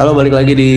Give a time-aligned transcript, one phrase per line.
[0.00, 0.72] Halo, balik lagi di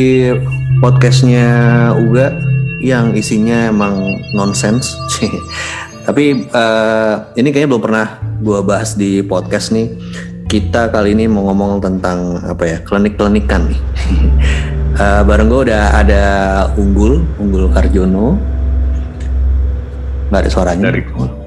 [0.83, 1.47] podcastnya
[1.95, 2.35] Uga
[2.83, 4.99] yang isinya emang nonsens.
[6.11, 9.95] Tapi uh, ini kayaknya belum pernah gue bahas di podcast nih.
[10.51, 13.79] Kita kali ini mau ngomong tentang apa ya klinik-klinikan nih.
[14.99, 16.23] uh, bareng gue udah ada
[16.75, 18.35] Unggul, Unggul Karjono.
[20.35, 20.91] Gak ada suaranya.
[20.91, 20.99] Dari,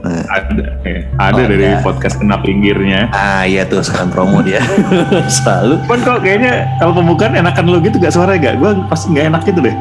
[0.06, 0.24] nah.
[0.30, 1.00] Ada, ya.
[1.18, 1.82] ada oh, dari ya.
[1.82, 3.10] podcast kena pinggirnya.
[3.10, 4.62] Ah iya tuh sekarang promo dia.
[5.42, 5.82] Selalu.
[5.90, 8.56] Kan kok kayaknya kalau pembukaan enakan lo gitu gak suara gak?
[8.56, 9.76] Gue pasti gak enak gitu deh.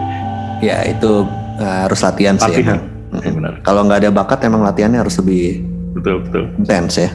[0.59, 1.29] Ya itu
[1.61, 2.81] uh, harus latihan, latihan.
[2.81, 2.91] sih.
[3.15, 3.21] Ya.
[3.23, 3.53] Ya, benar.
[3.63, 5.63] Kalau nggak ada bakat emang latihannya harus lebih
[5.95, 7.09] betul betul intens ya.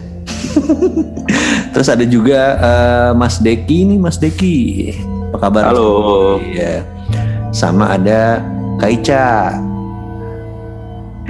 [1.77, 4.59] Terus ada juga uh, Mas Deki nih Mas Deki.
[5.31, 5.63] Apa kabar?
[5.71, 6.41] Halo.
[6.43, 6.83] Iya.
[7.53, 8.41] Sama ada
[8.81, 9.55] Kaica.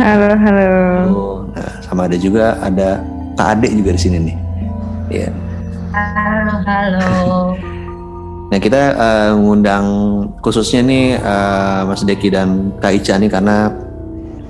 [0.00, 0.70] Halo, halo.
[0.70, 1.39] Nah,
[1.90, 3.02] sama ada juga ada
[3.34, 4.36] Kak Ade juga di sini nih.
[5.10, 5.30] Iya.
[5.90, 7.10] Halo, halo.
[8.50, 9.86] Nah kita uh, ngundang
[10.38, 13.74] khususnya nih uh, Mas Deki dan Kak Ica nih karena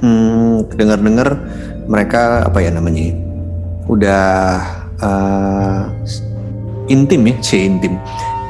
[0.04, 1.28] hmm, dengar-dengar
[1.88, 3.16] mereka apa ya namanya
[3.88, 4.28] udah
[5.00, 5.80] uh,
[6.92, 7.96] intim ya, si intim,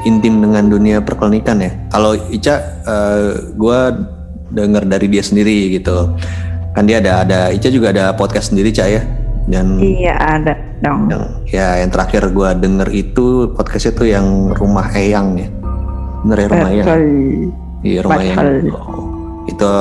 [0.03, 1.71] intim dengan dunia perklinikan ya.
[1.95, 3.79] Kalau Ica, uh, gue
[4.51, 6.11] dengar dari dia sendiri gitu.
[6.71, 9.01] Kan dia ada ada Ica juga ada podcast sendiri Cak ya.
[9.49, 11.09] Dan iya ada dong.
[11.09, 15.47] Yang, ya yang terakhir gue denger itu podcastnya tuh yang rumah Eyang ya.
[16.23, 16.87] Bener ya rumah Eyang.
[17.81, 18.37] Iya rumah Eyang.
[18.71, 19.71] Oh, itu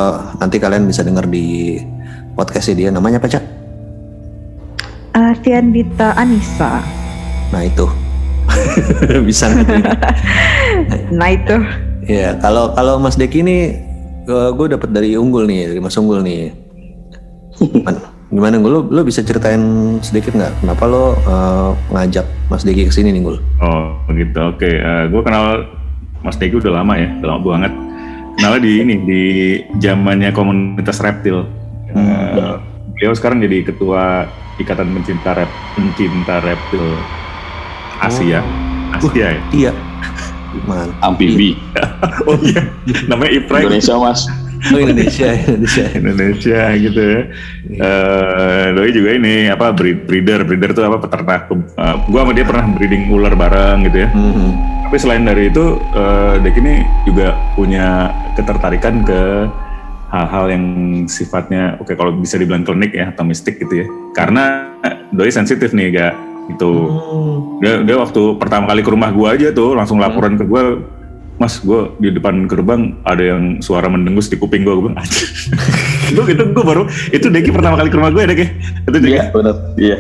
[0.41, 1.79] nanti kalian bisa denger di
[2.35, 2.89] podcastnya dia.
[2.91, 3.45] Namanya apa cak?
[5.15, 6.81] Arfiandita Anissa.
[7.51, 7.87] Nah itu
[9.29, 9.51] bisa
[11.19, 11.57] nah itu.
[12.09, 13.59] Ya kalau kalau Mas Deki ini
[14.31, 16.70] gue dapet dari Unggul nih dari Mas Unggul nih.
[18.31, 19.59] Gimana gue lo, lo bisa ceritain
[20.07, 23.37] sedikit nggak kenapa lo uh, ngajak Mas Deki ke sini nih gue?
[23.59, 24.63] Oh gitu, oke.
[24.63, 24.79] Okay.
[24.79, 25.45] Uh, eh, gue kenal
[26.23, 27.73] Mas Deki udah lama ya, udah lama banget.
[28.39, 29.23] Kenalnya di ini di
[29.83, 31.43] zamannya komunitas reptil.
[31.91, 32.07] Hmm.
[32.39, 32.57] Uh,
[32.95, 34.31] beliau sekarang jadi ketua
[34.63, 36.87] Ikatan Pencinta Rep Pencinta Reptil
[37.99, 38.41] Asia.
[38.95, 39.11] Oh.
[39.11, 39.43] Asia ya?
[39.51, 39.73] Iya.
[40.71, 41.15] Mantap.
[41.15, 41.59] Amfibi.
[42.27, 42.63] oh iya,
[43.07, 43.63] namanya Ipra.
[43.63, 44.27] Indonesia mas.
[44.61, 47.21] Oh Indonesia, Indonesia, Indonesia gitu ya.
[47.81, 51.49] Uh, Doi juga ini apa breeder, breeder tuh apa peternak.
[51.49, 54.09] Uh, gua sama dia pernah breeding ular bareng gitu ya.
[54.13, 54.51] Mm-hmm.
[54.91, 59.23] Tapi selain dari itu, uh, Dek ini juga punya ketertarikan ke
[60.11, 60.65] hal-hal yang
[61.07, 63.87] sifatnya oke okay, kalau bisa dibilang klinik ya atau mistik gitu ya.
[64.13, 64.77] Karena
[65.11, 66.15] Doi sensitif nih gak
[66.53, 66.73] itu.
[66.91, 67.63] Hmm.
[67.63, 70.41] Dia, dia waktu pertama kali ke rumah gua aja tuh langsung laporan hmm.
[70.43, 70.63] ke gua
[71.41, 75.01] mas gue di depan gerbang ada yang suara mendengus di kuping gue gue bilang
[76.13, 76.85] itu itu gue baru
[77.17, 78.47] itu Deki pertama kali ke rumah gue ya Deki
[78.85, 79.17] itu Deki?
[79.17, 79.57] Iya benar.
[79.81, 79.97] Iya.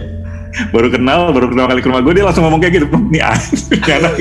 [0.68, 2.86] Baru kenal baru kenal kali ke rumah gue dia langsung ngomong kayak gitu.
[3.12, 4.14] Nih anak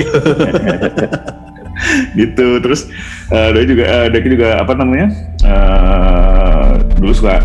[2.16, 2.88] gitu terus
[3.28, 5.12] uh, dia juga uh, Deki juga apa namanya
[5.44, 7.44] uh, dulu suka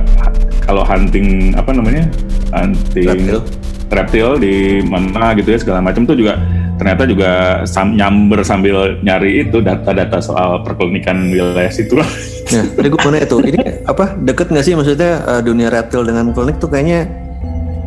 [0.63, 2.07] kalau hunting apa namanya
[2.55, 3.43] hunting reptil,
[3.89, 6.41] reptil di mana gitu ya segala macam tuh juga
[6.75, 7.31] ternyata juga
[7.63, 12.07] sam, nyamber sambil nyari itu data-data soal perklinikan wilayah situ lah.
[12.51, 16.35] Nah, tadi gue mana itu, ini apa deket nggak sih maksudnya uh, dunia reptil dengan
[16.35, 17.07] klinik tuh kayaknya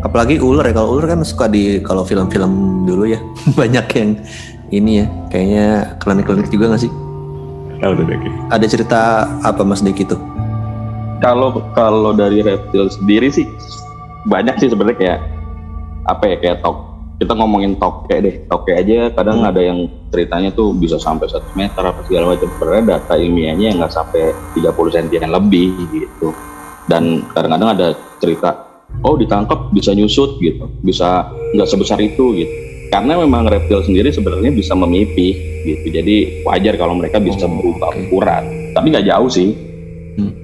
[0.00, 3.20] apalagi ular ya kalau ular kan suka di kalau film-film dulu ya
[3.60, 4.10] banyak yang
[4.72, 5.66] ini ya kayaknya
[6.00, 6.92] klinik-klinik juga nggak sih?
[7.78, 8.28] Tahu tuh Deki.
[8.50, 9.00] Ada cerita
[9.46, 10.18] apa Mas Deki tuh?
[11.22, 13.46] Kalau kalau dari reptil sendiri sih
[14.26, 15.20] banyak sih sebenarnya kayak
[16.08, 16.76] apa ya kayak tok.
[17.18, 19.12] Kita ngomongin toke deh toke aja.
[19.12, 19.50] Kadang hmm.
[19.52, 22.48] ada yang ceritanya tuh bisa sampai satu meter apa segala macam.
[22.56, 26.32] Sebenarnya data ilmiahnya nggak sampai 30 sentian lebih gitu.
[26.88, 28.64] Dan kadang-kadang ada cerita
[29.04, 30.70] oh ditangkap bisa nyusut gitu.
[30.80, 32.54] Bisa nggak sebesar itu gitu.
[32.88, 35.86] Karena memang reptil sendiri sebenarnya bisa memipih gitu.
[35.92, 38.08] Jadi wajar kalau mereka bisa oh, berubah okay.
[38.08, 38.42] ukuran.
[38.72, 39.50] Tapi nggak jauh sih.
[40.18, 40.34] Hmm.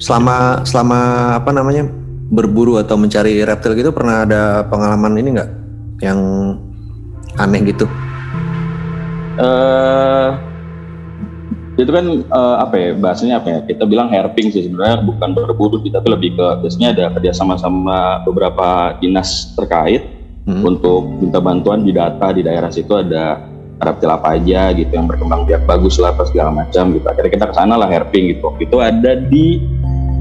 [0.00, 1.00] selama selama
[1.36, 1.84] apa namanya
[2.28, 5.50] berburu atau mencari reptil gitu pernah ada pengalaman ini nggak
[6.04, 6.20] yang
[7.40, 7.88] aneh gitu?
[9.38, 10.34] Uh,
[11.78, 15.78] itu kan uh, apa ya bahasanya apa ya kita bilang herping sih sebenarnya bukan berburu
[15.78, 20.02] kita tapi lebih ke biasanya ada kerjasama sama beberapa dinas terkait
[20.50, 20.66] hmm.
[20.66, 23.38] untuk minta bantuan di data di daerah situ ada
[23.78, 27.46] reptil apa aja gitu yang berkembang biak bagus lah apa segala macam gitu akhirnya kita
[27.46, 29.62] ke sana lah herping gitu itu ada di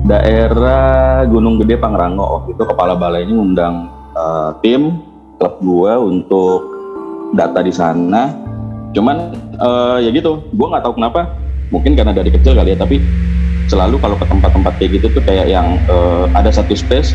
[0.07, 5.03] daerah Gunung Gede Pangrango waktu itu kepala balainya mengundang uh, tim
[5.35, 6.61] klub gue untuk
[7.35, 8.31] data di sana.
[8.95, 11.35] Cuman uh, ya gitu gue nggak tahu kenapa
[11.69, 13.03] mungkin karena dari kecil kali ya tapi
[13.67, 17.11] selalu kalau ke tempat-tempat kayak gitu tuh kayak yang uh, ada satu space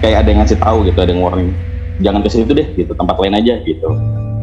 [0.00, 1.52] kayak ada yang ngasih tahu gitu ada yang warning
[2.00, 3.92] jangan ke situ deh gitu tempat lain aja gitu.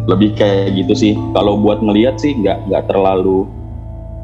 [0.07, 1.13] Lebih kayak gitu sih.
[1.35, 3.49] Kalau buat ngelihat sih nggak nggak terlalu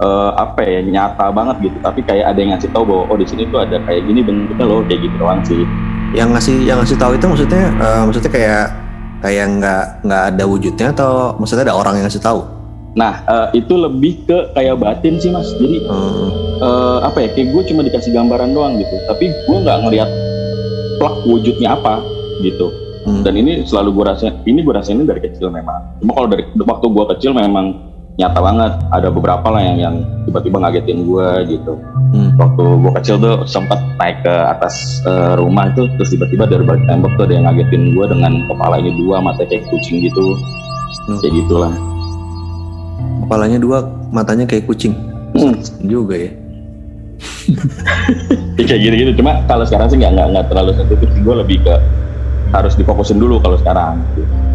[0.04, 1.78] uh, apa ya nyata banget gitu.
[1.80, 4.66] Tapi kayak ada yang ngasih tahu bahwa oh di sini tuh ada kayak gini bentuknya
[4.68, 5.64] loh kayak gitu doang sih.
[6.14, 8.66] Yang ngasih yang ngasih tahu itu maksudnya uh, maksudnya kayak
[9.24, 12.42] kayak nggak nggak ada wujudnya atau maksudnya ada orang yang ngasih tahu?
[12.94, 15.48] Nah uh, itu lebih ke kayak batin sih mas.
[15.58, 16.30] Jadi hmm.
[16.60, 18.96] uh, apa ya kayak gue cuma dikasih gambaran doang gitu.
[19.08, 20.10] Tapi gue nggak ngelihat
[21.00, 22.04] plak wujudnya apa
[22.44, 22.70] gitu.
[23.04, 23.20] Hmm.
[23.20, 26.00] dan ini selalu gue rasa ini gue rasain dari kecil memang.
[26.00, 28.74] Cuma kalau dari waktu gue kecil memang nyata banget.
[28.94, 29.96] Ada beberapa lah yang yang
[30.30, 31.74] tiba-tiba ngagetin gue gitu.
[32.14, 32.38] Hmm.
[32.38, 36.86] waktu gue kecil tuh sempat naik ke atas uh, rumah itu terus tiba-tiba dari balik
[36.86, 40.38] tembok tuh ada yang ngagetin gue dengan kepalanya dua mata kayak kucing gitu.
[41.10, 41.18] Hmm.
[41.26, 41.74] kayak gitulah.
[43.26, 43.78] Kepalanya dua
[44.14, 44.94] matanya kayak kucing.
[45.34, 45.58] Hmm.
[45.82, 46.32] juga ya.
[48.56, 51.76] Kayak gitu-gitu cuma kalau sekarang sih nggak nggak terlalu sensitif gue lebih ke
[52.54, 54.00] harus difokusin dulu kalau sekarang.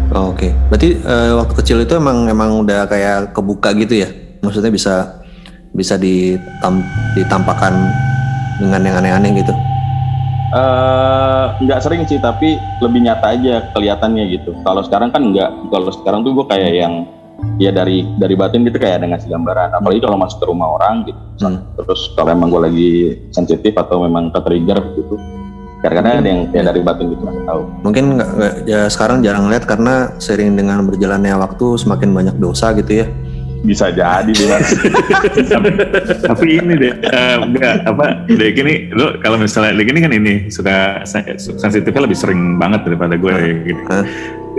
[0.09, 0.51] Oh, Oke, okay.
[0.71, 4.09] berarti uh, waktu kecil itu emang emang udah kayak kebuka gitu ya?
[4.41, 4.95] Maksudnya bisa
[5.75, 6.81] bisa ditam,
[7.13, 7.75] ditampakkan
[8.57, 9.53] dengan yang aneh-aneh gitu?
[10.49, 14.57] Uh, nggak sering sih, tapi lebih nyata aja kelihatannya gitu.
[14.65, 15.69] Kalau sekarang kan nggak.
[15.69, 17.05] Kalau sekarang tuh gue kayak yang
[17.61, 19.77] ya dari dari batin gitu kayak ada ngasih gambaran.
[19.77, 21.21] Apalagi kalau masuk ke rumah orang gitu.
[21.45, 21.61] Hmm.
[21.77, 22.91] Terus kalau emang gue lagi
[23.29, 25.15] sensitif atau memang ke trigger gitu,
[25.79, 27.61] karena ada yang ya dari batin gitu tahu.
[27.87, 28.31] Mungkin nggak
[28.67, 33.07] ya sekarang jarang lihat karena sering dengan berjalannya waktu semakin banyak dosa gitu ya
[33.59, 34.49] bisa jadi deh
[36.23, 40.33] tapi ini deh uh, enggak apa deh gini lo kalau misalnya deh gini kan ini
[40.47, 41.03] suka
[41.37, 43.83] sensitifnya lebih sering banget daripada gue uh, gitu.
[43.89, 44.05] Uh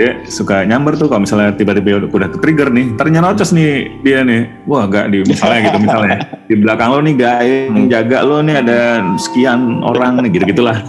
[0.00, 4.24] dia suka nyamber tuh kalau misalnya tiba-tiba udah ke trigger nih ternyata nocos nih dia
[4.24, 4.48] nih.
[4.64, 6.16] Wah gak di misalnya gitu misalnya.
[6.48, 10.80] Di belakang lo nih guys yang jaga lo nih ada sekian orang nih gitu gitulah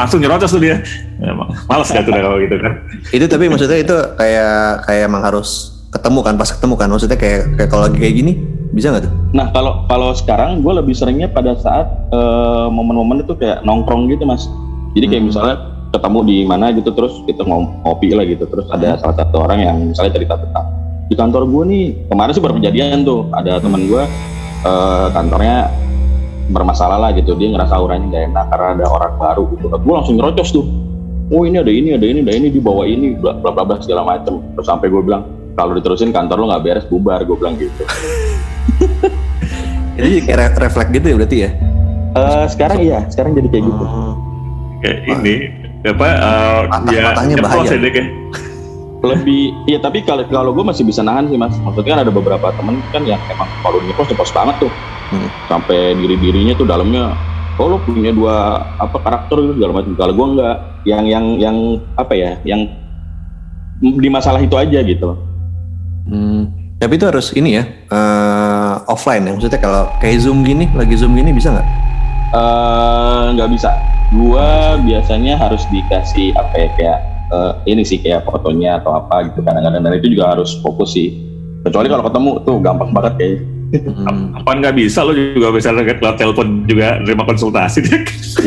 [0.00, 0.80] langsung nyerocos tuh dia.
[1.20, 2.72] Ya, males gak tuh kalau gitu kan.
[3.12, 7.56] Itu tapi maksudnya itu kayak kayak emang harus ketemu kan pas ketemu kan maksudnya kayak
[7.56, 8.32] kayak kalau lagi kayak gini
[8.72, 9.12] bisa nggak tuh?
[9.32, 14.28] Nah kalau kalau sekarang gue lebih seringnya pada saat uh, momen-momen itu kayak nongkrong gitu
[14.28, 14.44] mas.
[14.92, 15.30] Jadi kayak hmm.
[15.32, 15.56] misalnya
[15.88, 19.00] ketemu di mana gitu terus kita ngopi lah gitu terus ada hmm.
[19.00, 20.66] salah satu orang yang misalnya cerita tentang
[21.08, 24.02] di kantor gue nih kemarin sih baru kejadian tuh ada teman gue
[24.68, 25.72] uh, kantornya
[26.52, 30.16] bermasalah lah gitu dia ngerasa auranya gak enak karena ada orang baru gitu gue langsung
[30.20, 30.64] ngerocos tuh
[31.32, 34.44] oh ini ada ini ada ini ada ini dibawa ini bla bla bla segala macem
[34.52, 37.82] terus sampai gue bilang kalau diterusin kantor lo nggak beres bubar gue bilang gitu.
[39.98, 41.50] Ini kayak refleks gitu ya berarti ya?
[42.14, 43.84] Uh, sekarang iya sekarang jadi kayak gitu.
[43.84, 44.14] Oh.
[44.78, 45.34] kayak ini
[45.82, 47.74] apa uh, Mata, ya matanya bahaya.
[47.74, 48.06] ya,
[49.02, 51.58] lebih iya tapi kalau kalau gue masih bisa nahan sih mas.
[51.58, 54.72] Maksudnya kan ada beberapa temen kan yang emang kalau nyepos nyepos banget tuh.
[55.08, 55.24] Hmm.
[55.48, 57.16] sampai diri dirinya tuh dalamnya
[57.56, 59.98] oh lo punya dua apa karakter gitu segala macam.
[59.98, 60.56] Kalau gue enggak
[60.86, 61.56] yang yang yang
[61.98, 62.70] apa ya yang
[63.82, 65.27] di masalah itu aja gitu
[66.08, 66.42] hmm.
[66.80, 71.14] tapi itu harus ini ya uh, offline ya maksudnya kalau kayak zoom gini lagi zoom
[71.14, 71.68] gini bisa nggak
[72.34, 73.70] uh, nggak bisa
[74.16, 76.98] gua biasanya harus dikasih apa ya kayak
[77.30, 81.12] uh, ini sih kayak fotonya atau apa gitu kadang-kadang dan itu juga harus fokus sih
[81.62, 84.32] kecuali kalau ketemu tuh gampang banget kayak Hmm.
[84.32, 87.84] Apa nggak bisa lo juga bisa lewat telepon juga terima konsultasi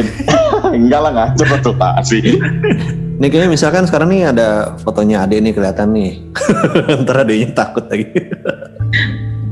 [0.74, 2.19] Enggak lah nggak konsultasi.
[3.21, 6.25] Ini kayaknya misalkan sekarang nih ada fotonya Ade nih kelihatan nih.
[7.05, 8.09] Ntar adenya takut lagi.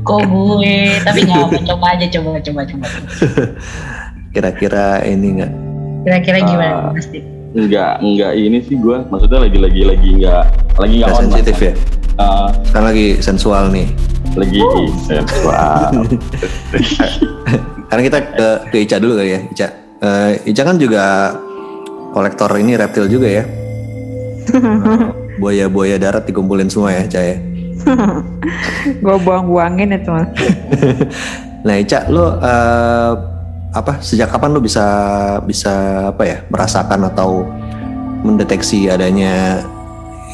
[0.01, 0.97] Kok gue?
[1.05, 2.85] Tapi nggak apa coba aja coba coba coba.
[4.33, 5.51] Kira-kira ini nggak
[6.01, 7.21] Kira-kira gimana uh, pasti?
[7.53, 8.97] Enggak, enggak ini sih gue.
[9.05, 10.43] Maksudnya lagi-lagi lagi enggak
[10.81, 11.73] lagi enggak sensitif ya.
[12.17, 13.88] Uh, Sekarang lagi sensual nih.
[14.33, 14.89] Lagi uh.
[15.05, 16.09] sensual.
[17.93, 19.67] Karena kita ke, ke Ica dulu kali ya, Ica.
[20.01, 21.38] Uh, Ica kan juga
[22.17, 23.59] kolektor ini reptil juga ya.
[25.41, 27.38] Buaya-buaya darat dikumpulin semua ya, Ica ya.
[29.03, 30.29] gue buang-buangin itu mas.
[31.65, 33.13] nah Ica, lo uh,
[33.70, 34.86] apa sejak kapan lo bisa
[35.46, 37.46] bisa apa ya merasakan atau
[38.25, 39.63] mendeteksi adanya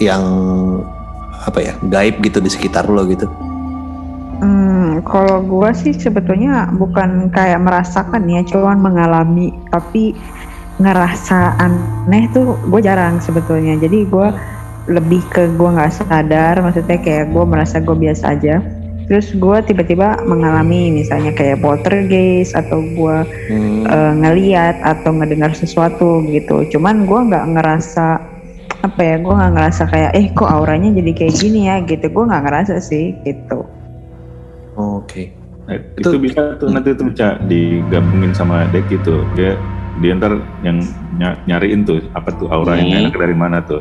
[0.01, 0.23] yang
[1.45, 3.29] apa ya gaib gitu di sekitar lo gitu?
[4.35, 10.11] Hmm, kalau gue sih sebetulnya bukan kayak merasakan ya, cuman mengalami tapi
[10.81, 13.79] ngerasa aneh tuh gue jarang sebetulnya.
[13.79, 14.27] Jadi gue
[14.85, 18.61] lebih ke gue nggak sadar, maksudnya kayak gue merasa gue biasa aja
[19.05, 23.17] terus gue tiba-tiba mengalami misalnya kayak poltergeist atau gue
[23.53, 23.85] hmm.
[23.85, 28.17] uh, ngeliat atau ngedengar sesuatu gitu cuman gue nggak ngerasa
[28.81, 32.23] apa ya gue nggak ngerasa kayak eh kok auranya jadi kayak gini ya gitu gue
[32.25, 33.61] nggak ngerasa sih gitu
[34.77, 35.29] oke okay.
[35.69, 39.53] nah, itu, itu bisa tuh nanti tuh bisa digabungin sama deck itu dia
[40.03, 40.83] dia ntar yang
[41.47, 42.99] nyariin tuh apa tuh aura yang hmm.
[43.07, 43.79] enak dari mana tuh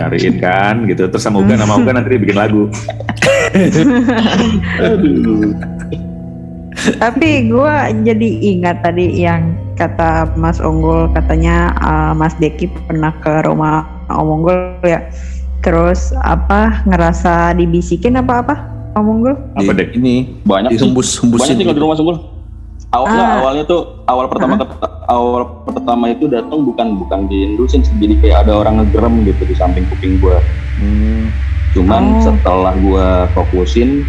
[0.00, 2.72] cariin kan gitu terus sama Uga sama Uga nanti dia bikin lagu
[4.80, 5.52] Aduh.
[6.98, 13.44] Tapi gue jadi ingat tadi yang kata Mas Unggul katanya uh, Mas Deki pernah ke
[13.46, 15.04] rumah Om Unggul ya.
[15.62, 18.54] Terus apa ngerasa dibisikin apa apa
[18.98, 19.34] Om Unggul?
[19.54, 22.16] apa deh Ini banyak sih dihembus hembusin banyak sih kalau di rumah Sumbul
[22.92, 23.38] awalnya Ah.
[23.40, 24.54] awalnya tuh awal pertama
[25.12, 29.52] awal pertama itu datang bukan bukan diindusin sih, jadi kayak ada orang ngegerem gitu di
[29.52, 30.40] samping kuping gua.
[30.80, 31.36] Hmm,
[31.70, 32.20] cuman Oh.
[32.24, 34.08] setelah gua fokusin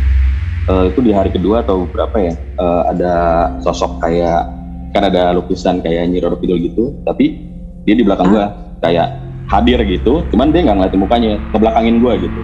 [0.64, 3.14] eh, itu di hari kedua atau berapa ya eh, ada
[3.60, 4.48] sosok kayak
[4.96, 7.36] kan ada lukisan kayak Nyi Roro Kidul gitu tapi
[7.84, 9.20] dia di belakang gua kayak
[9.52, 12.42] hadir gitu cuman dia nggak ngeliatin mukanya ngebelakangin gua gitu.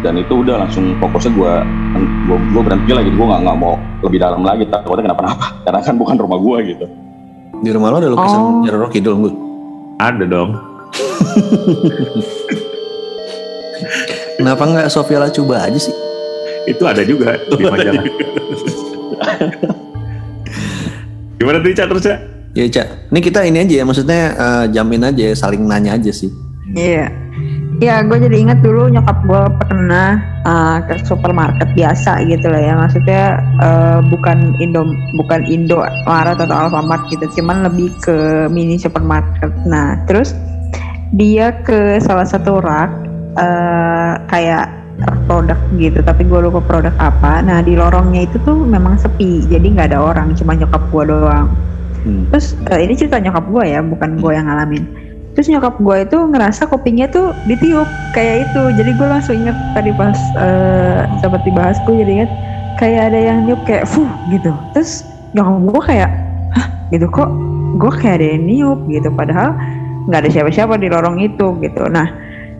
[0.00, 1.64] Dan itu udah langsung fokusnya gua
[2.28, 5.94] gua, gua berhenti lagi gua nggak nggak mau lebih dalam lagi takutnya kenapa-napa karena kan
[5.96, 6.84] bukan rumah gua gitu
[7.60, 8.62] di rumah lo ada lukisan Oh.
[8.62, 9.32] Nyeroro Kidul Gul?
[9.96, 10.56] ada dong
[14.36, 15.92] Kenapa nggak Sofia Lacuba aja sih?
[16.62, 18.04] itu ada juga di majalah
[21.36, 22.18] gimana tuh Cak terus Cak?
[22.50, 26.10] Ya Cak, ini kita ini aja ya, maksudnya eh, jamin aja, ya, saling nanya aja
[26.10, 26.28] sih.
[26.74, 27.08] Iya.
[27.80, 32.72] Ya, gue jadi ingat dulu nyokap gue pernah uh, ke supermarket biasa gitu lah ya.
[32.76, 33.24] Maksudnya
[33.64, 34.84] uh, bukan Indo,
[35.16, 39.48] bukan Indo Maret atau Alfamart gitu, cuman lebih ke mini supermarket.
[39.64, 40.36] Nah, terus
[41.16, 42.92] dia ke salah satu rak
[43.40, 44.68] uh, kayak
[45.24, 47.40] produk gitu, tapi gue lupa produk apa.
[47.40, 51.48] Nah, di lorongnya itu tuh memang sepi, jadi nggak ada orang, cuma nyokap gue doang.
[52.04, 52.28] Hmm.
[52.28, 54.84] Terus eh, ini cerita nyokap gue ya, bukan gue yang ngalamin.
[55.40, 58.62] Terus nyokap gue itu ngerasa kupingnya tuh ditiup kayak itu.
[58.76, 62.30] Jadi gue langsung inget tadi pas eh, sempat dibahas gue jadi inget
[62.76, 64.52] kayak ada yang niup kayak fuh gitu.
[64.76, 66.10] Terus nyokap gue kayak
[66.52, 67.32] hah gitu kok
[67.80, 69.08] gue kayak ada yang niup gitu.
[69.08, 69.56] Padahal
[70.12, 71.88] nggak ada siapa-siapa di lorong itu gitu.
[71.88, 72.04] Nah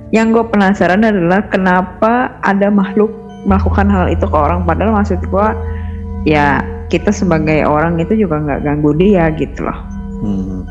[0.09, 3.13] yang gue penasaran adalah kenapa ada makhluk
[3.45, 5.47] melakukan hal itu ke orang padahal maksud gue
[6.25, 9.79] ya kita sebagai orang itu juga nggak ganggu dia gitu loh
[10.21, 10.69] Hmm.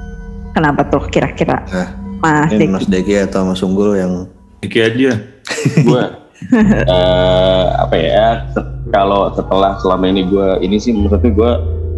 [0.54, 1.90] kenapa tuh kira-kira Eh,
[2.20, 2.72] mas Ini Deki.
[2.72, 4.14] Mas Deki atau Mas Unggul yang
[4.60, 5.12] Iki aja.
[5.82, 6.04] Gue
[6.96, 11.52] eh apa ya se- kalau setelah selama ini gue ini sih maksudnya gue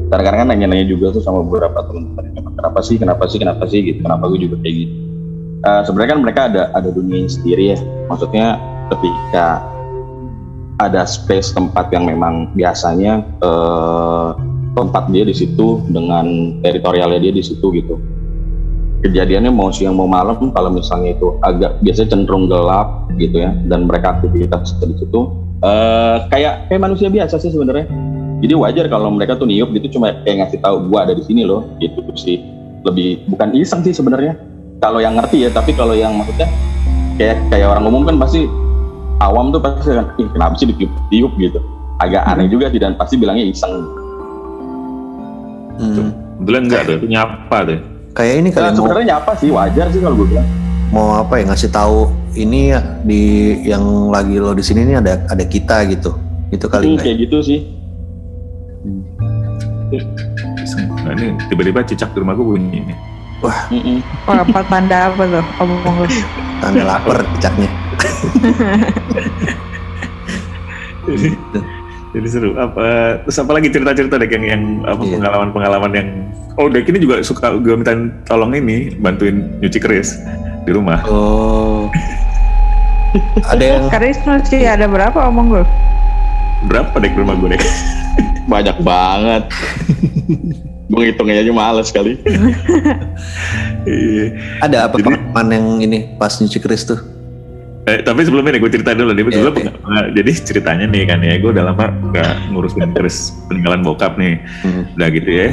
[0.10, 3.80] kadang-kadang kan nanya-nanya juga tuh sama beberapa teman-teman kenapa sih kenapa sih kenapa sih?
[3.82, 4.00] gitu.
[4.02, 4.94] Kenapa gue juga kayak gitu?
[5.62, 7.78] Eh, sebenarnya kan mereka ada ada dunianya sendiri ya.
[8.10, 8.58] Maksudnya
[8.94, 9.48] ketika
[10.82, 14.30] ada space tempat yang memang biasanya eh,
[14.74, 18.00] tempat dia di situ dengan teritorialnya dia di situ gitu
[19.02, 23.90] kejadiannya mau siang mau malam kalau misalnya itu agak biasanya cenderung gelap gitu ya dan
[23.90, 25.20] mereka aktivitas di situ
[25.66, 27.90] eh, kayak kayak manusia biasa sih sebenarnya.
[28.42, 31.46] Jadi wajar kalau mereka tuh niup gitu cuma kayak ngasih tahu gua ada di sini
[31.46, 32.42] loh gitu sih.
[32.82, 34.34] Lebih bukan iseng sih sebenarnya.
[34.82, 36.50] Kalau yang ngerti ya tapi kalau yang maksudnya
[37.22, 38.50] kayak kayak orang umum kan pasti
[39.22, 41.60] awam tuh pasti kan ih kenapa sih ditiup-tiup gitu.
[42.02, 43.86] Agak aneh juga sih dan pasti bilangnya iseng.
[45.78, 47.91] Hmm, Kebetulan enggak tuh, itu nyapa tuh.
[48.12, 50.48] Kayak ini kali Nah, mau, sebenarnya nyapa sih wajar sih kalau gue bilang
[50.92, 52.00] mau apa ya ngasih tahu
[52.32, 53.22] ini ya, di
[53.64, 56.16] yang lagi lo di sini nih ada ada kita gitu.
[56.50, 57.02] Itu kali Hmm, ya?
[57.02, 57.60] kayak gitu sih
[61.02, 62.94] Nah ini tiba-tiba cicak di rumah gue bunyi ini.
[63.42, 64.00] Mm-mm.
[64.30, 66.08] oh, apa tanda apa tuh omong lu
[66.62, 67.70] Tanda lapar cicaknya.
[72.12, 72.52] Jadi, seru.
[72.54, 72.84] Apa
[73.22, 75.16] terus apa lagi cerita-cerita deh yang yang apa Iya.
[75.16, 76.08] pengalaman-pengalaman yang
[76.54, 80.20] oh Dek ini juga suka gue minta tolong ini bantuin nyuci keris
[80.62, 81.00] di rumah.
[81.06, 81.88] Oh.
[83.46, 85.64] ada yang Karis masih ada berapa omong lu
[86.64, 87.64] Berapa Dek di rumah gue Dek?
[88.52, 89.44] banyak banget
[90.86, 92.20] gue ngitungnya aja males kali
[93.88, 94.26] Iya.
[94.60, 97.00] ada apa Jadi- pengalaman yang ini pas nyuci keris tuh?
[97.92, 99.20] Eh, tapi sebelumnya nih gue cerita dulu nih.
[99.22, 99.56] Iya, Dulu iya.
[99.60, 104.40] peng- jadi ceritanya nih kan ya, gue udah lama gak ngurusin keris peninggalan bokap nih.
[104.64, 104.88] Hmm.
[104.96, 105.50] Udah gitu ya.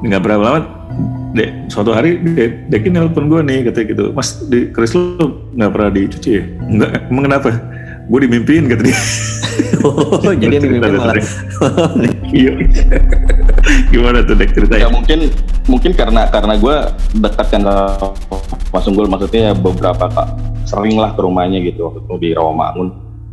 [0.00, 0.60] Nggak berapa lama,
[1.32, 4.04] dek, suatu hari Dek, Dekin nelpon gue nih, katanya gitu.
[4.12, 5.16] Mas, di keris lu
[5.52, 6.44] nggak pernah dicuci ya?
[6.64, 7.48] Enggak, emang kenapa?
[8.04, 8.96] Gue dimimpiin kata dia.
[9.84, 11.14] Oh, jadi yang Cerita dimimpi tuh, malah.
[13.92, 14.88] Gimana tuh Dek ya ceritanya?
[14.92, 15.18] mungkin
[15.68, 16.76] mungkin karena karena gue
[17.20, 18.12] dekat kan sama
[18.74, 20.28] Mas Unggul maksudnya ya beberapa kak
[20.66, 22.88] sering lah ke rumahnya gitu waktu itu di Rawamangun.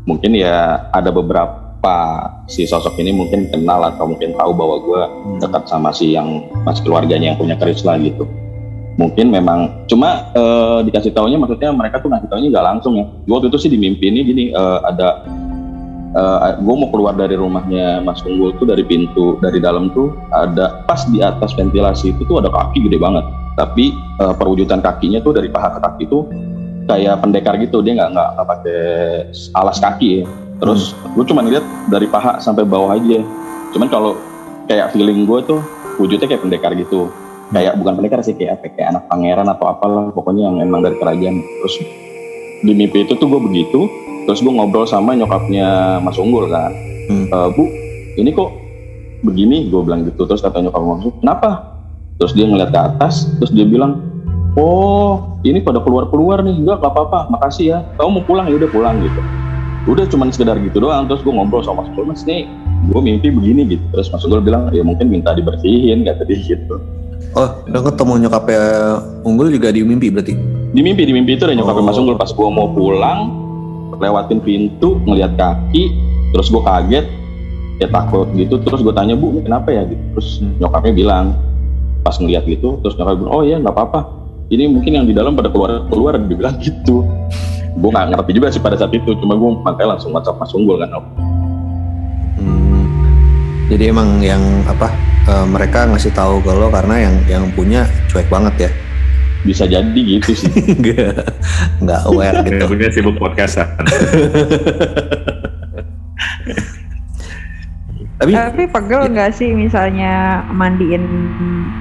[0.06, 1.98] Mungkin ya ada beberapa
[2.46, 5.02] si sosok ini mungkin kenal atau mungkin tahu bahwa gue
[5.42, 8.28] dekat sama si yang mas keluarganya yang punya keris lah gitu.
[9.00, 13.06] Mungkin memang cuma eh, dikasih taunya maksudnya mereka tuh ngasih taunya nggak langsung ya.
[13.26, 15.26] Gua waktu itu sih di mimpi ini gini eh, ada
[16.60, 21.08] gue mau keluar dari rumahnya Mas Unggul tuh dari pintu dari dalam tuh ada pas
[21.08, 23.24] di atas ventilasi itu tuh ada kaki gede banget.
[23.56, 26.28] Tapi eh, perwujudan kakinya tuh dari paha ke kaki tuh
[26.90, 28.82] kayak pendekar gitu dia nggak nggak pakai
[29.56, 30.24] alas kaki ya.
[30.62, 31.16] Terus hmm.
[31.18, 33.24] gue cuma lihat dari paha sampai bawah aja.
[33.72, 34.20] Cuman kalau
[34.68, 35.60] kayak feeling gue tuh
[35.98, 37.08] wujudnya kayak pendekar gitu.
[37.52, 41.44] Kayak bukan pendekar sih kayak kayak anak pangeran atau apalah pokoknya yang emang dari kerajaan.
[41.44, 41.76] Terus
[42.62, 43.90] di mimpi itu tuh gue begitu
[44.30, 46.72] terus gue ngobrol sama nyokapnya Mas Unggul kan.
[47.10, 47.26] Hmm.
[47.28, 47.64] e, bu
[48.22, 48.50] ini kok
[49.26, 49.68] begini?
[49.74, 51.50] Gue bilang gitu terus kata nyokap Mas kenapa?
[52.22, 53.98] Terus dia ngeliat ke atas terus dia bilang
[54.54, 56.54] oh ini pada keluar-keluar nih.
[56.54, 57.80] Enggak gak apa-apa makasih ya.
[57.98, 58.46] Kamu mau pulang?
[58.46, 59.22] Ya udah pulang gitu.
[59.90, 62.46] Udah cuman sekedar gitu doang terus gue ngobrol sama Mas Mas nih
[62.94, 63.84] gue mimpi begini gitu.
[63.90, 66.78] Terus Mas Unggul bilang ya mungkin minta dibersihin kata dia gitu
[67.36, 68.64] oh udah ketemu nyokapnya
[69.24, 70.34] Unggul juga di mimpi berarti?
[70.72, 71.88] Di mimpi di mimpi itu ada nyokapnya oh.
[71.88, 72.16] Mas Unggul.
[72.18, 73.20] Pas gue mau pulang
[74.02, 75.94] lewatin pintu ngeliat kaki
[76.34, 77.06] terus gue kaget
[77.80, 78.58] ya takut gitu.
[78.62, 79.84] Terus gue tanya bu kenapa ya?
[79.86, 80.04] Gitu.
[80.18, 81.26] Terus nyokapnya bilang
[82.02, 84.02] pas ngeliat gitu terus nyokapnya bilang oh ya nggak apa-apa.
[84.52, 87.08] Ini mungkin yang di dalam pada keluar keluar dibilang gitu.
[87.72, 90.84] Gue nggak ngerti juga sih pada saat itu cuma gue makanya langsung WhatsApp Mas Unggul
[90.84, 91.31] kan hmm,
[93.72, 94.92] jadi emang yang apa
[95.32, 98.72] uh, mereka ngasih tahu ke lo karena yang yang punya cuek banget ya?
[99.48, 100.52] Bisa jadi gitu sih.
[101.82, 102.68] Nggak aware gitu.
[102.68, 103.72] punya sibuk podcastan
[108.22, 111.02] tapi tapi pegel nggak sih misalnya mandiin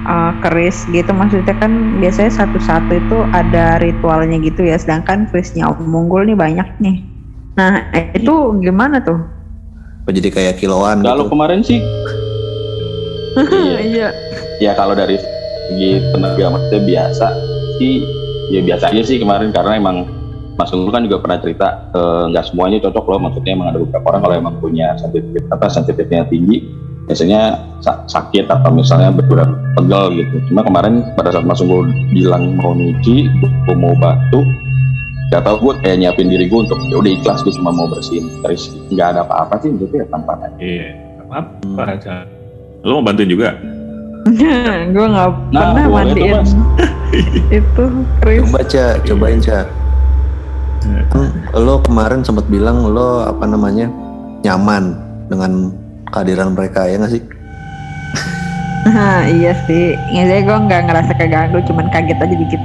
[0.09, 1.13] uh, keris gitu?
[1.13, 6.67] Maksudnya kan biasanya satu-satu itu ada ritualnya gitu ya sedangkan kerisnya Om Munggul nih banyak
[6.81, 6.97] nih.
[7.61, 9.21] Nah itu gimana tuh
[10.11, 11.31] jadi kayak kiloan kalau gitu?
[11.33, 11.79] kemarin sih
[13.65, 14.09] iya, iya.
[14.59, 15.15] ya kalau dari
[15.71, 17.27] segi tenaga maksudnya biasa
[17.79, 18.03] sih
[18.51, 19.97] ya biasa aja sih kemarin karena emang
[20.59, 23.79] Mas Unggul kan juga pernah cerita eh, nggak uh, semuanya cocok loh maksudnya emang ada
[23.81, 26.69] beberapa orang kalau emang punya sensitif apa sensitifnya tinggi
[27.09, 27.57] biasanya
[28.07, 33.25] sakit atau misalnya berkurang pegel gitu cuma kemarin pada saat Mas Unggul bilang mau nyuci
[33.27, 34.45] gue mau batu
[35.31, 38.27] gak tau gue kayak nyiapin diri gue untuk ya udah ikhlas gue cuma mau bersihin
[38.43, 40.91] terus nggak ada apa-apa sih gitu ya tanpa iya
[41.31, 42.27] apa aja
[42.81, 43.49] lo mau bantuin juga?
[44.93, 46.41] Gue nggak nah, pernah mandiin.
[47.57, 47.83] Itu
[48.21, 49.65] Chris coba cak cobain cak
[51.11, 53.85] Kan lo kemarin sempat bilang lo apa namanya
[54.41, 54.97] nyaman
[55.29, 55.69] dengan
[56.09, 57.23] kehadiran mereka ya nggak sih?
[58.81, 62.61] Nah, iya sih, nggak gue nggak ngerasa keganggu, cuman kaget aja dikit.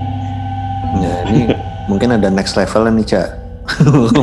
[0.96, 1.52] Ya ini
[1.86, 3.28] mungkin ada next level nih cak.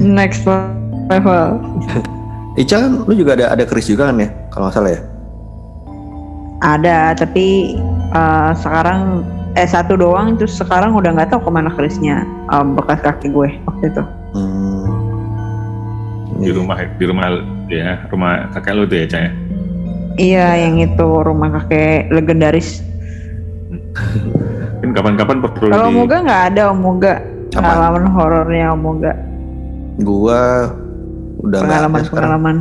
[0.00, 1.44] next level.
[2.56, 5.00] Ica kan lu juga ada ada keris juga kan ya kalau nggak salah ya?
[6.60, 7.76] Ada tapi
[8.12, 9.24] uh, sekarang
[9.58, 12.22] eh satu doang itu sekarang udah nggak tahu ke mana kerisnya
[12.54, 14.02] um, bekas kaki gue waktu itu
[14.38, 14.86] hmm.
[16.38, 17.26] di rumah di rumah
[17.66, 19.30] ya rumah kakek lu tuh ya cah
[20.14, 22.86] iya yang itu rumah kakek legendaris
[24.80, 25.96] mungkin kapan-kapan perlu kalau di...
[25.98, 27.14] Moga nggak ada Om Moga
[27.50, 29.12] pengalaman horornya Om Moga
[30.00, 30.40] gua
[31.40, 32.56] udah pengalaman pengalaman.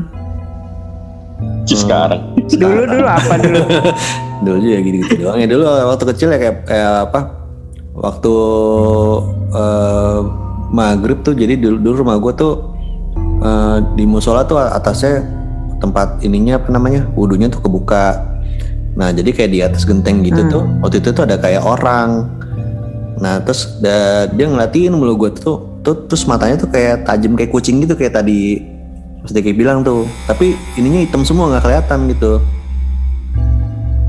[1.64, 2.36] Sekarang?
[2.50, 3.62] Dulu dulu apa dulu?
[4.44, 5.36] Dulu juga gitu-gitu doang.
[5.36, 7.20] Ya dulu waktu kecil ya kayak, kayak apa
[7.92, 8.34] waktu
[9.52, 10.20] uh,
[10.72, 12.54] maghrib tuh jadi dulu, dulu rumah gue tuh
[13.44, 15.28] uh, di musola tuh atasnya
[15.84, 18.29] tempat ininya apa namanya wudhunya tuh kebuka
[18.98, 20.52] nah jadi kayak di atas genteng gitu hmm.
[20.52, 22.30] tuh waktu itu tuh ada kayak orang.
[23.20, 27.52] Nah terus da, dia ngeliatin mulu gue tuh, tuh terus matanya tuh kayak tajam kayak
[27.52, 28.64] kucing gitu kayak tadi
[29.20, 30.08] Mas Deki bilang tuh.
[30.24, 32.40] Tapi ininya hitam semua nggak kelihatan gitu.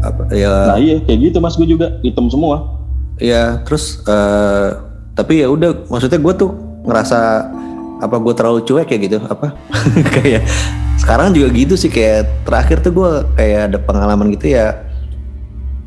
[0.01, 0.75] Apa ya.
[0.75, 2.81] Nah iya kayak gitu mas gue juga hitam semua.
[3.21, 4.79] Iya terus uh,
[5.19, 6.51] tapi ya udah maksudnya gue tuh
[6.87, 7.21] ngerasa
[8.01, 9.19] apa gue terlalu cuek ya gitu?
[9.23, 9.55] Apa?
[10.17, 10.49] Kayak
[11.01, 14.85] sekarang juga gitu sih kayak terakhir tuh gue kayak ada pengalaman gitu ya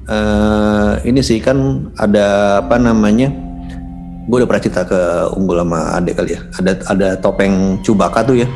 [0.10, 3.30] uh, ini sih kan ada apa namanya
[4.24, 5.00] gue udah pernah cerita ke
[5.36, 6.42] unggul sama adek kali ya.
[6.56, 8.48] Ada ada topeng cubaka tuh ya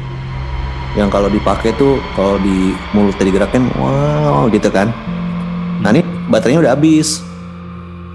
[0.96, 4.90] yang kalau dipakai tuh kalau di mulut digerakin wow gitu kan.
[5.84, 7.22] Nah ini baterainya udah habis.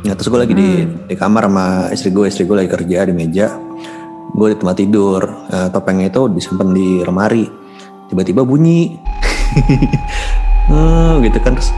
[0.03, 0.61] Nah terus gue lagi hmm.
[0.61, 0.71] di
[1.13, 3.55] di kamar sama istri gue istri gue lagi kerja di meja
[4.33, 7.45] gue di tempat tidur nah, topengnya itu disimpan di lemari.
[8.09, 8.97] Tiba-tiba bunyi.
[10.69, 11.73] Oh, gitu kan terus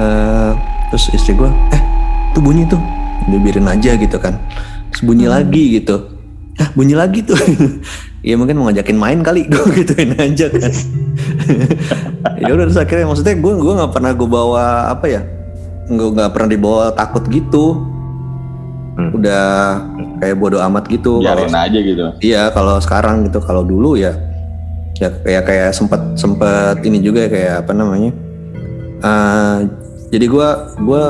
[0.00, 0.52] uh,
[0.92, 1.82] terus istri gue eh
[2.36, 2.80] tuh bunyi tuh.
[3.26, 4.36] Dibiarin aja gitu kan.
[4.92, 5.34] Terus bunyi hmm.
[5.34, 5.96] lagi gitu.
[6.56, 7.36] Ah bunyi lagi tuh.
[8.26, 9.46] Ya mungkin mau ngajakin main kali.
[9.54, 10.66] Gue gituin aja kan.
[12.42, 15.22] Ya udah terus akhirnya maksudnya gue gue nggak pernah gue bawa apa ya
[15.86, 17.86] gue nggak pernah dibawa takut gitu.
[18.96, 19.12] Hmm.
[19.14, 19.44] udah
[20.20, 21.20] kayak bodoh amat gitu.
[21.20, 22.04] Biarin kalo, aja gitu.
[22.22, 23.38] Iya kalau sekarang gitu.
[23.44, 24.16] Kalau dulu ya
[24.96, 28.10] ya kayak kayak sempet sempet ini juga ya, kayak apa namanya.
[29.04, 29.68] Uh,
[30.08, 30.48] jadi gue
[30.82, 31.02] gue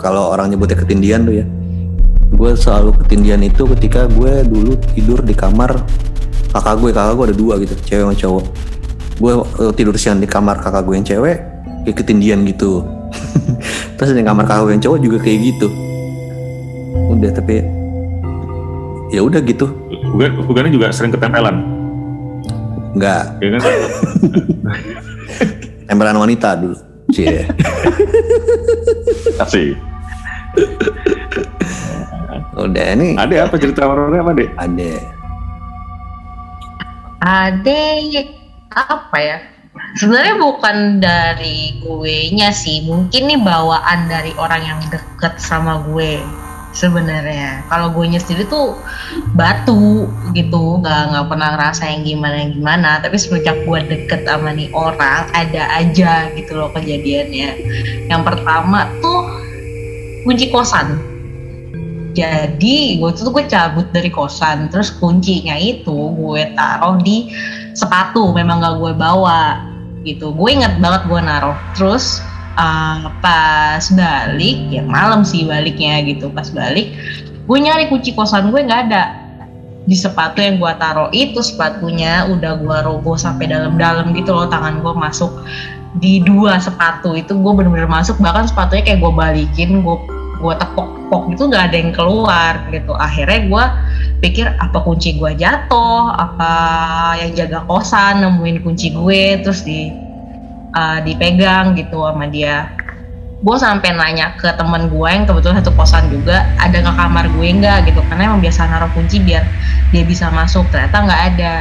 [0.00, 1.46] kalau orang nyebutnya ketindian tuh ya
[2.28, 5.74] gue selalu ketindihan itu ketika gue dulu tidur di kamar
[6.54, 8.44] kakak gue kakak gue ada dua gitu cewek sama cowok.
[9.18, 11.36] Gue uh, tidur siang di kamar kakak gue yang cewek
[11.84, 12.84] kayak ketindihan gitu.
[13.98, 15.87] Terus di kamar kakak gue yang cowok juga kayak gitu
[17.06, 17.62] udah tapi
[19.14, 19.70] ya udah gitu.
[20.08, 21.62] Bukan bukannya juga sering ketempelan
[22.96, 23.62] enggak ya kan?
[25.88, 26.76] Tempelan wanita dulu.
[27.08, 27.24] Sih
[29.40, 29.72] kasih
[32.58, 34.92] udah ini ada apa cerita horornya apa deh ada
[37.18, 37.82] Ada
[38.70, 39.42] apa ya?
[39.98, 46.22] Sebenarnya bukan dari gue nya sih, mungkin nih bawaan dari orang yang deket sama gue
[46.72, 47.64] sebenarnya.
[47.68, 48.76] Kalau gue sendiri tuh
[49.36, 52.90] batu gitu, nggak nggak pernah ngerasa yang gimana gimana.
[53.00, 57.50] Tapi semenjak gue deket sama nih orang, ada aja gitu loh kejadiannya.
[58.08, 59.20] Yang pertama tuh
[60.26, 61.18] kunci kosan
[62.18, 67.30] jadi waktu itu gue cabut dari kosan terus kuncinya itu gue taruh di
[67.78, 69.62] sepatu memang gak gue bawa
[70.02, 72.18] gitu gue inget banget gue naruh terus
[72.58, 76.28] uh, pas balik ya malam sih baliknya gitu.
[76.34, 76.92] Pas balik
[77.48, 79.04] gue nyari kunci kosan gue nggak ada.
[79.88, 84.50] Di sepatu yang gue taruh itu sepatunya udah gue roboh sampai dalam-dalam gitu loh.
[84.50, 85.32] Tangan gue masuk
[85.96, 88.20] di dua sepatu itu gue bener-bener masuk.
[88.20, 89.96] Bahkan sepatunya kayak gue balikin gue
[90.38, 92.92] gue tepok-tepok itu nggak ada yang keluar gitu.
[93.00, 93.64] Akhirnya gue
[94.28, 96.12] pikir apa kunci gue jatuh?
[96.14, 96.52] Apa
[97.24, 98.20] yang jaga kosan?
[98.20, 99.88] Nemuin kunci gue terus di
[100.74, 102.72] uh, dipegang gitu sama dia.
[103.38, 107.46] Gue sampai nanya ke temen gue yang kebetulan satu kosan juga ada nggak kamar gue
[107.62, 107.78] nggak?
[107.86, 108.00] Gitu.
[108.10, 109.46] Karena emang biasa naruh kunci biar
[109.94, 110.66] dia bisa masuk.
[110.74, 111.54] Ternyata nggak ada.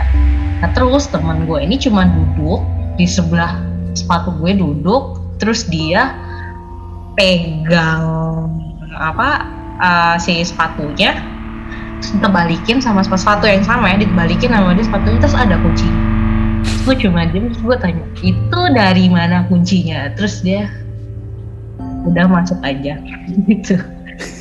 [0.65, 2.65] Nah terus temen gue ini cuma duduk
[2.97, 3.61] di sebelah
[3.93, 6.17] sepatu gue duduk terus dia
[7.13, 8.49] pegang
[8.93, 9.29] apa
[9.81, 11.17] uh, si sepatunya
[11.97, 15.89] terus balikin sama sepatu yang sama ya dibalikin sama dia sepatunya terus ada kunci
[16.87, 20.07] gue cuma diem terus gue tanya itu dari mana kuncinya?
[20.15, 20.71] Terus dia
[22.07, 22.95] udah masuk aja.
[23.51, 23.75] Gitu.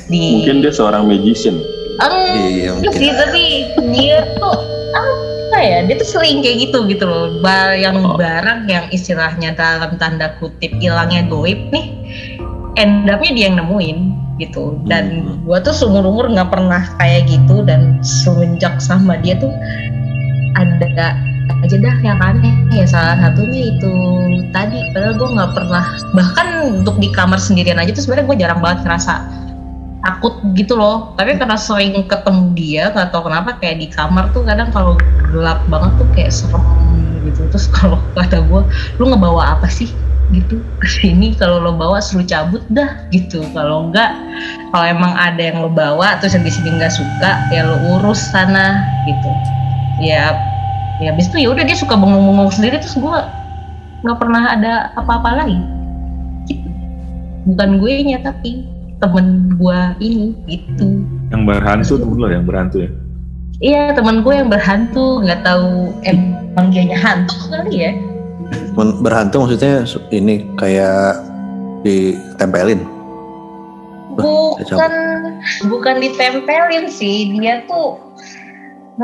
[0.07, 1.59] Di mungkin dia seorang magician.
[1.97, 3.43] Iya, iya sih tapi
[3.93, 4.57] dia tuh
[4.93, 7.41] apa ya dia tuh sering kayak gitu gitu loh.
[7.43, 8.15] Bar yang oh.
[8.15, 11.93] barang yang istilahnya dalam tanda kutip hilangnya goib nih
[12.77, 13.97] end up-nya dia yang nemuin
[14.37, 14.77] gitu.
[14.85, 15.49] Dan hmm.
[15.49, 19.51] gue tuh seumur umur nggak pernah kayak gitu dan semenjak sama dia tuh
[20.57, 21.17] ada
[21.63, 22.85] aja dah yang aneh ya.
[22.87, 23.93] Salah satunya itu
[24.51, 24.79] tadi.
[24.91, 26.47] Padahal gue nggak pernah bahkan
[26.81, 29.13] untuk di kamar sendirian aja tuh sebenarnya gue jarang banget ngerasa
[30.05, 31.15] takut gitu loh.
[31.19, 34.95] Tapi karena sering ketemu dia nggak tahu kenapa kayak di kamar tuh kadang kalau
[35.31, 36.63] gelap banget tuh kayak serem
[37.27, 37.41] gitu.
[37.51, 38.61] Terus kalau kata gue
[39.01, 39.91] lu ngebawa apa sih?
[40.35, 40.59] gitu.
[40.83, 43.43] Ke sini kalau lo bawa suruh cabut dah gitu.
[43.55, 44.11] Kalau enggak
[44.71, 48.19] kalau emang ada yang lo bawa terus yang di sini nggak suka ya lo urus
[48.31, 49.31] sana gitu.
[50.03, 50.35] Ya
[50.97, 53.17] ya habis itu ya udah dia suka bengong-bengong sendiri terus gue
[54.05, 55.59] nggak pernah ada apa-apa lagi.
[56.47, 56.69] Gitu.
[57.43, 58.63] bukan gue nya tapi
[59.03, 61.03] temen gue ini gitu.
[61.29, 62.89] Yang berhantu temen lo yang berhantu ya?
[63.57, 67.91] Iya temen gue yang berhantu nggak tahu emang dia hantu kali ya.
[68.77, 69.83] Berhantu maksudnya
[70.13, 71.19] ini kayak
[71.81, 72.85] ditempelin?
[74.17, 74.93] Bukan
[75.69, 78.06] bukan ditempelin sih dia tuh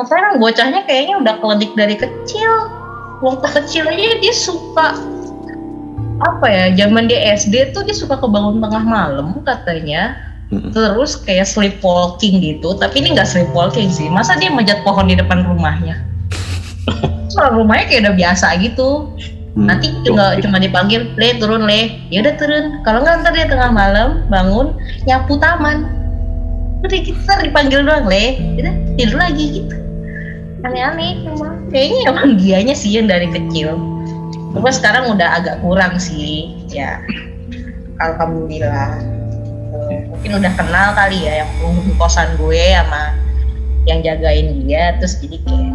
[0.02, 2.52] sekarang bocahnya kayaknya udah keledik dari kecil
[3.22, 4.98] waktu kecil aja dia suka
[6.22, 10.18] apa ya zaman dia SD tuh dia suka kebangun tengah malam katanya
[10.74, 15.46] terus kayak sleepwalking gitu tapi ini nggak sleepwalking sih masa dia manjat pohon di depan
[15.46, 16.02] rumahnya
[17.34, 19.14] soal rumahnya kayak udah biasa gitu
[19.54, 19.70] Hmm.
[19.70, 22.82] Nanti tinggal cuma dipanggil, le turun le, ya udah turun.
[22.82, 24.74] Kalau nggak ntar dia tengah malam bangun
[25.06, 25.86] nyapu taman.
[26.82, 29.83] Udah kita dipanggil doang le, udah tidur lagi gitu.
[30.64, 31.56] Aneh-aneh emang.
[31.68, 33.76] Kayaknya emang dianya sih yang dari kecil.
[34.56, 37.04] Cuma sekarang udah agak kurang sih, ya.
[38.00, 38.96] Alhamdulillah.
[40.08, 41.52] Mungkin udah kenal kali ya yang
[42.00, 43.12] kosan gue sama
[43.84, 45.68] yang jagain dia, terus jadi kayak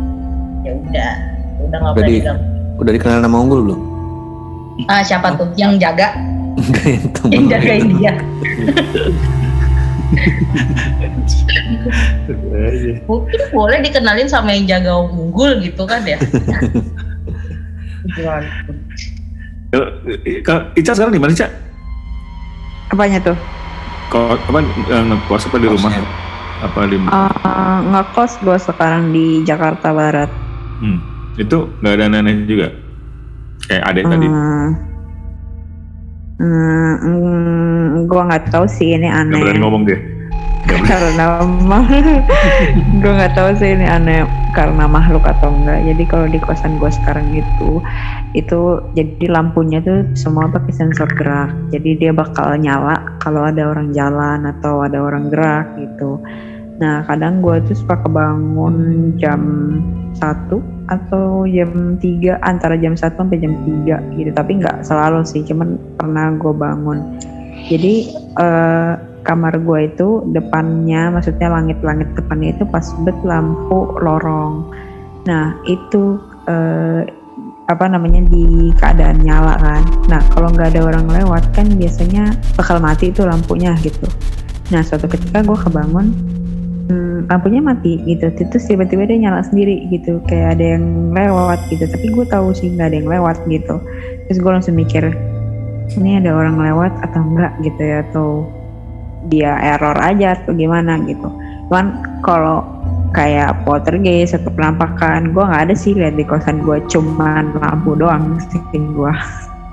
[0.64, 1.12] ya udah,
[1.68, 2.44] udah nggak diganggu
[2.78, 3.80] Udah dikenal nama unggul belum?
[4.86, 5.50] Ah siapa tuh?
[5.58, 6.14] Yang jaga?
[7.28, 8.14] yang jagain dia.
[13.08, 16.18] Mungkin boleh dikenalin sama yang jaga unggul gitu kan ya.
[20.44, 21.48] Kalau Ica sekarang di mana Ica?
[22.88, 23.36] Apanya tuh?
[24.08, 25.92] Kok apa eh, ngekos apa di rumah?
[26.64, 30.32] Apa di uh, ngekos gue sekarang di Jakarta Barat.
[30.80, 32.68] Hmm itu nggak ada nenek juga?
[33.70, 34.12] Kayak adek hmm.
[34.12, 34.26] tadi?
[36.38, 39.34] Hmm, gue nggak tahu sih ini aneh.
[39.34, 39.98] Gak berani ngomong dia?
[40.90, 41.40] karena
[43.00, 45.82] gue nggak tahu sih ini aneh karena makhluk atau enggak.
[45.82, 47.82] Jadi kalau di kosan gue sekarang itu
[48.36, 51.50] itu jadi lampunya tuh semua pakai sensor gerak.
[51.74, 56.20] Jadi dia bakal nyala kalau ada orang jalan atau ada orang gerak gitu.
[56.78, 59.42] Nah kadang gue tuh suka kebangun jam
[60.14, 63.52] satu atau jam 3 antara jam 1 sampai jam
[63.86, 64.30] 3 gitu.
[64.32, 66.98] Tapi nggak selalu sih cuman pernah gue bangun.
[67.68, 68.08] Jadi
[68.40, 68.96] uh,
[69.28, 74.72] kamar gue itu depannya maksudnya langit-langit depannya itu pas bet lampu lorong.
[75.28, 76.16] Nah itu
[76.48, 77.04] uh,
[77.68, 79.84] apa namanya di keadaan nyala kan.
[80.08, 84.08] Nah kalau nggak ada orang lewat kan biasanya bakal mati itu lampunya gitu.
[84.72, 86.16] Nah suatu ketika gue kebangun
[86.88, 88.32] hmm, lampunya mati gitu.
[88.32, 90.18] Terus tiba-tiba dia nyala sendiri gitu.
[90.26, 91.84] Kayak ada yang lewat gitu.
[91.84, 93.76] Tapi gue tahu sih nggak ada yang lewat gitu.
[94.26, 95.04] Terus gue langsung mikir
[95.96, 97.96] ini ada orang lewat atau enggak gitu ya.
[98.08, 98.26] Atau
[99.28, 101.28] dia error aja atau gimana gitu.
[101.68, 102.64] Cuman kalau
[103.12, 108.36] kayak poltergeist atau penampakan gue nggak ada sih lihat di kosan gue cuman lampu doang
[108.52, 109.12] sih gue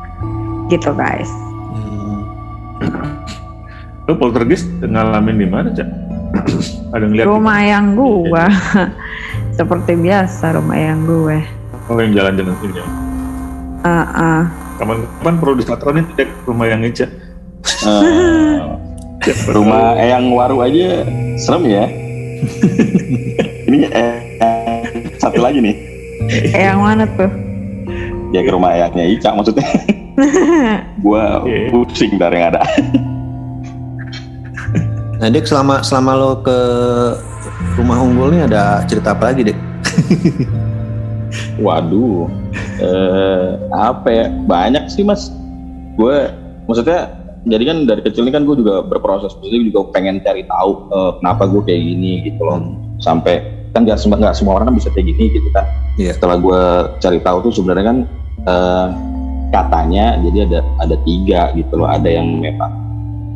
[0.72, 1.28] gitu guys.
[1.76, 2.24] Hmm.
[4.08, 6.05] lo poltergeist ngalamin di mana cak
[6.96, 7.72] ada ngeliat rumah gitu?
[7.72, 8.46] yang gue
[9.58, 11.38] seperti biasa rumah yang gue.
[11.88, 12.88] Oh yang jalan-jalan sini ya?
[13.86, 14.42] Uh, uh.
[14.82, 17.06] kapan-kapan perlu disatronin cek rumah yang Ica
[17.86, 18.78] uh,
[19.54, 21.06] rumah Eyang Waru aja
[21.38, 21.86] serem ya.
[23.70, 24.16] Ini eh,
[25.18, 25.76] satu lagi nih.
[26.54, 27.30] Eyang mana tuh?
[28.34, 29.66] Ya ke rumah Eyangnya Ica maksudnya.
[31.04, 31.70] Gua yeah.
[31.74, 32.64] pusing dari yang ada
[35.26, 36.58] Nah, Dek selama selama lo ke
[37.82, 39.58] rumah unggul ini ada cerita apa lagi, Dek?
[41.66, 42.30] Waduh,
[42.78, 44.30] eh, apa ya?
[44.46, 45.34] Banyak sih, Mas.
[45.98, 46.30] Gue,
[46.70, 47.10] maksudnya,
[47.42, 51.12] jadi kan dari kecil ini kan gue juga berproses, jadi juga pengen cari tahu eh,
[51.18, 52.78] kenapa gue kayak gini gitu loh.
[53.02, 53.42] Sampai
[53.74, 55.66] kan nggak semua nggak semua orang kan bisa kayak gini gitu kan.
[55.98, 56.14] Yeah.
[56.14, 56.62] Setelah gue
[57.02, 57.98] cari tahu tuh sebenarnya kan
[58.46, 58.88] eh,
[59.50, 61.90] katanya jadi ada ada tiga gitu loh.
[61.90, 62.85] Ada yang memang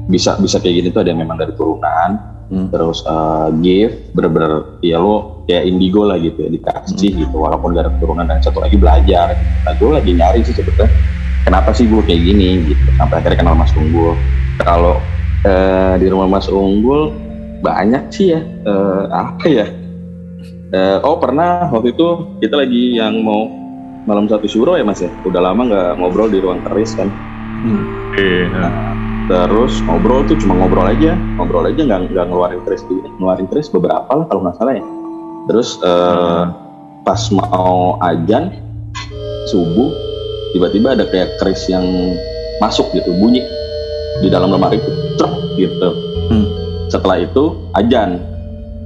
[0.09, 2.17] bisa bisa kayak gini tuh ada yang memang dari turunan
[2.49, 2.67] hmm.
[2.73, 7.19] terus uh, gift bener-bener ya lo kayak indigo lah gitu ya dikasih hmm.
[7.25, 7.35] gitu.
[7.41, 9.37] Walaupun gak ada keturunan dan satu lagi belajar.
[9.65, 10.93] Nah gue lagi nyari sih sebetulnya
[11.45, 12.85] kenapa sih gue kayak gini gitu.
[12.97, 14.17] Sampai akhirnya kenal Mas Unggul.
[14.61, 15.01] Kalau
[15.45, 17.13] uh, di rumah Mas Unggul
[17.65, 19.67] banyak sih ya uh, apa ya?
[20.69, 23.49] Uh, oh pernah waktu itu kita lagi yang mau
[24.05, 25.09] malam satu syuro ya mas ya?
[25.25, 27.09] Udah lama nggak ngobrol di ruang keris kan?
[27.59, 27.83] Hmm.
[28.55, 28.71] nah,
[29.29, 32.81] terus ngobrol tuh cuma ngobrol aja ngobrol aja nggak nggak ngeluarin keris
[33.21, 34.85] ngeluarin keris beberapa lah kalau nggak salah ya.
[35.45, 36.49] Terus uh,
[37.05, 38.57] pas mau ajan
[39.53, 39.93] subuh
[40.57, 41.85] tiba-tiba ada kayak keris yang
[42.57, 43.45] masuk gitu bunyi
[44.25, 45.89] di dalam lemari itu truk gitu.
[46.29, 46.45] Hmm.
[46.89, 48.17] setelah itu ajan.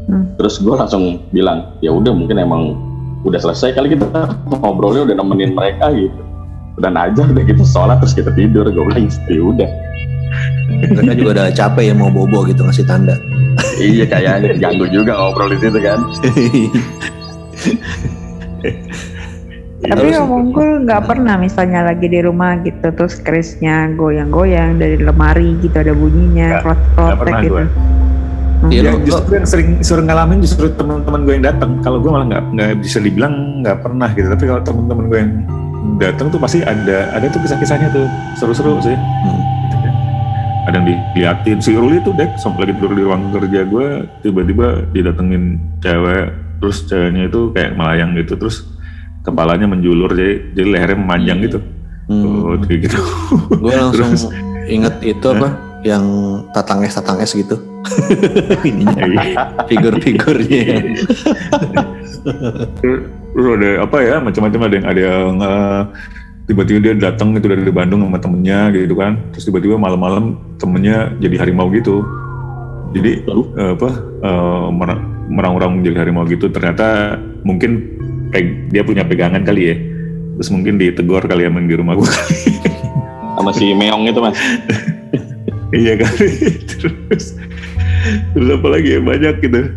[0.04, 0.28] Hmm.
[0.36, 2.76] terus gue langsung bilang ya udah mungkin emang
[3.24, 4.12] udah selesai kali kita
[4.60, 6.20] ngobrolnya udah nemenin mereka gitu.
[6.84, 8.68] Dan aja udah kita sholat terus kita tidur.
[8.68, 9.70] Gue bilang ya udah
[10.92, 13.16] mereka juga udah capek ya mau bobo gitu ngasih tanda.
[13.80, 16.00] Iya kayaknya ganggu juga ngobrol di situ kan.
[19.84, 25.60] Tapi ngomong gue nggak pernah misalnya lagi di rumah gitu terus kerisnya goyang-goyang dari lemari
[25.60, 27.68] gitu ada bunyinya klotek gitu.
[28.64, 31.84] Iya, ya, justru yang sering sering ngalamin justru teman-teman gue yang datang.
[31.84, 34.32] Kalau gue malah nggak nggak bisa dibilang nggak pernah gitu.
[34.32, 35.34] Tapi kalau teman-teman gue yang
[36.00, 38.08] datang tuh pasti ada ada tuh kisah-kisahnya tuh.
[38.40, 38.96] Seru-seru sih.
[38.96, 39.53] Hmm
[40.64, 41.58] ada yang diliatin.
[41.60, 43.88] Si Ruli tuh dek sampai lagi tidur di ruang kerja gue
[44.24, 46.32] tiba-tiba didatengin cewek
[46.64, 48.64] terus ceweknya itu kayak melayang gitu terus
[49.28, 51.60] kepalanya menjulur jadi jadi lehernya memanjang gitu.
[52.08, 52.24] Hmm.
[52.44, 53.00] oh, kayak gitu.
[53.60, 54.24] Gue langsung terus,
[54.68, 56.04] inget itu apa yang
[56.56, 57.60] tatang es tatang es gitu.
[58.64, 59.68] Iya.
[59.68, 60.64] figur-figurnya.
[62.80, 65.82] Terus ada apa ya macam-macam ada yang ada yang uh,
[66.44, 69.20] tiba-tiba dia datang itu dari Bandung sama temennya gitu kan.
[69.32, 72.04] Terus tiba-tiba malam-malam temennya jadi harimau gitu.
[72.94, 73.90] Jadi uh, apa
[74.22, 74.68] uh,
[75.32, 76.52] merang-rang menjadi harimau gitu.
[76.52, 78.00] Ternyata mungkin
[78.74, 79.76] dia punya pegangan kali ya.
[80.40, 82.10] Terus mungkin ditegur kali ya main di rumah gue
[83.38, 84.38] sama si meong itu mas.
[85.74, 86.30] Iya kali.
[86.70, 87.34] Terus
[88.38, 89.02] terus apa lagi ya?
[89.02, 89.74] Banyak gitu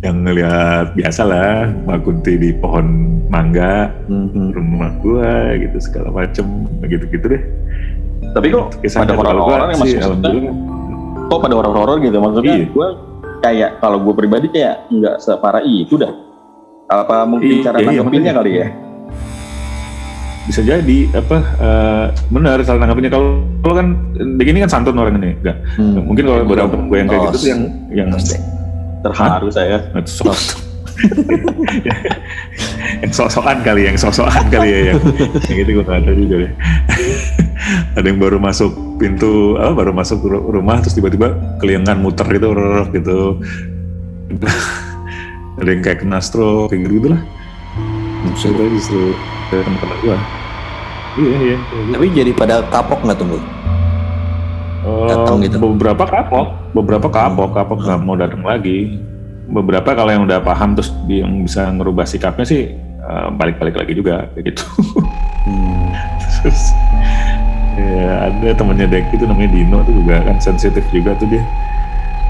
[0.00, 4.46] yang ngelihat biasa lah Mbak Kunti di pohon mangga mm-hmm.
[4.56, 6.46] rumah gua gitu segala macem.
[6.88, 7.42] Gitu-gitu deh.
[8.32, 10.00] Tapi kok Kisah pada orang-orang yang masuk
[11.30, 12.16] kok pada orang-orang gitu?
[12.16, 12.66] Maksudnya iya.
[12.72, 12.88] gua
[13.40, 16.12] kayak kalau gue pribadi kayak nggak separah itu dah.
[16.90, 18.66] Apa mungkin iya, cara iya, nanggepinnya kali ya?
[20.48, 23.86] Bisa jadi apa uh, benar salah nangkapnya kalau kalau kan
[24.40, 26.02] begini kan santun orang ini enggak hmm.
[26.02, 27.62] mungkin kalau beberapa gue yang kayak gitu tuh yang
[27.94, 28.08] yang
[29.04, 29.84] terharu saya.
[30.06, 30.36] Sok
[33.00, 35.00] yang sok-sokan kali yang sok-sokan kali ya yang,
[35.48, 36.52] yang itu gue ada juga deh.
[37.94, 42.48] Ada yang baru masuk pintu apa baru masuk rumah terus tiba-tiba keliangan muter gitu
[42.92, 43.18] gitu.
[45.60, 47.20] Ada yang kayak kena stroke kayak gitu, -gitu lah
[48.30, 49.02] itu justru
[49.50, 50.18] teman-teman gue
[51.20, 51.58] iya iya.
[51.90, 53.18] Tapi jadi pada kapok nggak
[55.08, 58.06] datang gitu beberapa kapok beberapa kapok kapok nggak hmm.
[58.06, 59.00] mau datang lagi
[59.50, 64.30] beberapa kalau yang udah paham terus yang bisa ngerubah sikapnya sih eh, balik-balik lagi juga
[64.34, 64.64] kayak gitu
[65.46, 65.88] hmm.
[66.42, 66.62] terus
[67.74, 71.42] ya ada temennya Dek itu namanya Dino tuh juga kan sensitif juga tuh dia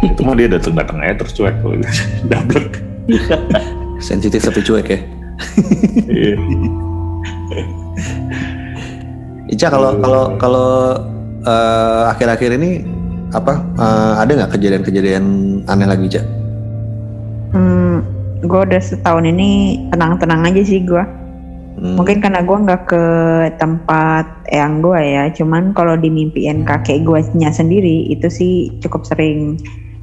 [0.01, 1.77] itu mah dia datang datang aja terus cuek kalau
[2.29, 2.81] dablek
[4.09, 5.01] sensitif tapi cuek ya
[6.09, 6.37] iya.
[9.51, 10.70] Ica kalau kalau kalau
[11.46, 12.85] uh, akhir-akhir ini
[13.31, 15.24] apa uh, ada nggak kejadian-kejadian
[15.70, 16.22] aneh lagi Ica?
[17.55, 18.03] Hmm,
[18.42, 21.05] gue udah setahun ini tenang-tenang aja sih gue.
[21.81, 21.96] Hmm.
[21.96, 23.05] Mungkin karena gue nggak ke
[23.57, 29.57] tempat yang gue ya, cuman kalau dimimpiin kakek gue nya sendiri itu sih cukup sering.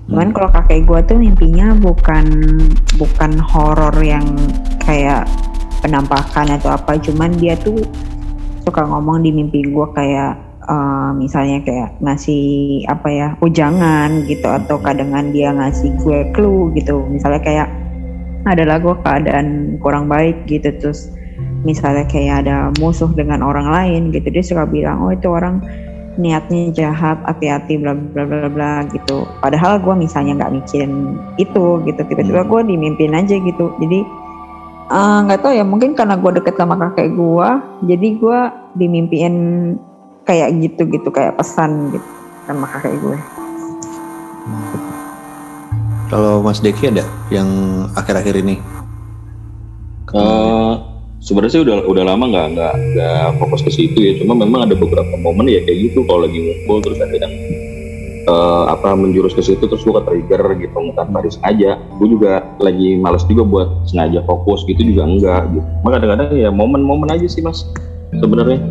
[0.07, 0.35] Cuman hmm.
[0.35, 2.25] kalau kakek gue tuh mimpinya bukan
[2.95, 4.23] bukan horor yang
[4.87, 5.27] kayak
[5.83, 7.83] penampakan atau apa, cuman dia tuh
[8.63, 14.77] suka ngomong di mimpi gue kayak uh, misalnya kayak ngasih apa ya ujangan gitu atau
[14.79, 17.03] kadangan dia ngasih gue clue gitu.
[17.09, 17.67] Misalnya kayak
[18.47, 20.69] adalah gue keadaan kurang baik gitu.
[20.79, 21.11] Terus
[21.65, 25.59] misalnya kayak ada musuh dengan orang lain gitu dia suka bilang oh itu orang
[26.17, 29.25] niatnya jahat hati-hati bla bla bla bla gitu.
[29.41, 33.73] Padahal gue misalnya nggak mikirin itu gitu tiba-tiba gue dimimpin aja gitu.
[33.77, 34.27] Jadi
[34.87, 37.49] Eh, nggak uh, tahu ya mungkin karena gue deket sama kakek gue
[37.91, 38.39] jadi gue
[38.79, 39.35] dimimpiin
[40.27, 42.07] kayak gitu gitu kayak pesan gitu
[42.43, 43.17] sama kakek gue.
[46.07, 47.47] Kalau Mas Deki ada yang
[47.95, 48.59] akhir-akhir ini?
[50.15, 50.79] Uh,
[51.19, 54.13] sebenarnya sih udah udah lama nggak nggak nggak fokus ke situ ya.
[54.23, 57.33] Cuma memang ada beberapa momen ya kayak gitu kalau lagi ngumpul terus ada yang
[58.31, 61.75] uh, apa menjurus ke situ terus gue ke trigger gitu tanpa aja.
[61.75, 65.67] Gue juga lagi males juga buat sengaja fokus gitu juga enggak gitu.
[65.83, 67.67] Maka kadang-kadang ya momen-momen aja sih mas
[68.15, 68.63] sebenarnya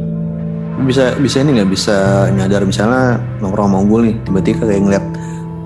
[0.85, 1.71] bisa bisa ini nggak?
[1.73, 2.63] Bisa nyadar.
[2.69, 5.05] Misalnya nongkrong sama unggul nih tiba-tiba kayak ngeliat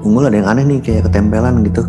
[0.06, 1.82] unggul ada yang aneh nih kayak ketempelan gitu.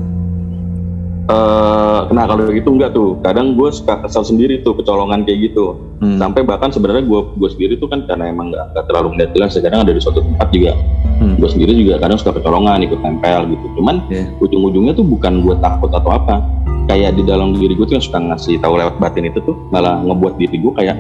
[1.32, 3.22] Uh, nah kalau gitu enggak tuh.
[3.22, 5.78] Kadang gue suka kesal sendiri tuh kecolongan kayak gitu.
[6.02, 6.18] Hmm.
[6.18, 9.86] sampai bahkan sebenarnya gue gue sendiri tuh kan karena emang nggak terlalu melihat jelas kadang
[9.86, 10.74] ada di suatu tempat juga.
[11.22, 11.38] Hmm.
[11.38, 13.66] gue sendiri juga kadang suka kecolongan ikut tempel gitu.
[13.78, 14.26] Cuman yeah.
[14.42, 16.42] ujung-ujungnya tuh bukan gue takut atau apa.
[16.90, 20.02] Kayak di dalam diri gue tuh yang suka ngasih tahu lewat batin itu tuh malah
[20.02, 20.98] ngebuat diri gue kayak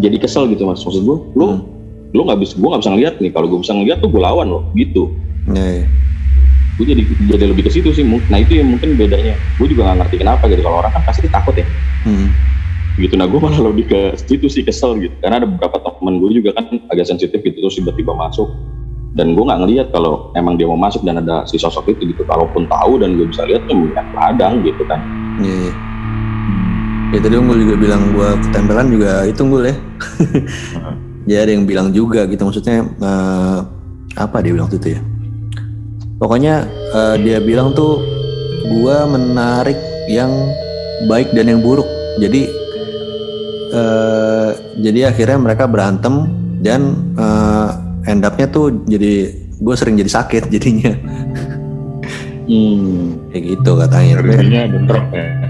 [0.00, 0.82] jadi kesel gitu mas.
[0.84, 1.60] Maksud gue lo hmm.
[2.14, 3.30] lo nggak bisa gue nggak bisa ngeliat nih.
[3.34, 5.12] Kalau gue bisa ngeliat tuh gue lawan lo gitu.
[5.50, 5.88] Yeah, yeah
[6.76, 9.40] gue jadi jadi lebih ke situ sih nah itu yang mungkin bedanya.
[9.56, 10.60] Gue juga gak ngerti kenapa gitu.
[10.60, 11.66] Kalau orang kan pasti takut ya.
[12.04, 12.36] Hmm.
[13.00, 13.16] gitu.
[13.16, 15.16] Nah gue malah lebih ke situ sih kesel gitu.
[15.24, 18.52] Karena ada beberapa temen gue juga kan agak sensitif gitu terus tiba-tiba masuk.
[19.16, 22.28] Dan gue nggak ngelihat kalau emang dia mau masuk dan ada si sosok itu gitu.
[22.28, 25.00] Kalaupun tahu dan gue bisa lihat tuh melihat ladang gitu kan.
[25.40, 25.72] Iya yeah.
[27.14, 29.76] Ya tadi gue juga bilang gue ketempelan juga itu gue ya.
[31.26, 33.66] Ya ada yang bilang juga gitu maksudnya uh,
[34.14, 35.02] apa dia bilang itu ya?
[36.22, 37.98] Pokoknya uh, dia bilang tuh
[38.78, 39.74] gua menarik
[40.06, 40.30] yang
[41.10, 41.86] baik dan yang buruk.
[42.22, 42.46] Jadi
[43.74, 46.30] uh, jadi akhirnya mereka berantem
[46.62, 47.74] dan uh,
[48.06, 50.94] end up-nya tuh jadi gue sering jadi sakit jadinya.
[52.46, 53.18] Hmm.
[53.34, 54.14] kayak gitu katanya.
[54.22, 55.45] Jadinya bentrok ya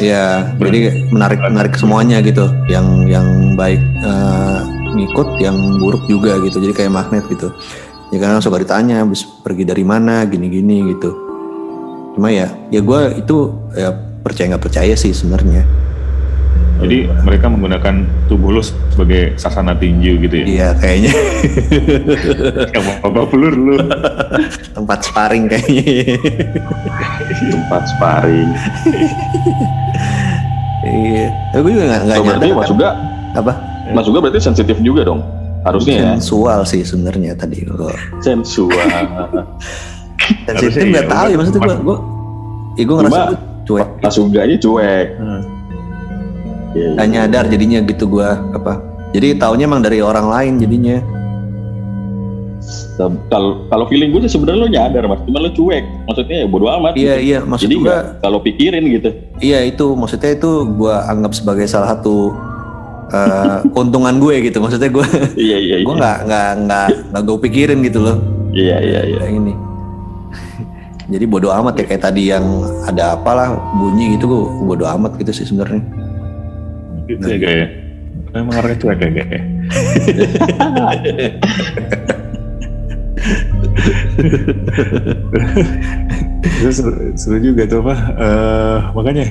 [0.00, 2.48] Iya, jadi menarik menarik semuanya gitu.
[2.72, 4.64] Yang yang baik uh,
[4.96, 6.56] ngikut, yang buruk juga gitu.
[6.56, 7.52] Jadi kayak magnet gitu
[8.10, 11.10] ya kan suka ditanya habis pergi dari mana gini-gini gitu
[12.18, 13.36] cuma ya ya gue itu
[13.78, 15.62] ya percaya nggak percaya sih sebenarnya
[16.80, 17.94] jadi mereka menggunakan
[18.26, 20.46] tubuh lo sebagai sasana tinju gitu ya?
[20.48, 21.12] Iya kayaknya.
[22.74, 23.76] Kamu apa pelur lu?
[24.72, 25.84] Tempat sparring kayaknya.
[27.52, 28.50] Tempat sparring.
[30.88, 31.26] iya.
[31.52, 32.24] Tapi gue juga nggak so, nyadar.
[32.24, 32.70] Berarti Mas kan.
[32.72, 32.88] juga
[33.36, 33.52] apa?
[33.92, 35.20] Mas juga berarti sensitif juga dong
[35.64, 37.92] harusnya ya sensual sih sebenarnya tadi lo
[38.24, 38.72] sensual
[40.48, 41.98] sensitif nggak ya, tahu ya maksudnya gue gue
[42.80, 45.42] ya gue ngerasa gue cuek pas uganya cuek hmm.
[46.74, 47.04] Ya, ya.
[47.06, 48.82] nyadar jadinya gitu gue apa.
[49.10, 51.02] Jadi taunya emang dari orang lain jadinya.
[53.32, 55.20] Kalau kalau feeling gue sebenarnya lo nyadar mas.
[55.26, 55.84] Cuma lo cuek.
[56.06, 57.26] Maksudnya ya bodo amat iya gitu.
[57.26, 57.38] iya.
[57.42, 57.76] Maksud jadi
[58.22, 59.10] kalau pikirin gitu.
[59.42, 59.86] Iya itu.
[59.98, 62.36] Maksudnya itu gue anggap sebagai salah satu
[63.10, 64.62] uh, keuntungan gue gitu.
[64.62, 65.06] Maksudnya gue
[65.48, 68.16] iya iya gue nggak nggak nggak nggak gue pikirin gitu loh.
[68.54, 69.18] Iya iya iya.
[69.26, 69.54] Kayak ini
[71.10, 71.84] jadi bodoh amat ya.
[71.90, 72.44] Kayak tadi yang
[72.86, 76.09] ada apalah bunyi gitu gue bodoh amat gitu sih sebenarnya
[77.10, 77.68] Gitu ya kayak.
[78.30, 79.42] Emang orangnya cuek ya kayak.
[86.40, 87.94] Terus seru, seru juga tuh apa?
[88.16, 89.24] eh, makanya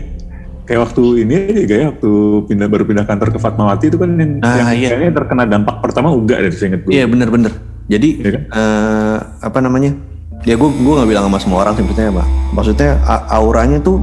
[0.65, 2.11] kayak waktu ini aja kayak waktu
[2.45, 4.87] pindah baru pindah kantor ke Fatmawati itu kan yang, Ah, yang iya.
[4.93, 6.91] kayaknya terkena dampak pertama uga dari saya inget gue.
[6.93, 7.51] iya bener-bener
[7.89, 8.41] jadi Iya kan?
[8.47, 9.91] eh, apa namanya
[10.45, 12.23] ya gue gue nggak bilang sama semua orang sebetulnya apa
[12.53, 12.89] maksudnya
[13.27, 13.97] auranya tuh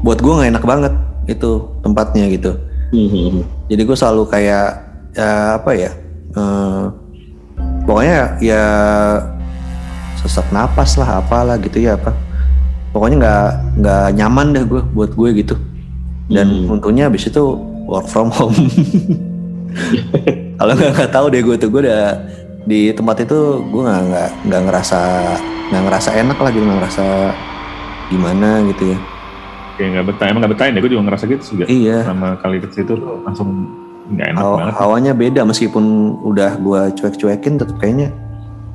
[0.00, 0.92] buat gue nggak enak banget
[1.26, 2.52] itu tempatnya gitu
[2.90, 3.42] Mhm.
[3.66, 4.68] jadi gue selalu kayak
[5.14, 5.90] ya apa ya
[6.34, 6.82] eh,
[7.84, 8.64] pokoknya ya
[10.18, 12.10] sesak napas lah apalah gitu ya apa
[12.90, 13.46] pokoknya nggak
[13.78, 15.54] nggak nyaman deh gue buat gue gitu
[16.26, 16.72] dan Hmm.
[16.72, 17.42] untungnya abis itu
[17.84, 18.52] work from home
[20.58, 22.16] kalau nggak nggak tahu deh gue tuh gue udah
[22.64, 25.00] di tempat itu gue nggak nggak nggak ngerasa
[25.68, 27.06] nggak ngerasa enak lah gitu nggak ngerasa
[28.08, 28.98] gimana gitu ya
[29.74, 31.64] Kayak nggak betah, emang nggak betahin ya, gue juga ngerasa gitu juga.
[31.66, 33.48] iya Sama kali ke situ langsung
[34.06, 34.74] nggak enak Haw- banget.
[34.76, 35.84] hawanya beda meskipun
[36.22, 38.12] udah gue cuek-cuekin tetap kayaknya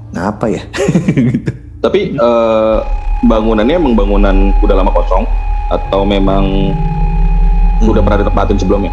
[0.09, 0.61] ngapa ya
[1.31, 1.51] gitu.
[1.79, 2.77] Tapi eh,
[3.21, 5.23] bangunannya emang bangunan udah lama kosong
[5.69, 6.73] atau memang
[7.79, 7.87] Hmm.
[7.87, 8.91] udah pernah ditempatin sebelumnya?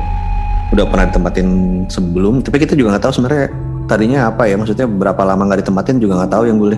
[0.66, 1.48] udah pernah ditempatin
[1.86, 3.46] sebelum tapi kita juga nggak tahu sebenarnya
[3.84, 6.74] tadinya apa ya maksudnya berapa lama nggak ditempatin juga nggak tahu yang gue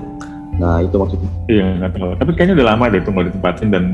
[0.57, 1.31] Nah itu maksudnya.
[1.47, 2.11] Iya nggak tahu.
[2.15, 3.85] Tapi kayaknya udah lama deh tuh nggak ditempatin dan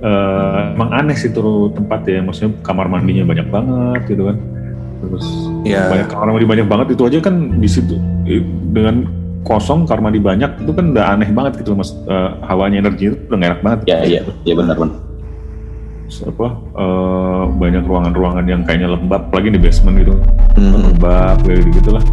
[0.00, 2.20] eh, emang aneh sih tuh tempat ya.
[2.24, 4.36] Maksudnya kamar mandinya banyak banget gitu kan.
[5.00, 5.26] Terus
[5.64, 7.96] ya banyak kamar mandi banyak banget itu aja kan di situ
[8.72, 9.08] dengan
[9.48, 11.96] kosong kamar mandi banyak itu kan udah aneh banget gitu mas.
[12.04, 13.80] Eh, hawanya energi itu udah nggak enak banget.
[13.88, 14.96] Ya iya, iya benar benar.
[16.10, 20.14] Apa eh, banyak ruangan-ruangan yang kayaknya lembab apalagi di basement gitu.
[20.60, 22.04] Hmm, lembab kayak gitu lah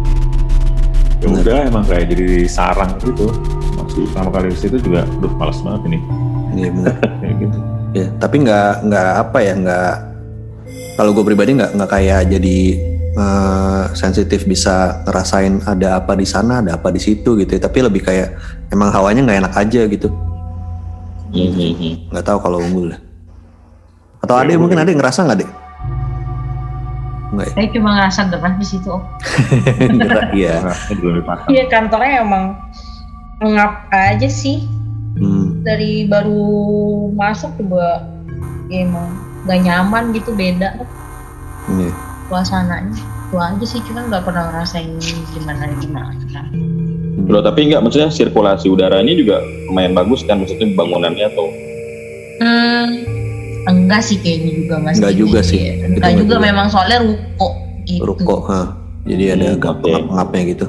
[1.18, 1.42] ya Bener.
[1.42, 3.26] udah emang kayak jadi sarang gitu.
[3.74, 5.98] Masih pertama kali ke situ juga udah males banget ini.
[6.58, 6.94] Iya benar.
[7.20, 7.58] Kayak gitu
[7.90, 9.92] ya tapi nggak nggak apa ya nggak
[10.94, 12.58] kalau gue pribadi nggak nggak kayak jadi
[13.14, 17.60] eh, sensitif bisa ngerasain ada apa di sana ada apa di situ gitu ya.
[17.60, 18.36] tapi lebih kayak
[18.68, 20.08] emang hawanya nggak enak aja gitu
[21.28, 22.08] Mhm.
[22.08, 23.00] nggak tahu kalau unggul lah.
[24.18, 25.50] atau Ya, ada mungkin ada yang ngerasa nggak deh
[27.28, 28.92] nggak ya Saya cuma ngerasa gerak di situ.
[30.32, 30.72] Iya
[31.46, 32.56] Iya kantornya emang
[33.38, 34.64] ngap aja sih
[35.18, 36.46] Hmm, dari baru
[37.12, 38.06] masuk juga
[38.70, 39.08] ya emang
[39.44, 40.78] gak nyaman gitu beda.
[41.68, 41.92] Iya.
[42.28, 42.96] suasananya.
[43.28, 44.88] Itu aja sih cuma nggak pernah ngerasain
[45.32, 46.12] gimana gimana.
[47.28, 50.40] Bro, tapi enggak maksudnya sirkulasi udara ini juga lumayan bagus kan?
[50.40, 51.46] Maksudnya bangunannya atau?
[52.40, 52.88] Hmm,
[53.68, 54.96] enggak sih kayaknya juga mas.
[54.96, 55.60] Enggak juga sih.
[55.76, 56.44] enggak juga juga.
[56.44, 57.48] memang soalnya ruko
[57.84, 58.00] gitu.
[58.04, 58.60] Ruko ha.
[59.08, 60.66] jadi ada Hmm, pengap-pengapnya gitu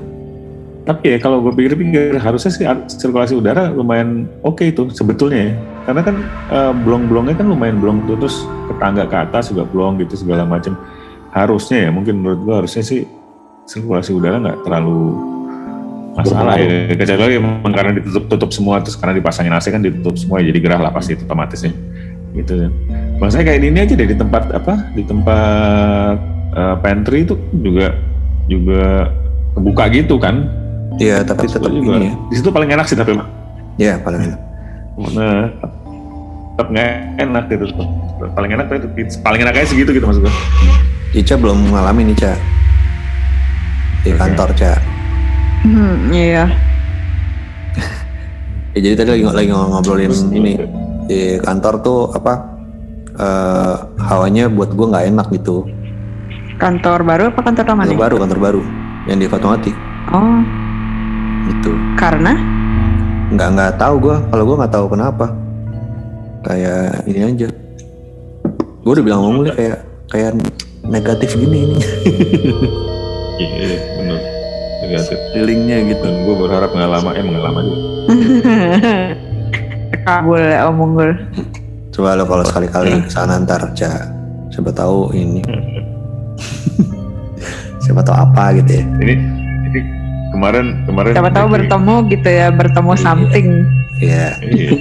[0.90, 5.54] tapi ya kalau gue pikir-pikir harusnya sih sirkulasi udara lumayan oke itu sebetulnya ya.
[5.86, 6.16] Karena kan
[6.50, 10.50] eh, blong-blongnya kan lumayan blong tuh terus ke tangga ke atas juga blong gitu segala
[10.50, 10.74] macam.
[11.30, 13.06] Harusnya ya mungkin menurut gue harusnya sih
[13.70, 15.14] sirkulasi udara nggak terlalu
[16.18, 16.90] masalah ya.
[16.98, 20.82] Kecuali emang karena ditutup tutup semua terus karena dipasangin AC kan ditutup semua jadi gerah
[20.82, 21.70] lah pasti itu otomatis ya.
[22.34, 22.66] Gitu.
[22.66, 22.70] Ya
[23.22, 26.18] maksudnya kayak ini aja deh di tempat apa di tempat
[26.58, 27.94] eh, pantry itu juga
[28.50, 29.14] juga
[29.54, 30.50] kebuka gitu kan
[30.98, 32.14] Iya tapi tetap juga ini ya.
[32.28, 33.14] di situ paling enak sih tapi
[33.78, 34.40] ya paling enak.
[35.16, 35.48] Nah,
[36.60, 36.92] tetap nggak
[37.24, 37.66] enak gitu
[38.36, 38.88] paling enak itu
[39.24, 40.34] paling enak aja segitu gitu maksud gue
[41.16, 42.34] Ica belum ngalamin nih Ca
[44.04, 44.74] di kantor Ca
[45.60, 46.48] Hmm, iya.
[48.76, 50.56] ya, jadi tadi lagi, lagi ngobrolin ini.
[51.04, 52.34] di kantor tuh apa
[53.12, 55.68] eh, hawanya buat gue nggak enak gitu.
[56.56, 58.00] Kantor baru apa kantor lama kantor nih?
[58.00, 58.62] baru kantor baru.
[59.04, 59.72] Yang di Fatmawati.
[60.16, 60.40] Oh,
[61.48, 61.72] gitu.
[61.96, 62.34] Karena?
[63.30, 65.26] nggak nggak tahu gue kalau gue nggak tahu kenapa.
[66.42, 67.48] Kayak ini aja.
[68.82, 69.78] Gue udah bilang ngomongnya kayak
[70.10, 70.32] kayak
[70.88, 71.78] negatif gini ini.
[73.40, 74.20] Iya iya benar.
[74.84, 75.18] Negatif.
[75.32, 76.04] Feelingnya gitu.
[76.04, 77.80] Dan gue berharap nggak lama eh nggak lama juga.
[80.10, 81.12] Kabul ya Om Unggul.
[81.90, 83.92] coba lo kalau sekali-kali ke sana ntar Ca.
[84.50, 85.44] Siapa tahu ini.
[87.84, 88.84] Siapa tahu apa gitu ya.
[89.04, 89.39] Ini
[90.30, 93.02] kemarin kemarin Siapa tahu bertemu gitu ya, bertemu Iya.
[93.02, 93.48] something.
[94.00, 94.72] ya Iya.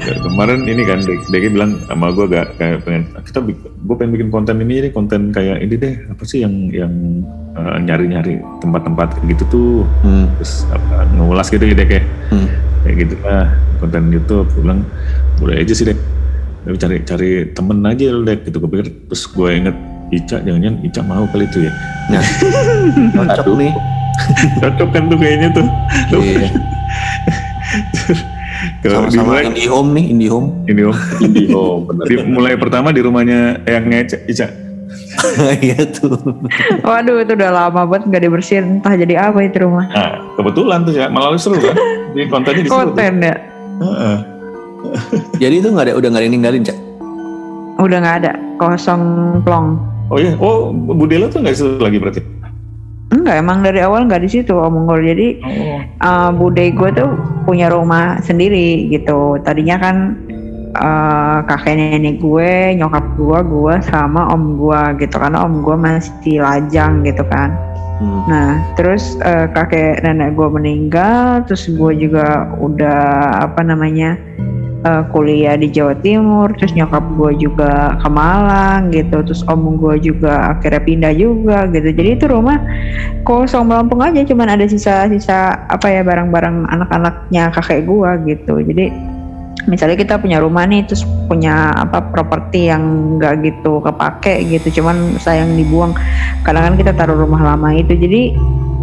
[0.00, 4.12] Ya, kemarin ini kan Deki, Deki bilang sama gue gak kayak pengen kita gue pengen
[4.16, 6.92] bikin konten ini deh konten kayak ini deh apa sih yang yang
[7.52, 9.72] eh, nyari-nyari tempat-tempat gitu tuh.
[10.00, 12.02] Hmm, terus apa, ngulas gitu ya Dek ya.
[12.32, 12.48] Hmm,
[12.80, 14.80] kayak gitu lah konten YouTube gue bilang
[15.36, 15.98] boleh aja sih Dek.
[16.60, 18.56] Tapi cari cari temen aja lu Dek gitu.
[18.56, 19.76] Gue pikir terus gue inget
[20.10, 21.72] Ica jangan-jangan Ica mau kali itu ya.
[22.08, 22.24] Nah,
[23.36, 23.72] cocok nih.
[24.58, 25.66] Cocok kan tuh kayaknya tuh
[26.12, 26.48] Iya.
[28.82, 30.48] kalau Sama-sama dimulai indie home nih, indie home.
[30.66, 32.04] ini om Indiho bener.
[32.06, 34.46] dimulai pertama di rumahnya yang Ica, Ica.
[35.60, 36.16] Iya tuh.
[36.82, 39.86] Waduh itu udah lama banget nggak dibersihin entah jadi apa itu rumah.
[39.86, 41.76] Nah, kebetulan tuh ya, malah seru kan?
[42.10, 42.70] Di kontennya di.
[42.70, 43.34] Konten ya.
[43.80, 44.16] Heeh.
[45.38, 46.78] Jadi itu nggak ada, udah nggak ada yang ninggalin cak.
[47.78, 49.02] Udah nggak ada kosong
[49.40, 49.78] plong.
[50.10, 52.20] Oh iya, oh Budela tuh nggak di situ lagi berarti?
[53.10, 55.02] Enggak emang dari awal nggak di situ Om Unggul.
[55.02, 57.10] Jadi Oh, uh, bude gue tuh
[57.42, 59.38] punya rumah sendiri gitu.
[59.42, 59.96] Tadinya kan
[60.78, 66.38] uh, kakek nenek gue, nyokap gue, gue sama om gue gitu karena om gue masih
[66.38, 67.50] lajang gitu kan.
[67.98, 68.22] Hmm.
[68.30, 74.14] Nah terus uh, kakek nenek gue meninggal, terus gue juga udah apa namanya
[74.84, 80.00] uh, kuliah di Jawa Timur, terus nyokap gue juga ke Malang gitu, terus om gue
[80.00, 81.88] juga akhirnya pindah juga gitu.
[81.92, 82.58] Jadi itu rumah
[83.24, 88.54] kosong melampung aja, cuman ada sisa-sisa apa ya barang-barang anak-anaknya kakek gue gitu.
[88.64, 88.84] Jadi
[89.68, 95.20] misalnya kita punya rumah nih, terus punya apa properti yang nggak gitu kepake gitu, cuman
[95.20, 95.92] sayang dibuang.
[96.42, 98.32] Kadang kan kita taruh rumah lama itu, jadi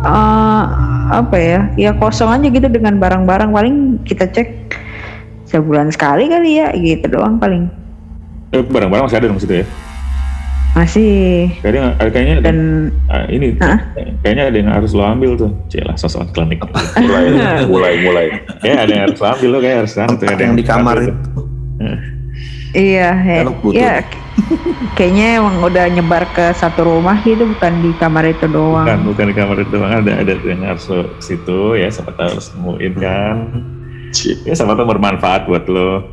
[0.06, 0.64] eh,
[1.08, 3.76] apa ya, ya kosong aja gitu dengan barang-barang paling
[4.06, 4.77] kita cek
[5.48, 7.72] sebulan sekali kali ya gitu doang paling
[8.52, 9.68] eh, barang-barang masih ada dong situ ya?
[10.78, 12.58] masih Kayaknya, eh, kayaknya ada, dan
[13.10, 13.82] ah, ini, Hah?
[14.22, 15.50] kayaknya ada yang harus lo ambil tuh.
[15.74, 16.62] Cila, sosok klinik.
[17.02, 17.34] mulai
[17.72, 18.28] mulai mulai.
[18.62, 21.14] Kayak ada yang harus lo ambil lo kayak harus tuh, ada yang di kamar itu.
[22.78, 23.42] iya ya,
[23.74, 23.94] ya
[24.94, 29.26] kayaknya emang udah nyebar ke satu rumah gitu bukan di kamar itu doang Bukan, bukan
[29.30, 31.90] di kamar itu doang ada ada yang harus lo ke situ ya.
[31.90, 33.38] Siapa tahu harus nemuin kan.
[34.44, 36.06] Ya siapa tahu bermanfaat buat lo.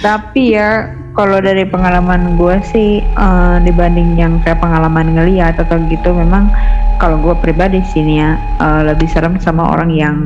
[0.00, 6.12] tapi ya kalau dari pengalaman gue sih eh, dibanding yang kayak pengalaman ngeliat atau gitu
[6.12, 6.50] memang
[6.96, 10.16] kalau gue pribadi sini ya eh, lebih serem sama orang yang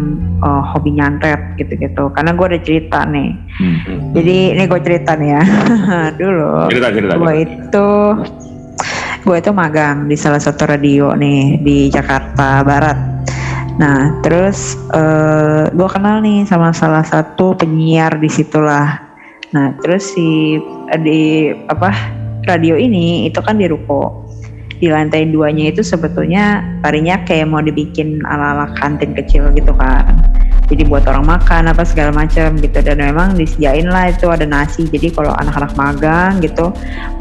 [0.42, 4.14] eh, hobi nyantet gitu-gitu karena gue ada cerita nih Hmm.
[4.14, 5.42] jadi ini gue cerita nih ya
[6.20, 7.14] dulu Cerita, cerita.
[7.18, 7.88] gue itu
[9.26, 12.98] gue itu magang di salah satu radio nih di Jakarta Barat.
[13.78, 18.98] Nah terus eh, gue kenal nih sama salah satu penyiar di situlah.
[19.54, 20.58] Nah terus si
[21.00, 21.94] di apa
[22.44, 24.26] radio ini itu kan di ruko.
[24.78, 30.06] Di lantai duanya itu sebetulnya tadinya kayak mau dibikin ala-ala kantin kecil gitu kan.
[30.68, 34.86] Jadi buat orang makan apa segala macam gitu dan memang disediain lah itu ada nasi.
[34.86, 36.70] Jadi kalau anak-anak magang gitu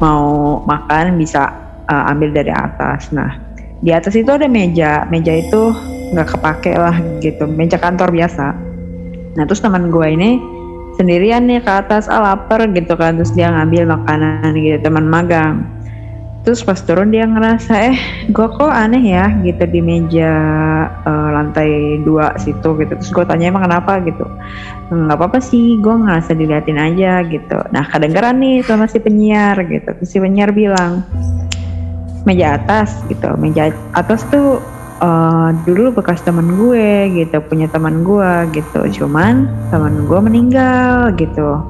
[0.04, 1.50] mau makan bisa
[1.88, 3.10] uh, ambil dari atas.
[3.10, 3.47] Nah
[3.82, 5.74] di atas itu ada meja, meja itu
[6.14, 8.56] nggak kepake lah gitu, meja kantor biasa.
[9.38, 10.42] Nah terus teman gue ini
[10.98, 15.62] sendirian nih ke atas, ah lapar gitu kan, terus dia ngambil makanan gitu teman magang.
[16.42, 18.00] Terus pas turun dia ngerasa eh
[18.32, 20.32] gue kok aneh ya gitu di meja
[21.04, 22.96] uh, lantai dua situ gitu.
[22.96, 24.24] Terus gue tanya emang kenapa gitu.
[24.88, 27.60] Nggak apa-apa sih, gue ngerasa diliatin aja gitu.
[27.76, 29.92] Nah kedengeran nih sama si penyiar gitu.
[29.92, 31.04] Terus si penyiar bilang
[32.28, 33.32] meja atas gitu.
[33.40, 34.60] Meja atas tuh
[35.00, 38.84] uh, dulu bekas teman gue gitu, punya teman gue gitu.
[39.02, 41.64] Cuman teman gue meninggal gitu.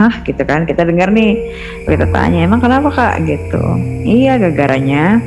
[0.00, 0.64] Hah gitu kan?
[0.64, 1.36] Kita dengar nih
[1.84, 3.14] kita tanya emang kenapa kak?
[3.28, 3.60] Gitu.
[4.08, 5.20] Iya gagaranya.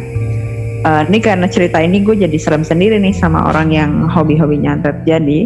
[0.84, 5.06] Uh, ini karena cerita ini gue jadi serem sendiri nih sama orang yang hobi-hobi nyantet
[5.06, 5.46] jadi.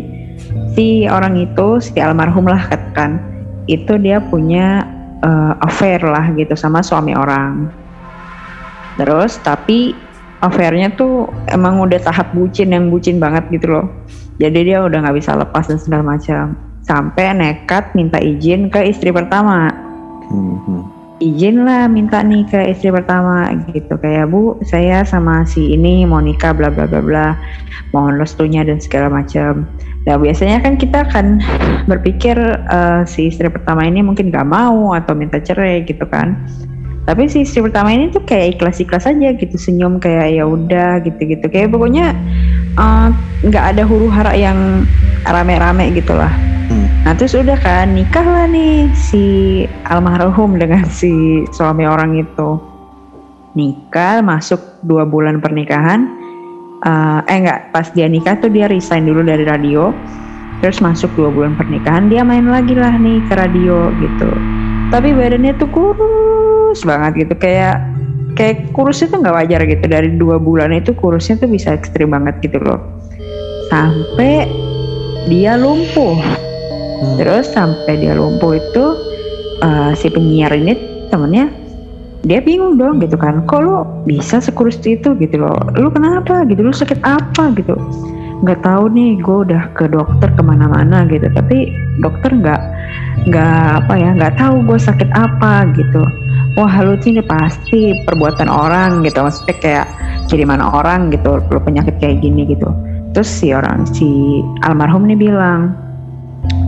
[0.74, 3.20] Si orang itu si almarhum lah katakan.
[3.68, 4.88] Itu dia punya
[5.22, 7.68] uh, affair lah gitu sama suami orang
[8.98, 9.96] terus tapi
[10.42, 13.88] affairnya tuh emang udah tahap bucin yang bucin banget gitu loh.
[14.38, 16.54] Jadi dia udah nggak bisa lepas dan segala macam.
[16.86, 19.74] Sampai nekat minta izin ke istri pertama.
[20.30, 20.84] Hmm, hmm.
[21.18, 23.98] izin lah minta nih ke istri pertama gitu.
[23.98, 27.28] Kayak bu saya sama si ini mau nikah bla bla bla bla.
[27.90, 29.66] Mohon restunya dan segala macam.
[30.06, 31.42] Nah biasanya kan kita akan
[31.90, 32.38] berpikir
[32.70, 36.48] eh, si istri pertama ini mungkin gak mau atau minta cerai gitu kan
[37.08, 41.00] tapi si istri pertama ini tuh kayak ikhlas ikhlas aja gitu senyum kayak ya udah
[41.08, 42.12] gitu gitu kayak pokoknya
[42.76, 43.08] eh,
[43.48, 44.84] nggak ada huru hara yang
[45.24, 46.30] rame-rame gitu lah.
[46.68, 46.84] Hmm.
[47.08, 49.24] Nah terus udah kan nikah lah nih si
[49.88, 52.60] almarhum dengan si suami orang itu.
[53.56, 56.12] Nikah masuk dua bulan pernikahan.
[56.84, 59.96] Eh, eh enggak pas dia nikah tuh dia resign dulu dari radio.
[60.60, 64.28] Terus masuk dua bulan pernikahan dia main lagi lah nih ke radio gitu.
[64.92, 66.27] Tapi badannya tuh kurus
[66.84, 67.34] banget gitu.
[67.38, 67.84] Kayak
[68.38, 69.86] kayak kurusnya tuh nggak wajar gitu.
[69.86, 72.80] Dari dua bulan itu kurusnya tuh bisa ekstrim banget gitu loh.
[73.72, 74.48] Sampai
[75.28, 76.18] dia lumpuh.
[76.18, 77.16] Hmm.
[77.22, 78.86] Terus sampai dia lumpuh itu
[79.62, 80.74] eh, si penyiar ini
[81.14, 81.52] temennya
[82.26, 83.46] dia bingung dong gitu kan.
[83.46, 85.56] Kok lo bisa sekurus itu gitu loh?
[85.78, 86.66] Lu kenapa gitu?
[86.66, 87.78] Lu sakit apa gitu?
[88.44, 91.26] Nggak tahu nih gue udah ke dokter ke mana-mana gitu.
[91.32, 92.62] Tapi dokter nggak
[93.28, 96.04] nggak apa ya nggak tahu gue sakit apa gitu.
[96.58, 99.22] Wah lu ini pasti perbuatan orang gitu.
[99.22, 99.88] Maksudnya kayak
[100.32, 102.70] kiriman orang gitu lu penyakit kayak gini gitu.
[103.14, 105.74] Terus si orang si almarhum nih bilang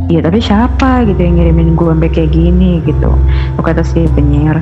[0.09, 3.13] Iya tapi siapa gitu yang ngirimin gue sampai kayak gini gitu?
[3.61, 4.57] Kata si penyiar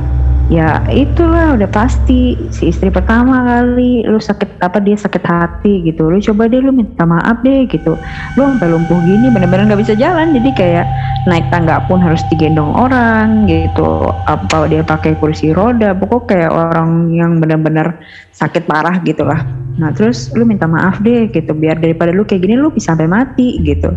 [0.47, 2.35] ya itulah udah pasti.
[2.51, 6.07] Si istri pertama kali lu sakit apa dia sakit hati gitu.
[6.07, 7.95] Lu coba deh lu minta maaf deh gitu.
[8.35, 10.31] Lu sampai lumpuh gini bener-bener nggak bisa jalan.
[10.35, 10.85] Jadi kayak
[11.27, 14.11] naik tangga pun harus digendong orang gitu.
[14.25, 17.95] Apa dia pakai kursi roda pokok kayak orang yang bener-bener
[18.35, 19.41] sakit parah gitu lah
[19.77, 21.53] nah terus lu minta maaf deh gitu.
[21.53, 23.93] Biar daripada lu kayak gini lu bisa sampai mati gitu.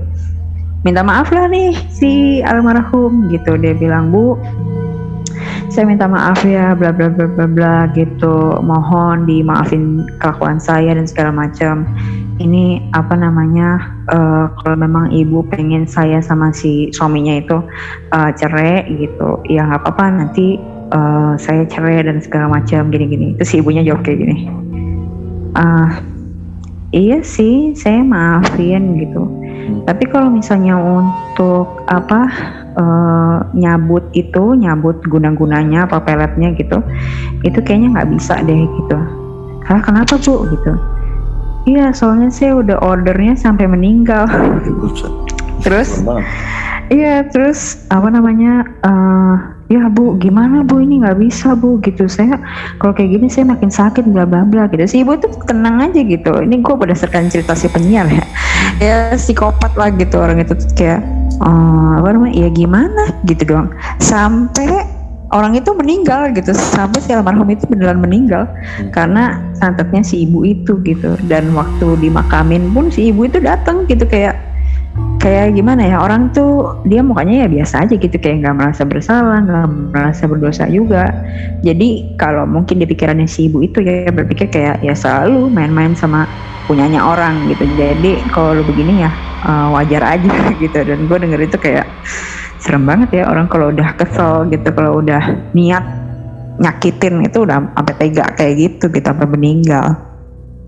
[0.85, 3.57] Minta maaf lah nih si almarhum gitu.
[3.57, 4.37] Dia bilang bu
[5.71, 8.59] saya minta maaf ya bla bla bla bla bla gitu.
[8.59, 11.87] Mohon dimaafin kelakuan saya dan segala macam.
[12.41, 13.79] Ini apa namanya
[14.11, 17.63] uh, kalau memang ibu pengen saya sama si suaminya itu
[18.11, 20.57] uh, cerai gitu ya nggak apa-apa nanti
[20.91, 23.39] uh, saya cerai dan segala macam gini-gini.
[23.39, 24.37] Itu si ibunya jawab kayak gini.
[25.55, 25.89] Uh,
[26.91, 29.40] iya sih saya maafin gitu
[29.85, 32.21] tapi kalau misalnya untuk apa
[32.77, 36.79] uh, nyabut itu nyabut guna-gunanya apa peletnya gitu
[37.43, 38.99] itu kayaknya nggak bisa deh gitu.
[39.67, 40.47] Hah kenapa bu?
[40.51, 40.73] Gitu.
[41.69, 44.25] Iya soalnya saya udah ordernya sampai meninggal.
[45.61, 46.01] Terus?
[46.91, 50.83] Iya terus apa namanya uh, ya bu gimana bu?
[50.83, 52.11] Ini nggak bisa bu gitu.
[52.11, 52.43] Saya
[52.83, 54.83] kalau kayak gini saya makin sakit bla bla bla gitu.
[54.91, 56.43] Si ibu tuh tenang aja gitu.
[56.43, 58.25] Ini gue berdasarkan cerita si penyiar ya.
[58.83, 61.01] Ya psikopat lah gitu orang itu kayak
[61.39, 62.35] oh, apa namanya?
[62.35, 63.03] Ya gimana?
[63.31, 63.71] gitu doang.
[64.03, 64.83] Sampai
[65.31, 66.51] orang itu meninggal gitu.
[66.51, 68.51] Sampai si almarhum itu beneran meninggal
[68.91, 71.15] karena santetnya si ibu itu gitu.
[71.31, 74.50] Dan waktu dimakamin pun si ibu itu datang gitu kayak
[75.21, 79.45] kayak gimana ya orang tuh dia mukanya ya biasa aja gitu kayak nggak merasa bersalah
[79.45, 81.13] nggak merasa berdosa juga.
[81.61, 86.25] Jadi kalau mungkin di pikirannya si ibu itu ya berpikir kayak ya selalu main-main sama
[86.65, 87.69] punyanya orang gitu.
[87.77, 89.13] Jadi kalau lu begini ya
[89.45, 90.33] uh, wajar aja
[90.65, 90.81] gitu.
[90.81, 91.85] Dan gue denger itu kayak
[92.57, 95.85] serem banget ya orang kalau udah kesel gitu kalau udah niat
[96.61, 100.01] nyakitin itu udah sampai tega kayak gitu gitu sampai meninggal.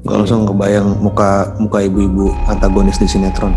[0.03, 3.55] Gak langsung kebayang muka muka ibu-ibu antagonis di sinetron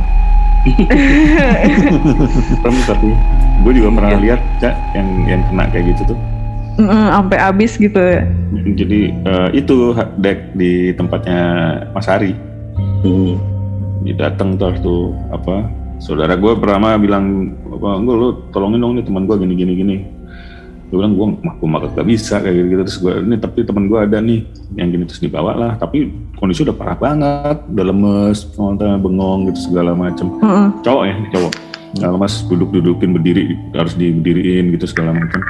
[2.62, 3.10] serem tapi
[3.62, 4.20] gue juga pernah ya.
[4.22, 6.20] lihat cak yang yang kena kayak gitu tuh
[6.82, 8.02] mm, sampai habis gitu
[8.74, 11.42] jadi uh, itu dek di tempatnya
[11.94, 12.34] Mas Ari
[13.06, 13.34] hmm.
[14.06, 15.70] dia datang terus tuh apa
[16.02, 19.96] saudara gue pertama bilang apa gue lu tolongin dong nih teman gue gini gini gini
[20.86, 23.66] gue bilang gue mah gue makan gak bisa kayak gitu, gitu terus gue ini tapi
[23.66, 24.46] teman gue ada nih
[24.78, 25.72] yang gini terus dibawa lah.
[25.82, 28.38] Tapi kondisi udah parah banget udah lemes
[29.02, 30.30] bengong gitu segala macem.
[30.30, 30.68] Mm -hmm.
[30.86, 31.54] cowok ya cowok.
[31.96, 35.42] Nggak lemas duduk dudukin berdiri harus diberdiriin gitu segala macam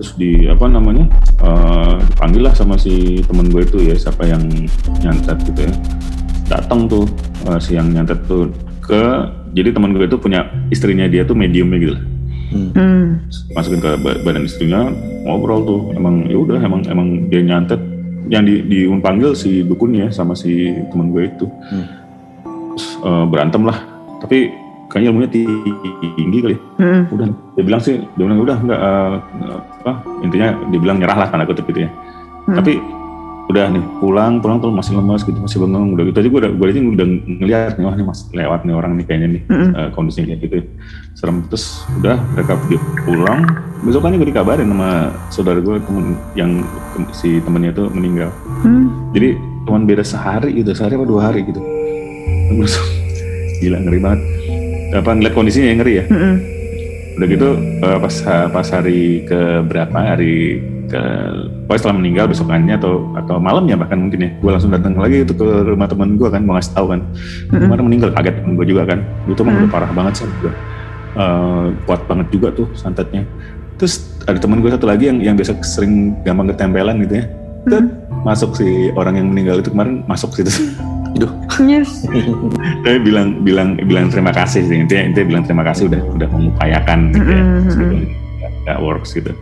[0.00, 1.04] terus di apa namanya
[1.44, 4.42] uh, dipanggil lah sama si temen gue itu ya siapa yang
[5.04, 5.74] nyantet gitu ya.
[6.48, 7.04] Datang tuh
[7.46, 8.50] uh, si yang nyantet tuh
[8.82, 9.02] ke
[9.52, 12.04] jadi teman gue itu punya istrinya dia tuh mediumnya gitu lah
[12.52, 13.06] hmm.
[13.56, 14.92] masukin ke badan istrinya
[15.24, 17.80] ngobrol tuh emang ya udah emang emang dia nyantet
[18.30, 21.86] yang di, dipanggil si dukunnya sama si teman gue itu hmm.
[22.72, 23.78] Terus, uh, berantem lah
[24.24, 24.48] tapi
[24.88, 27.02] kayaknya ilmunya tinggi kali hmm.
[27.12, 27.26] udah
[27.56, 29.12] dia bilang sih dia bilang udah nggak uh,
[29.82, 29.92] apa
[30.24, 32.56] intinya dia bilang nyerah lah tanda kutip gitu ya hmm.
[32.56, 32.80] tapi
[33.50, 36.16] udah nih pulang pulang tuh masih lemas gitu masih bengong udah gitu.
[36.22, 39.04] Aja gue udah gue aja udah ngeliat nih wah nih masih lewat nih orang nih
[39.04, 39.70] kayaknya nih mm-hmm.
[39.76, 40.56] uh, kondisinya kayak gitu
[41.12, 43.40] serem terus udah mereka pergi pulang.
[43.82, 44.90] Besokannya gue dikabarin sama
[45.34, 46.06] saudara gue temen
[46.38, 46.62] yang
[47.10, 48.30] si temennya tuh meninggal.
[48.62, 48.86] Mm.
[49.12, 49.28] jadi
[49.66, 51.60] cuman beda sehari gitu sehari apa dua hari gitu.
[52.54, 52.74] Terus
[53.58, 54.20] gila ngeri banget.
[54.92, 56.04] Apa ngeliat kondisinya yang ngeri ya?
[56.08, 56.34] Mm-hmm.
[57.12, 57.48] udah gitu
[57.84, 58.14] uh, pas
[58.48, 60.64] pas hari ke berapa hari
[61.64, 65.32] pokoknya setelah meninggal besokannya atau atau malamnya bahkan mungkin ya gue langsung datang lagi itu
[65.32, 67.00] ke rumah temen gue kan mau ngasih tahu kan
[67.48, 69.64] kemarin meninggal kaget temen gue juga kan itu emang mm-hmm.
[69.64, 70.52] udah parah banget sih gue
[71.16, 73.24] uh, kuat banget juga tuh santetnya
[73.80, 77.84] terus ada temen gue satu lagi yang yang biasa sering gampang ketempelan gitu ya mm-hmm.
[78.26, 80.52] masuk si orang yang meninggal itu kemarin masuk situ
[81.12, 81.28] Duh.
[81.60, 82.08] Yes.
[82.88, 87.12] Tapi bilang bilang bilang terima kasih sih intinya intinya bilang terima kasih udah udah mengupayakan
[87.12, 87.44] gitu ya.
[87.44, 88.00] Mm-hmm.
[88.64, 89.36] Gak works gitu.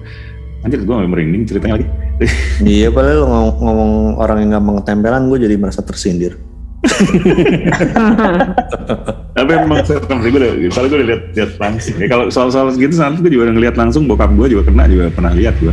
[0.61, 1.89] Anjir gue merinding ceritanya lagi.
[2.69, 6.37] iya padahal ngomong, ngomong orang yang gampang ketempelan gue jadi merasa tersindir.
[9.37, 11.97] Tapi emang serem sih gue udah, kalau gue udah lihat lihat langsung.
[11.97, 15.09] Ya, kalau soal-soal gitu nanti gue juga udah ngeliat langsung bokap gue juga kena juga
[15.13, 15.73] pernah lihat gue.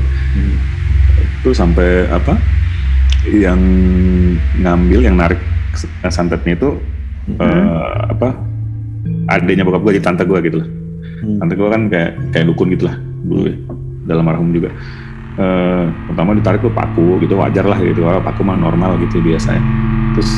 [1.44, 2.40] Itu sampai apa?
[3.28, 3.60] Yang
[4.64, 5.40] ngambil yang narik
[6.08, 6.80] santetnya itu
[7.40, 8.36] eh, apa?
[9.32, 10.68] Adanya bokap gue di tante gue gitu lah.
[11.44, 12.96] Tante gue kan kayak kayak dukun gitu lah
[13.28, 13.58] dulu ya.
[14.08, 14.72] Dalam marhum juga.
[15.38, 19.62] Eh, pertama ditarik tuh paku gitu wajar lah gitu Kalau paku mah normal gitu biasanya
[20.18, 20.34] terus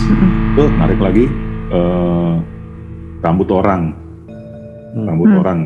[0.54, 1.24] tuh narik lagi
[1.72, 2.34] eh,
[3.22, 3.96] rambut orang
[4.92, 5.40] rambut Hmm.
[5.40, 5.60] orang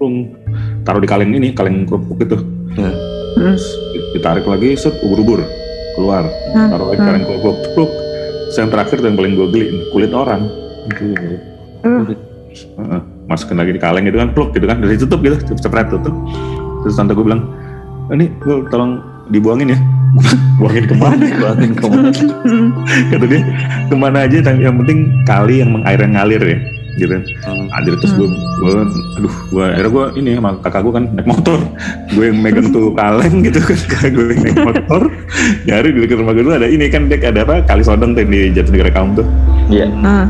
[0.00, 0.32] plung
[0.88, 2.40] taruh di kaleng ini kaleng kerupuk itu
[2.80, 2.88] Ya.
[3.36, 3.56] Hmm.
[4.14, 5.44] ditarik lagi set ubur-ubur
[5.92, 6.72] keluar Hmm.
[6.72, 7.92] taruh lagi kaleng kerupuk pluk
[8.48, 10.48] Terus yang terakhir yang paling gue geli kulit orang
[10.88, 11.36] Gitu.
[11.84, 12.08] Uh.
[12.56, 13.00] Heeh.
[13.28, 16.16] masukin lagi di kaleng gitu kan pluk gitu kan dari tutup gitu cepet tutup
[16.84, 17.42] terus tante gue bilang
[18.14, 19.78] ini gue tolong dibuangin ya.
[20.58, 21.24] Buangin ke mana?
[21.40, 22.08] Buangin ke mana?
[23.12, 23.40] kata dia
[23.86, 24.98] ke mana aja yang yang penting
[25.28, 26.58] kali yang air yang ngalir ya.
[26.98, 27.14] Gitu.
[27.78, 28.72] Anjir terus gue, gue,
[29.22, 31.58] aduh, gue akhirnya gue ini sama kakak gue kan naik motor,
[32.10, 35.02] gue yang megang tuh kaleng gitu kan, kakak gue yang naik motor,
[35.62, 37.62] nyari di dekat rumah gue dulu ada ini kan dek ada apa?
[37.70, 39.22] Kali sodong tuh di Jatinegara Kaum tuh,
[39.70, 39.86] Iya.
[40.02, 40.26] Ah.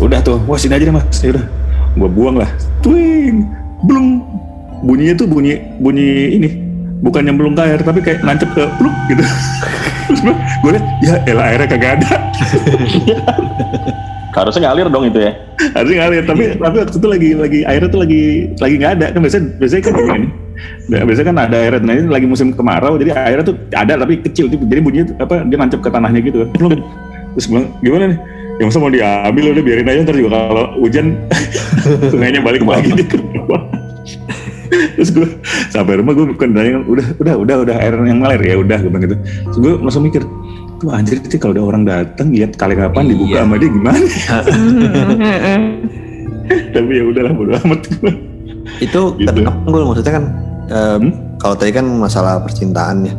[0.00, 1.44] udah tuh, wah sini aja deh mas, ya udah,
[2.00, 2.48] gue buang lah,
[2.80, 3.44] twing,
[3.84, 4.24] belum,
[4.84, 6.48] bunyinya tuh bunyi bunyi ini,
[7.00, 9.24] bukan yang belum air tapi kayak nancep ke pluk gitu,
[10.12, 12.12] terus gue, liat, ya elah airnya kagak ada,
[14.34, 15.32] Harusnya ngalir dong itu ya.
[15.78, 18.22] harusnya ngalir tapi tapi waktu itu lagi lagi airnya tuh lagi
[18.58, 19.06] lagi nggak ada.
[19.14, 20.28] Kan biasanya biasanya kan gini
[20.90, 21.82] Nah, biasanya kan ada airnya.
[21.86, 24.50] Nah ini lagi musim kemarau jadi airnya tuh ada tapi kecil.
[24.50, 26.50] Tuh jadi bunyinya tuh, apa dia nancep ke tanahnya gitu.
[26.50, 26.82] Kan
[27.34, 28.18] terus bilang gimana nih?
[28.54, 31.06] Ya masa mau diambil udah biarin aja ntar juga kalau hujan
[32.12, 32.90] sungainya balik lagi.
[32.98, 33.62] Dia ke bawah.
[34.94, 35.26] Terus gue
[35.68, 38.88] sampai rumah gue bukan nanya udah udah udah udah air yang ngalir ya udah gue
[38.88, 40.22] bilang gitu terus gue langsung mikir
[40.76, 43.40] tuh anjir sih kalau ada orang datang lihat kali kapan dibuka Iya.
[43.40, 43.98] sama dia gimana
[46.74, 47.80] tapi ya udahlah bodo amat
[48.80, 49.30] Itu Gitu.
[49.30, 50.24] kenapa gue maksudnya kan
[50.66, 51.10] eh, Hmm?
[51.36, 53.14] kalau tadi kan masalah percintaan ya.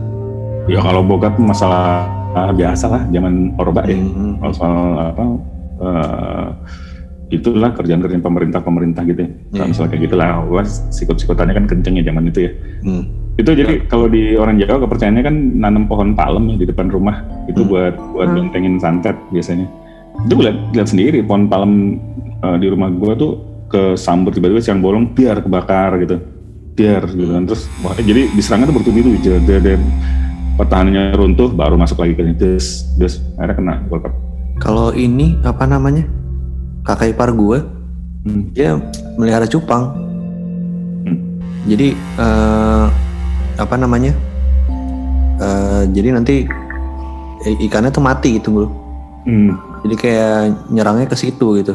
[0.67, 4.35] ya kalau bokap masalah ah, biasa lah zaman orba ya Hmm.
[4.41, 5.23] Kalau soal apa
[5.79, 6.45] eh,
[7.35, 9.29] itulah kerjaan-kerjaan pemerintah-pemerintah gitu ya.
[9.51, 9.71] Kalau Iya.
[9.71, 12.51] misalnya kayak gitulah, wah sikut-sikutannya kan kenceng ya zaman itu ya.
[12.83, 13.03] Hmm.
[13.35, 17.19] Itu jadi kalau di orang Jawa kepercayaannya kan nanam pohon palem ya di depan rumah
[17.51, 17.69] itu Hmm.
[17.71, 18.35] buat buat Hmm.
[18.47, 19.67] bentengin santet biasanya.
[20.23, 21.99] Itu gue liat sendiri pohon palem
[22.39, 23.31] eh, di rumah gue tuh
[23.67, 26.21] ke sambur tiba-tiba siang bolong biar kebakar gitu,
[26.77, 29.75] biar gitu kan terus wah, jadi diserangnya tuh bertubi-tubi dia
[30.55, 34.13] pertahanannya runtuh baru masuk lagi ke terus terus akhirnya kena bokap.
[34.63, 36.07] Kalau ini apa namanya?
[36.85, 37.57] Kakak ipar gue,
[38.25, 38.41] Hmm.
[38.53, 38.77] dia
[39.17, 39.89] melihara cupang.
[41.03, 41.17] Hmm.
[41.65, 42.85] Jadi eh,
[43.57, 44.13] apa namanya?
[45.35, 46.45] Eh, jadi nanti
[47.59, 48.67] ikannya tuh mati gitu bro.
[49.25, 49.57] Hmm.
[49.85, 50.33] Jadi kayak
[50.69, 51.73] nyerangnya ke situ gitu.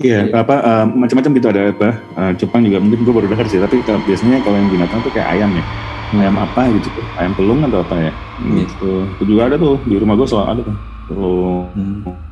[0.00, 1.88] Iya, apa eh, macam-macam gitu ada apa?
[1.94, 5.12] eh, cupang juga mungkin gue baru dengar sih, tapi kalau- biasanya kalau yang binatang tuh
[5.12, 5.64] kayak ayam ya.
[6.12, 6.88] Ayam apa gitu?
[7.16, 8.12] Ayam pelung atau apa ya?
[8.44, 9.08] Gitu.
[9.16, 10.76] Itu juga ada tuh di rumah gue selalu ada tuh.
[11.10, 11.66] Pelung,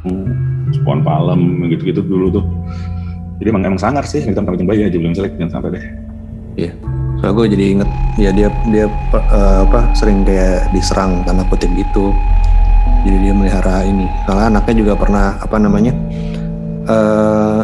[0.02, 0.26] Hmm.
[0.86, 2.44] pohon palem gitu-gitu dulu tuh.
[3.40, 5.84] Jadi emang, emang sangar sih, kita pakai bayi aja belum jelek jangan sampai deh.
[7.20, 12.16] Soalnya gue jadi inget ya dia dia eh, apa sering kayak diserang tanda kutip gitu.
[13.04, 14.08] Jadi dia melihara ini.
[14.24, 15.92] Soalnya anaknya juga pernah apa namanya
[16.88, 17.60] eh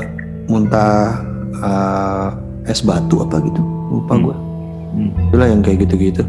[0.47, 1.25] muntah
[1.57, 2.27] eh,
[2.69, 3.61] es batu apa gitu.
[3.89, 4.25] Lupa Hmm.
[4.29, 4.37] gue.
[4.93, 5.11] Hmm.
[5.33, 6.23] Itulah yang kayak gitu-gitu.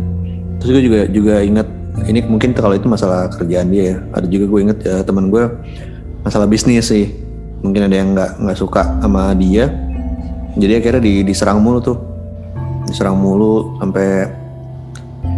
[0.64, 1.68] Terus gue juga juga inget
[2.06, 3.98] ini mungkin kalau itu masalah kerjaan dia ya.
[4.14, 5.50] Ada juga gue inget ya teman gue
[6.22, 7.10] masalah bisnis sih.
[7.66, 9.74] Mungkin ada yang nggak nggak suka sama dia.
[10.58, 11.98] Jadi akhirnya di, diserang mulu tuh
[12.88, 14.30] diserang mulu sampai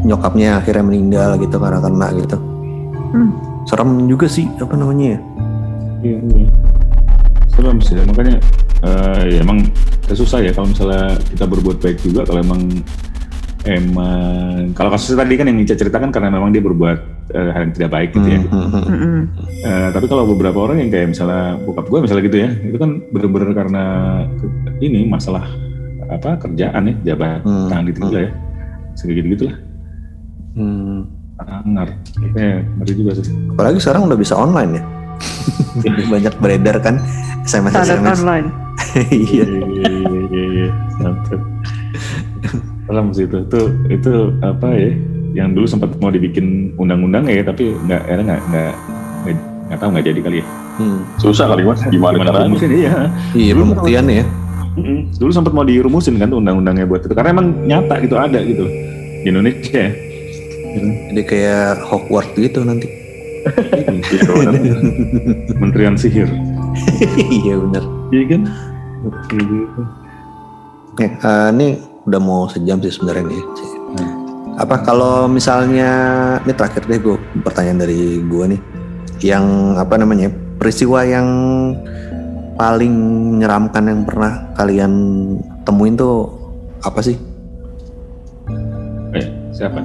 [0.06, 2.38] nyokapnya akhirnya meninggal gitu karena kena gitu.
[3.10, 3.32] Hmm.
[3.68, 5.20] Serem juga sih apa namanya ya?
[6.00, 6.48] Iya, iya.
[7.52, 8.40] Serem sih, makanya
[8.86, 9.68] eh, ya emang
[10.08, 12.62] ya susah ya kalau misalnya kita berbuat baik juga kalau emang
[13.68, 17.00] emang kalau kasusnya tadi kan yang Ica ceritakan karena memang dia berbuat
[17.34, 18.40] eh, hal yang tidak baik gitu ya.
[18.40, 18.84] Hmm, hmm, hmm.
[18.88, 19.20] Mm-mm.
[19.66, 22.90] Eh, tapi kalau beberapa orang yang kayak misalnya bokap gue misalnya gitu ya, itu kan
[23.12, 23.84] bener-bener karena
[24.80, 25.44] ini masalah
[26.10, 28.32] apa kerjaan ya, jabatan Hmm, gitu lah ya,
[28.96, 29.58] segitu gitu lah.
[30.56, 31.00] Hmm.
[31.40, 31.88] Sangar,
[32.36, 33.32] kayak ngeri juga sih.
[33.56, 34.84] Apalagi sekarang udah bisa online ya.
[36.12, 36.96] Banyak beredar kan
[37.44, 38.24] SMS SMS.
[38.24, 38.48] online.
[39.12, 39.44] Iya.
[39.46, 39.92] iya
[40.32, 40.70] iya iya
[41.04, 41.40] Mantap.
[42.90, 43.62] Serem sih itu itu
[43.94, 44.90] itu apa ya
[45.38, 48.74] yang dulu sempat mau dibikin undang-undang ya tapi nggak era nggak nggak
[49.70, 50.48] nggak tahu nggak jadi kali ya
[50.80, 51.04] Hmm.
[51.20, 51.84] Susah kali mas.
[51.92, 52.56] Gimana, caranya?
[52.56, 54.26] mungkin iya Iya Dulu pembuktiannya ya.
[55.20, 58.64] Dulu sempat mau dirumusin kan undang-undangnya buat itu karena emang nyata gitu ada gitu
[59.20, 59.92] di Indonesia ya.
[60.72, 60.88] Gitu.
[61.12, 62.88] Jadi kayak Hogwarts gitu nanti.
[65.60, 66.32] Menterian sihir.
[67.28, 67.84] iya bener.
[68.16, 68.42] Iya kan?
[70.96, 71.68] Nih, eh, ini
[72.08, 73.44] udah mau sejam sih sebenarnya nih.
[74.60, 75.92] Apa kalau misalnya
[76.44, 78.62] ini terakhir deh gue pertanyaan dari gue nih,
[79.24, 80.28] yang apa namanya
[80.60, 81.28] peristiwa yang
[82.60, 82.92] paling
[83.40, 84.92] menyeramkan yang pernah kalian
[85.64, 86.28] temuin tuh
[86.84, 87.16] apa sih?
[89.16, 89.26] Eh,
[89.56, 89.80] siapa?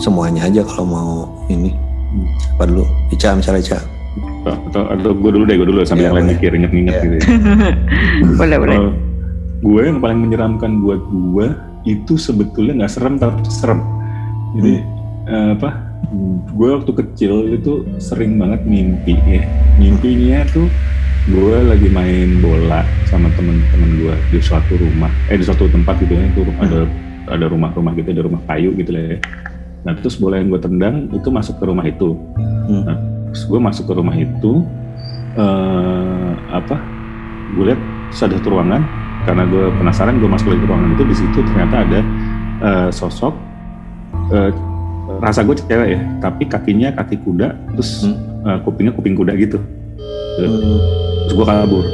[0.00, 1.12] Semuanya aja kalau mau
[1.52, 1.76] ini.
[2.56, 2.88] Apa dulu?
[3.12, 3.78] Ica misalnya Ica.
[4.46, 7.02] Atau, atau gue dulu deh, gue dulu sambil Iya, yang lain mikir, inget-inget Iya.
[7.04, 7.14] gitu.
[7.18, 7.24] ya.
[8.40, 8.78] boleh boleh.
[9.64, 11.46] Gue yang paling menyeramkan buat gue
[11.88, 13.80] itu sebetulnya nggak serem tapi serem.
[14.58, 14.74] Jadi
[15.32, 15.70] eh, apa?
[16.52, 19.42] Gue waktu kecil itu sering banget mimpi ya.
[19.80, 20.68] Mimpinya tuh
[21.26, 26.12] gue lagi main bola sama temen-temen gue di suatu rumah, eh di suatu tempat gitu
[26.14, 26.24] ya.
[26.30, 26.80] Itu ada
[27.26, 29.18] ada rumah-rumah gitu, ada rumah kayu gitu lah ya.
[29.88, 32.12] Nah terus bola yang gue tendang itu masuk ke rumah itu.
[32.68, 32.82] Hmm.
[32.84, 32.98] Nah,
[33.32, 34.52] terus gue masuk ke rumah itu
[35.34, 36.76] eh apa?
[37.56, 41.16] Gue lihat ada satu ruangan karena gue penasaran gue masuk lagi ke ruangan itu di
[41.18, 42.00] situ ternyata ada
[42.62, 43.34] eh, sosok
[44.30, 44.50] eh,
[45.18, 48.06] rasa gue cewek ya tapi kakinya kaki kuda terus
[48.46, 49.58] eh, kupingnya kuping kuda gitu.
[50.36, 50.78] Hmm.
[51.26, 51.84] terus gue kabur.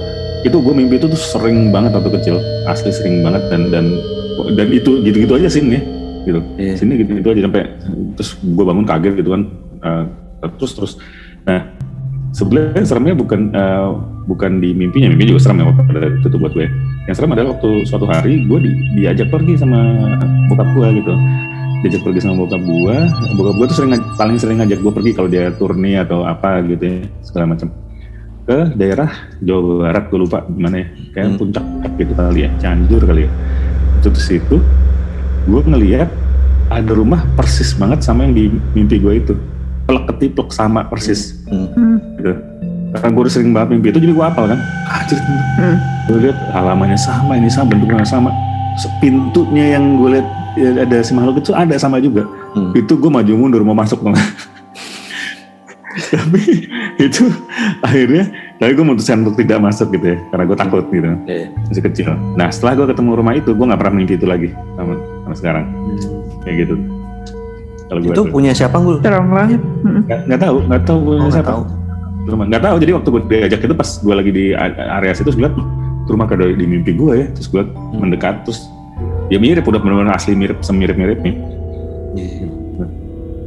[0.42, 3.86] Itu gue mimpi itu tuh sering banget waktu kecil asli sering banget dan dan
[4.58, 5.82] dan itu gitu-gitu aja sih nih
[6.26, 6.40] gitu.
[6.58, 6.74] Iya.
[6.78, 7.62] sini gitu-gitu aja sampai
[8.18, 9.42] terus gue bangun kaget gitu kan
[9.82, 10.04] Eh,
[10.58, 10.92] terus terus.
[11.46, 11.74] Nah
[12.34, 13.88] sebenarnya seremnya bukan eh,
[14.26, 16.66] bukan di mimpinya mimpi juga serem ya pada itu tuh buat gue
[17.02, 19.78] yang serem adalah waktu suatu hari gue di- diajak pergi sama
[20.46, 21.14] bokap gue gitu.
[21.82, 22.96] Diajak pergi sama bokap gue
[23.34, 26.82] bokap gue tuh sering paling sering ngajak gue pergi kalau dia turni atau apa gitu
[26.82, 27.68] ya segala macam.
[28.42, 30.86] Ke daerah Jawa Barat gue lupa gimana ya.
[31.12, 31.38] Kayak Hmm.
[31.38, 31.64] puncak
[31.96, 33.30] gitu kali ya Cianjur kali ya.
[33.98, 34.56] Itu di situ
[35.42, 36.06] gue ngelihat
[36.70, 39.34] ada rumah persis banget sama yang di mimpi gue itu.
[39.84, 41.42] Pelek ketiplek sama persis.
[41.50, 41.66] Hmm.
[41.74, 41.98] Hmm.
[42.16, 42.32] gitu
[42.92, 44.58] karena gue udah sering banget mimpi itu jadi gue apal kan
[44.90, 45.18] anjir
[45.52, 45.76] Hmm.
[46.06, 48.32] gue lihat halamannya sama ini sama bentuknya sama
[48.74, 52.72] sepintunya yang gue lihat ya, ada si makhluk itu ada sama juga Hmm.
[52.72, 54.12] itu gue maju mundur mau masuk dong
[56.08, 56.68] tapi
[56.98, 57.28] itu
[57.80, 58.24] akhirnya
[58.56, 61.46] tapi gue memutuskan untuk tidak masuk gitu ya karena gue takut gitu Iya.
[61.66, 64.92] masih kecil nah setelah gue ketemu rumah itu gue nggak pernah mimpi itu lagi sama,
[65.22, 65.64] sama sekarang
[66.42, 66.74] kayak gitu
[67.86, 68.96] kalau gue Itu punya siapa gue?
[69.00, 69.60] Serem banget.
[69.82, 70.00] Hmm.
[70.26, 71.62] nggak tahu nggak tahu gue Oh, nggak siapa tahu.
[72.24, 75.42] Rumah nggak tahu jadi waktu gue diajak itu pas gue lagi di area situ gue
[75.42, 75.66] lihat "Loh,
[75.98, 77.62] itu rumah kayak di mimpi gue ya terus gue
[77.92, 78.62] mendekat terus
[79.26, 81.34] ya mirip udah benar-benar asli mirip semirip miripnya
[82.12, 82.44] Iya.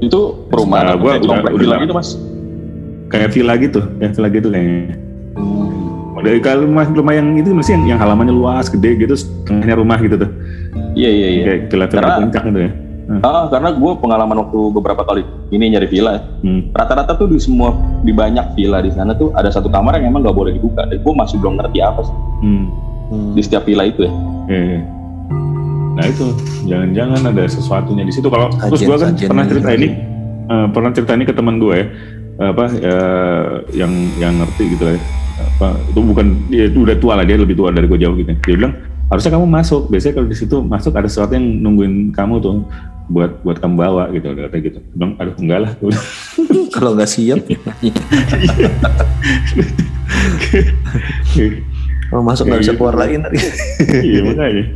[0.02, 1.82] Itu perumahan Nah, di udah- komplek udah lama.
[1.82, 2.10] gitu mas.
[3.06, 4.96] kayak villa gitu kayak villa gitu kayaknya
[6.18, 9.14] dari kalau rumah rumah yang itu mesti yang, yang halamannya luas gede gitu
[9.46, 10.30] tengahnya rumah gitu tuh
[10.94, 11.44] Iya iya iya.
[11.46, 12.72] kayak villa villa puncak gitu ya
[13.06, 15.22] Ah, karena gue pengalaman waktu beberapa kali
[15.54, 16.74] ini nyari villa, hmm.
[16.74, 20.26] rata-rata tuh di semua di banyak villa di sana tuh ada satu kamar yang emang
[20.26, 20.90] nggak boleh dibuka.
[20.90, 22.66] Dan gue masih belum ngerti apa sih Hmm.
[23.06, 23.32] Hmm.
[23.38, 24.12] di setiap villa itu ya.
[24.50, 24.80] Iya.
[25.96, 26.26] Nah itu
[26.66, 28.28] jangan-jangan ada sesuatunya di situ.
[28.28, 29.78] Kalau terus gue kan pernah cerita gitu.
[29.80, 29.88] ini,
[30.50, 31.86] eh, pernah cerita ini ke teman gue ya,
[32.42, 34.98] apa eh, yang yang ngerti gitu ya.
[35.36, 38.34] Apa itu bukan dia itu udah tua lah dia lebih tua dari gue jauh gitu.
[38.34, 38.74] Dia bilang
[39.10, 39.90] harusnya kamu masuk.
[39.90, 42.66] Biasanya kalau di situ masuk ada sesuatu yang nungguin kamu tuh
[43.06, 44.80] buat buat kamu bawa gitu kata gitu.
[44.98, 45.72] Bilang aduh enggak lah.
[46.76, 47.40] Kalau nggak siap,
[52.12, 53.32] kalau masuk nggak bisa keluar lagi ntar.
[54.04, 54.76] iya makanya.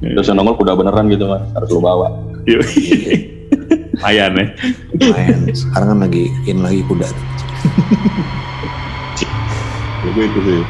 [0.00, 2.08] Terus nongol kuda beneran gitu mas, harus lo bawa.
[2.48, 2.64] Iya.
[4.00, 4.48] Lumayan ya.
[4.96, 5.44] Lumayan.
[5.52, 7.04] Sekarang kan lagi in lagi kuda.
[10.08, 10.64] Gue itu sih.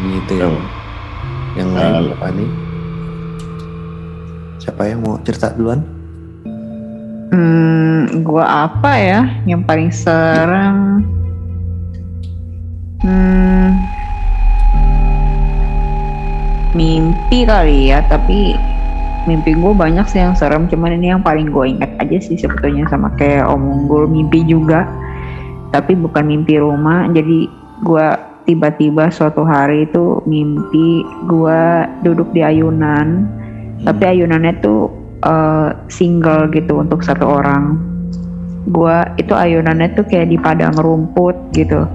[0.00, 0.48] Gitu ya.
[1.56, 2.12] Yang lain Halo.
[2.12, 2.50] apa nih?
[4.60, 5.80] Siapa yang mau cerita duluan?
[7.32, 11.00] Hmm, gua apa ya yang paling serem?
[13.00, 13.72] Hmm,
[16.76, 18.52] mimpi kali ya, tapi
[19.24, 20.68] mimpi gue banyak sih yang serem.
[20.68, 24.84] Cuman ini yang paling gue ingat aja sih sebetulnya sama kayak Om Unggul mimpi juga,
[25.72, 27.08] tapi bukan mimpi rumah.
[27.10, 27.48] Jadi
[27.80, 28.06] gue
[28.46, 31.62] tiba-tiba suatu hari itu mimpi gue
[32.06, 33.26] duduk di ayunan,
[33.82, 34.88] tapi ayunannya tuh
[35.26, 37.76] eh, single gitu untuk satu orang.
[38.66, 41.86] Gua itu ayunannya tuh kayak di padang rumput gitu.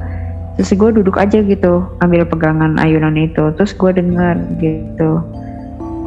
[0.56, 3.52] Terus gue duduk aja gitu, ambil pegangan ayunan itu.
[3.60, 5.20] Terus gue dengar gitu,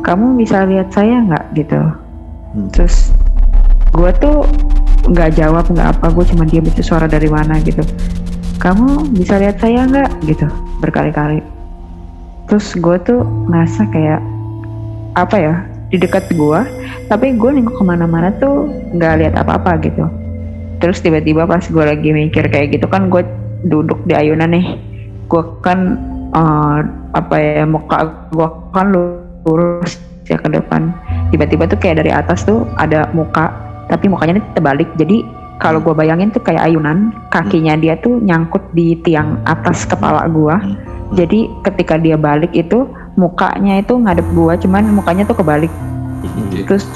[0.05, 1.80] kamu bisa lihat saya nggak gitu.
[2.57, 2.68] Hmm.
[2.72, 3.12] Terus
[3.92, 4.49] gue tuh
[5.05, 7.84] nggak jawab nggak apa, gue cuma diam itu suara dari mana gitu.
[8.59, 10.11] Kamu bisa lihat saya nggak?
[10.24, 10.46] Gitu
[10.84, 11.40] berkali-kali.
[12.50, 14.20] Terus gue tuh ngerasa kayak
[15.14, 15.55] apa ya
[15.88, 16.61] di dekat gue
[17.07, 20.05] tapi gue nengok ke mana-mana tuh nggak lihat apa-apa gitu.
[20.82, 23.24] Terus tiba-tiba pas gue lagi mikir kayak gitu kan gue
[23.64, 24.76] duduk di ayunan nih.
[25.30, 25.96] Gue kan
[26.36, 26.84] uh,
[27.16, 29.96] apa ya muka gue kan lurus
[30.28, 30.92] ya ke depan.
[31.32, 33.48] Tiba-tiba tuh kayak dari atas tuh ada muka
[33.88, 34.88] tapi mukanya ini terbalik.
[35.00, 35.24] Jadi
[35.62, 40.57] kalau gue bayangin tuh kayak ayunan kakinya dia tuh nyangkut di tiang atas kepala gue
[41.14, 45.70] jadi ketika dia balik itu mukanya itu ngadep gue cuman mukanya tuh kebalik.
[46.66, 46.88] Terus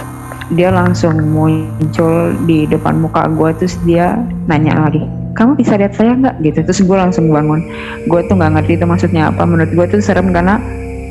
[0.50, 4.16] dia langsung muncul di depan muka gue terus dia
[4.48, 5.04] nanya lagi
[5.38, 6.36] kamu bisa lihat saya nggak?
[6.42, 6.58] Gitu.
[6.66, 7.62] Terus gue langsung bangun.
[8.10, 9.46] Gue tuh nggak ngerti itu maksudnya apa.
[9.46, 10.58] Menurut gue tuh serem karena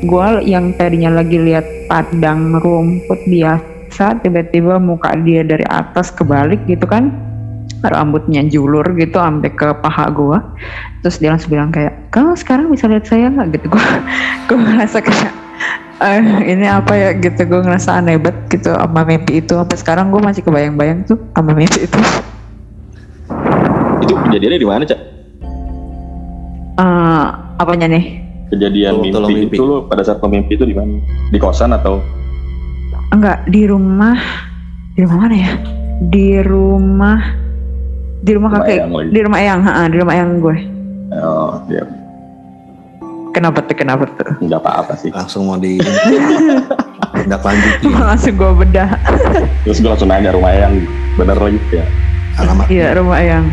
[0.04, 6.84] gue yang tadinya lagi lihat padang rumput biasa tiba-tiba muka dia dari atas kebalik gitu
[6.84, 7.08] kan
[7.84, 10.38] rambutnya julur gitu sampai ke paha gue
[11.04, 13.86] terus dia langsung bilang kayak kamu sekarang bisa lihat saya nggak gitu gue
[14.50, 15.32] gue ngerasa kayak
[16.02, 20.10] uh, ini apa ya gitu gue ngerasa aneh banget gitu sama mimpi itu sampai sekarang
[20.10, 21.98] gue masih kebayang-bayang tuh sama mimpi itu
[24.02, 25.00] itu kejadiannya di mana cak?
[26.78, 27.26] Uh,
[27.58, 28.22] apanya nih?
[28.48, 30.96] Kejadian mimpi, mimpi itu lo pada saat mimpi itu di mana?
[31.28, 32.00] Di kosan atau?
[33.12, 34.16] Enggak di rumah
[34.96, 35.52] di rumah mana ya?
[36.08, 37.18] Di rumah
[38.18, 38.78] di rumah, rumah kakek
[39.14, 40.56] di rumah eyang, ha, di rumah eyang gue.
[41.14, 41.84] Oh iya.
[43.32, 43.76] Kenapa tuh?
[43.76, 44.30] Kenapa tuh?
[44.42, 45.14] Enggak apa-apa sih.
[45.14, 45.78] Langsung mau di
[47.22, 47.74] tindak lanjut.
[47.86, 48.90] langsung gue bedah.
[49.62, 50.74] Terus gue langsung nanya rumah yang
[51.14, 51.84] bener lagi ya.
[52.42, 52.66] Alamat.
[52.66, 53.44] Iya rumah yang.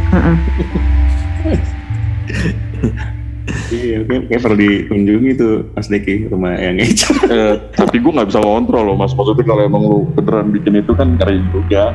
[3.65, 7.13] Iya, kayak, perlu dikunjungi tuh Mas Deki rumah yang Eca.
[7.33, 9.13] eh, tapi gue nggak bisa ngontrol loh Mas.
[9.13, 11.93] Maksudnya kalau emang lu beneran bikin itu kan keren juga.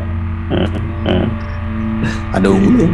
[2.34, 2.88] Ada ungu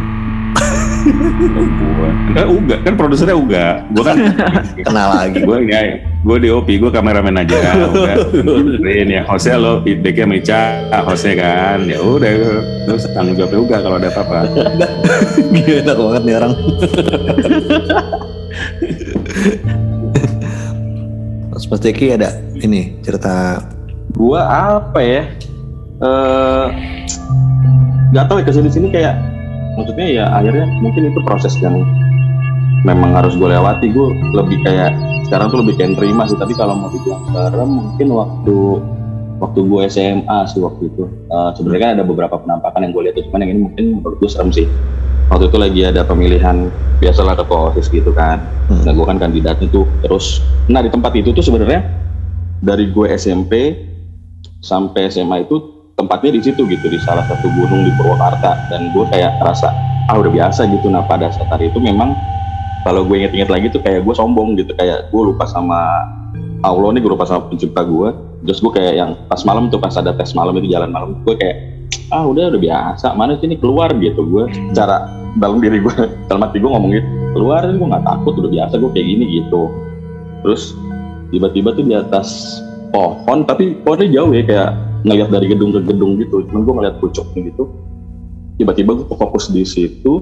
[1.12, 2.10] gua.
[2.30, 3.66] Enggak Uga, kan produsernya Uga.
[3.92, 4.16] Gua kan
[4.86, 5.40] kenal lagi.
[5.42, 5.80] Gua ya,
[6.22, 7.56] gua DOP, gua kameramen aja.
[7.92, 8.14] Uga.
[8.82, 10.62] Ini ya hostnya lo feedbacknya sama Ica,
[11.06, 11.78] hostnya kan.
[11.86, 12.30] Ya udah,
[12.88, 14.38] terus tanggung jawabnya Uga kalau ada apa-apa.
[15.54, 16.52] Gila enak banget nih orang.
[21.52, 23.64] Mas Mas Deki ada ini cerita
[24.12, 24.44] gua
[24.80, 25.22] apa ya?
[25.96, 26.68] Eh uh,
[28.16, 29.20] nggak tahu ya ke sini sini kayak
[29.76, 31.84] maksudnya ya akhirnya mungkin itu proses yang
[32.88, 33.92] memang harus gue lewati.
[33.92, 34.96] Gue lebih kayak
[35.28, 36.38] sekarang tuh lebih kayak terima sih.
[36.40, 38.58] Tapi kalau mau dibilang serem mungkin waktu
[39.36, 41.04] waktu gue SMA sih waktu itu.
[41.28, 44.30] Uh, sebenarnya kan ada beberapa penampakan yang gue lihat cuman yang ini mungkin menurut gue
[44.32, 44.64] serem sih.
[45.28, 48.40] Waktu itu lagi ada pemilihan biasalah ketua osis gitu kan.
[48.66, 48.82] Hmm.
[48.82, 51.86] nah gue kan kandidatnya tuh terus nah di tempat itu tuh sebenarnya
[52.58, 53.78] dari gue SMP
[54.58, 58.68] sampai SMA itu tempatnya di situ gitu di salah satu gunung di Purwakarta.
[58.68, 59.72] Dan gue kayak rasa
[60.06, 60.92] ah udah biasa gitu.
[60.92, 62.12] Nah pada saat hari itu memang
[62.84, 64.76] kalau gue inget-inget lagi tuh kayak gue sombong gitu.
[64.76, 66.04] Kayak gue lupa sama
[66.62, 68.10] Allah nih gue lupa sama pencipta gue
[68.46, 71.34] terus gue kayak yang pas malam tuh pas ada tes malam itu jalan malam gue
[71.34, 71.56] kayak
[72.12, 73.16] ah udah udah biasa.
[73.16, 73.90] Mana sih ini keluar?
[73.96, 74.20] Gitu.
[74.20, 75.08] Gue cara
[75.40, 75.96] dalam diri gue
[76.28, 79.62] dalam hati gue ngomong gitu keluar gue nggak takut udah biasa gue kayak gini gitu.
[80.44, 80.76] Terus
[81.32, 82.60] tiba-tiba tuh di atas
[82.94, 84.70] pohon tapi pohonnya jauh ya kayak
[85.06, 86.42] ngeliat dari gedung ke gedung gitu.
[86.50, 87.70] Cuman gue ngeliat pucuknya gitu.
[88.58, 90.18] Tiba-tiba gue fokus di situ.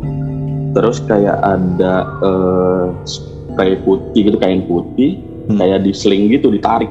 [0.76, 2.86] Terus kayak ada uh,
[3.56, 5.18] kayak putih gitu kain putih.
[5.44, 5.60] Hmm.
[5.60, 6.88] kayak di sling gitu ditarik.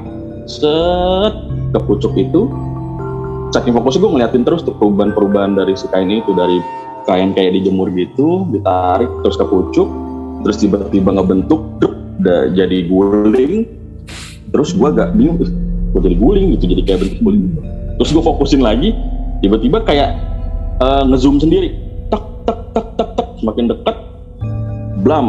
[0.50, 1.34] Set
[1.74, 2.50] ke pucuk itu.
[3.54, 6.34] Saking fokusnya gue ngeliatin terus tuh perubahan-perubahan dari si kain itu.
[6.34, 6.58] Dari
[7.06, 9.90] kain kayak dijemur gitu ditarik terus ke pucuk.
[10.46, 11.62] Terus tiba-tiba ngebentuk
[12.22, 13.70] udah jadi guling.
[14.50, 15.38] Terus gue agak bingung
[15.94, 16.66] gue jadi guling gitu?
[16.74, 17.46] Jadi kayak bentuk guling
[17.98, 18.96] terus gue fokusin lagi
[19.44, 20.16] tiba-tiba kayak
[20.80, 21.76] uh, ngezoom sendiri.
[22.10, 23.28] Tek tek tek tek tek.
[23.44, 23.98] Semakin dekat
[25.04, 25.28] blam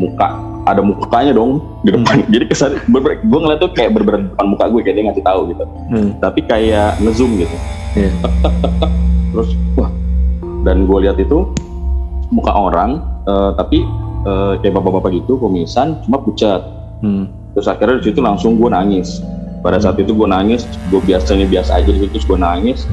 [0.00, 0.28] muka.
[0.68, 2.20] Ada mukanya dong di depan.
[2.20, 2.28] Hmm.
[2.32, 5.64] jadi kesan gue ngeliat tuh kayak berberan depan muka gue kayak dia ngasih tahu gitu.
[5.92, 6.08] Hmm.
[6.20, 7.56] tapi kayak ngezoom gitu.
[7.96, 8.12] Yeah.
[8.24, 8.92] tek tek tek tek.
[9.36, 9.90] Terus wah.
[10.60, 11.48] Dan gue lihat itu
[12.30, 13.82] muka orang uh, tapi
[14.28, 16.60] uh, kayak bapak-bapak gitu komisan cuma pucat.
[17.00, 17.32] Hmm.
[17.56, 19.24] terus akhirnya di situ langsung gue nangis
[19.60, 22.88] pada saat itu gue nangis gue biasanya biasa aja terus gue nangis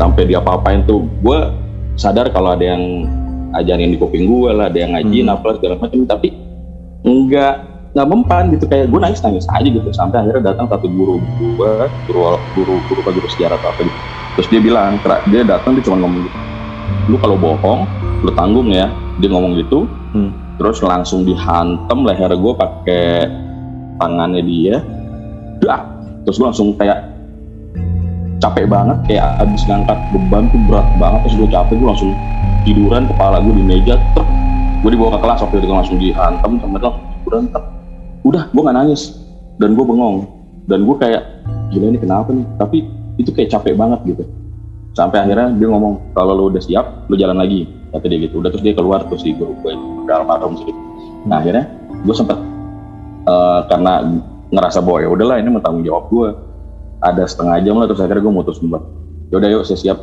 [0.00, 1.04] sampai dia apa-apain tuh.
[1.20, 1.52] Gue
[2.00, 3.04] sadar kalau ada yang
[3.52, 5.36] ajarin di kuping gue lah ada yang ngajiin hmm.
[5.36, 6.28] apa segala macam tapi
[7.04, 7.54] enggak
[7.92, 8.64] nggak mempan gitu.
[8.64, 11.72] Kayak gue nangis nangis aja gitu sampai akhirnya datang satu guru gue
[12.08, 13.98] guru guru guru guru sejarah atau apa gitu.
[14.38, 14.96] Terus dia bilang
[15.28, 16.38] dia datang dia cuma ngomong gitu.
[17.12, 17.84] Lu kalau bohong
[18.24, 18.88] lu tanggung ya.
[19.20, 19.84] Dia ngomong gitu.
[20.10, 20.34] Hmm.
[20.58, 23.30] terus langsung dihantem leher gue pakai
[23.96, 24.76] tangannya dia.
[25.62, 27.10] Dah terus gue langsung kayak
[28.40, 31.20] capek banget kayak abis ngangkat beban tuh berat banget.
[31.28, 32.12] Terus gue capek gue langsung
[32.64, 34.24] tiduran kepala gue di meja ter
[34.80, 36.90] gue dibawa ke kelas waktu itu langsung dihantam sama dia
[37.20, 37.62] tiduran ter
[38.24, 39.02] udah gue nggak nangis.
[39.60, 40.24] Dan gue bengong.
[40.64, 41.22] Dan gue kayak
[41.68, 42.46] gila ini kenapa nih?
[42.56, 42.78] Tapi
[43.20, 44.24] itu kayak capek banget gitu.
[44.96, 48.40] Sampai akhirnya dia ngomong kalau lo udah siap lo jalan lagi kata dia gitu.
[48.40, 49.76] Udah terus dia keluar terus si guru gue
[50.08, 50.72] udah almarhum sih.
[51.28, 51.68] Nah akhirnya
[52.00, 52.40] gue sempet
[53.28, 54.08] uh, karena
[54.50, 56.28] ngerasa bahwa ya udahlah ini tanggung jawab gue
[57.00, 58.82] ada setengah jam lah terus akhirnya gue mutus buat
[59.30, 59.98] yaudah yuk saya siap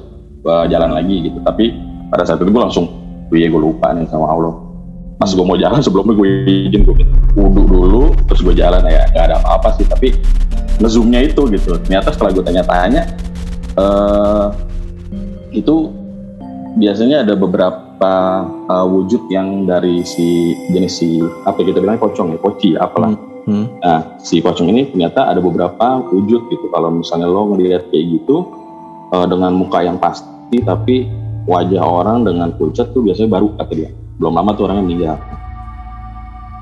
[0.48, 1.38] uh, jalan lagi gitu.
[1.44, 1.76] Tapi
[2.10, 2.88] pada saat itu gue langsung
[3.36, 4.56] iya gue lupa nih sama Allah.
[5.18, 6.28] Pas gue mau jalan sebelumnya gue
[6.72, 6.96] izin gue
[7.38, 10.16] wudhu dulu terus gue jalan ya nggak ada apa-apa sih tapi
[10.80, 11.78] ngezoomnya itu gitu.
[11.86, 13.04] Ternyata setelah gue tanya-tanya
[13.78, 14.48] uh,
[15.52, 15.92] itu
[16.78, 18.14] biasanya ada beberapa
[18.70, 21.20] uh, wujud yang dari si jenis si
[21.50, 23.12] apa kita bilang pocong ya poci apalah.
[23.12, 23.27] Hmm.
[23.48, 23.80] Hmm.
[23.80, 26.68] nah si pocong ini ternyata ada beberapa wujud gitu.
[26.68, 28.44] Kalau misalnya lo ngelihat kayak gitu
[29.16, 31.08] uh, dengan muka yang pasti tapi
[31.48, 33.90] wajah orang dengan pucat tuh biasanya baru kata dia.
[34.20, 35.18] Belum lama tuh orangnya meninggal.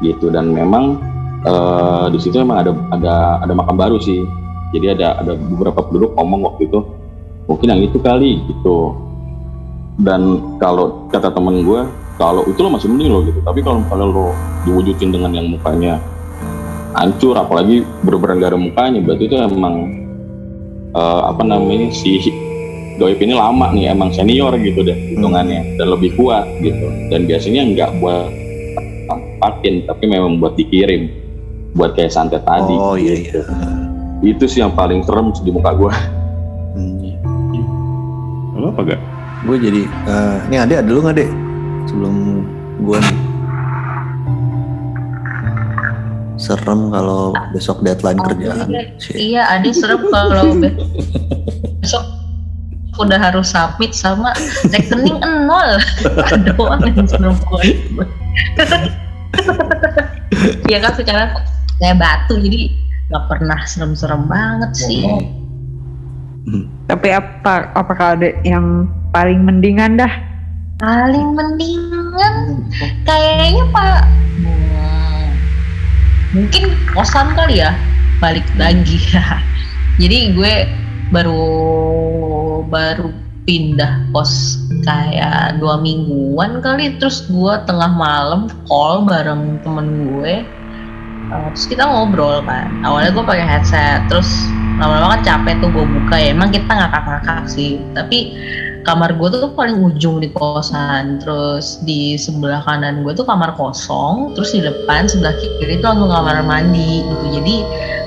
[0.05, 1.01] Gitu dan memang
[1.49, 4.21] uh, di situ memang ada ada ada makam baru sih.
[4.69, 6.85] Jadi ada ada beberapa penduduk ngomong waktu itu
[7.49, 8.93] mungkin yang itu kali gitu.
[10.05, 11.81] Dan kalau kata temen gue
[12.21, 13.41] kalau itu lo masih mending lo gitu.
[13.41, 14.29] Tapi kalau misalnya lo
[14.69, 15.97] diwujudin dengan yang mukanya
[16.95, 18.99] hancur apalagi bener-bener gak ada mukanya.
[19.03, 19.75] Berarti itu emang
[20.95, 22.19] uh, apa namanya si
[22.95, 25.75] Goib ini lama nih emang senior gitu deh hitungannya hmm.
[25.75, 26.87] dan lebih kuat gitu.
[27.11, 28.31] Dan biasanya nggak buat
[29.11, 31.11] tampakin tapi memang buat dikirim
[31.75, 33.43] buat kayak santet tadi oh iya iya.
[34.23, 35.91] Itu sih yang paling serem di muka gue
[38.55, 38.71] hmm.
[38.71, 39.01] apa gak
[39.45, 41.29] gue jadi uh, ini ada dulu nggak deh
[41.85, 42.15] sebelum
[42.81, 43.17] gue nih
[46.35, 48.67] serem kalau besok deadline oh, kerjaan.
[49.15, 49.43] iya.
[49.55, 50.55] Ada serem kalau
[51.81, 52.03] besok
[52.95, 54.31] udah harus submit sama
[54.71, 55.69] rekening nol.
[56.55, 57.35] Doang yang serem
[60.71, 61.23] ya kan secara
[61.79, 62.71] kayak batu jadi
[63.11, 65.03] nggak pernah serem-serem banget sih.
[66.45, 66.69] Hmm.
[66.85, 70.13] tapi apa apakah ada yang paling mendingan dah?
[70.77, 72.69] Paling mendingan?
[73.01, 74.74] Kayaknya pak hmm,
[76.35, 77.71] mungkin kosan kali ya
[78.19, 78.99] balik lagi.
[80.01, 80.53] Jadi gue
[81.15, 81.47] baru
[82.67, 83.07] baru
[83.47, 86.99] pindah pos kayak dua mingguan kali.
[86.99, 90.43] Terus gue tengah malam call bareng temen gue.
[91.31, 92.69] Uh, terus kita ngobrol kan.
[92.83, 94.03] Awalnya gue pakai headset.
[94.11, 94.27] Terus
[94.75, 96.35] lama-lama kan capek tuh gue buka ya.
[96.35, 97.79] Emang kita ngakak-ngakak sih.
[97.95, 98.35] Tapi
[98.85, 104.37] kamar gue tuh paling ujung di kosan terus di sebelah kanan gue tuh kamar kosong
[104.37, 107.25] terus di depan sebelah kiri itu langsung kamar mandi gitu.
[107.41, 107.55] Jadi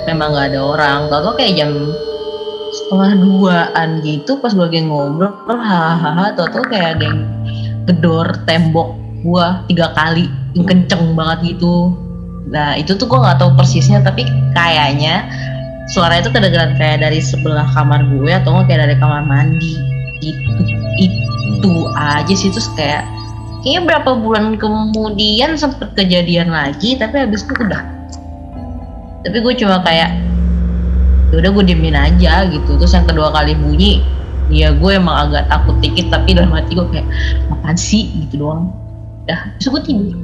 [0.07, 0.99] memang gak ada orang.
[1.11, 1.71] Tau kayak jam
[2.69, 7.21] setengah duaan gitu pas gue lagi ngobrol hahaha tau tau kayak ada yang
[7.89, 8.93] gedor tembok
[9.25, 11.91] gua tiga kali yang kenceng banget gitu.
[12.55, 14.23] Nah itu tuh gue nggak tahu persisnya tapi
[14.55, 15.27] kayaknya
[15.91, 20.53] suara itu kedengeran kayak dari sebelah kamar gue atau nggak kayak dari kamar mandi itu
[20.99, 22.51] itu aja sih.
[22.53, 23.07] Terus kayak
[23.63, 27.83] kayaknya berapa bulan kemudian sempet kejadian lagi tapi habis itu udah.
[29.27, 30.15] Tapi gue cuma kayak
[31.29, 32.81] Ya udah gue diemin aja gitu.
[32.81, 34.01] Terus yang kedua kali bunyi
[34.49, 37.05] ya gue emang agak takut dikit tapi dalam hati gue kayak
[37.53, 38.09] apaan sih?
[38.25, 38.73] Gitu doang.
[39.29, 40.17] Dah terus gue tidur.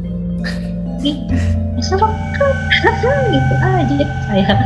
[1.04, 1.36] Gitu
[3.60, 4.56] aja saya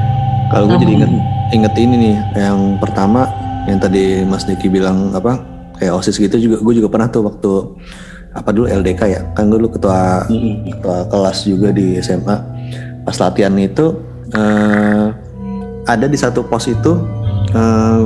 [0.48, 1.12] kalau gue jadi inget
[1.52, 3.26] inget ini nih yang pertama
[3.68, 5.44] yang tadi Mas Diki bilang apa
[5.76, 7.52] kayak osis gitu juga gue juga pernah tuh waktu
[8.32, 9.20] apa dulu LDK ya.
[9.36, 10.24] Kan gue dulu ketua
[10.72, 12.36] ketua kelas juga di SMA
[13.04, 13.92] pas latihan itu
[14.36, 15.12] uh,
[15.88, 16.92] ada di satu pos itu
[17.56, 18.00] eh,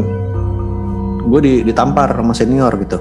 [1.27, 2.99] gue di, ditampar sama senior gitu.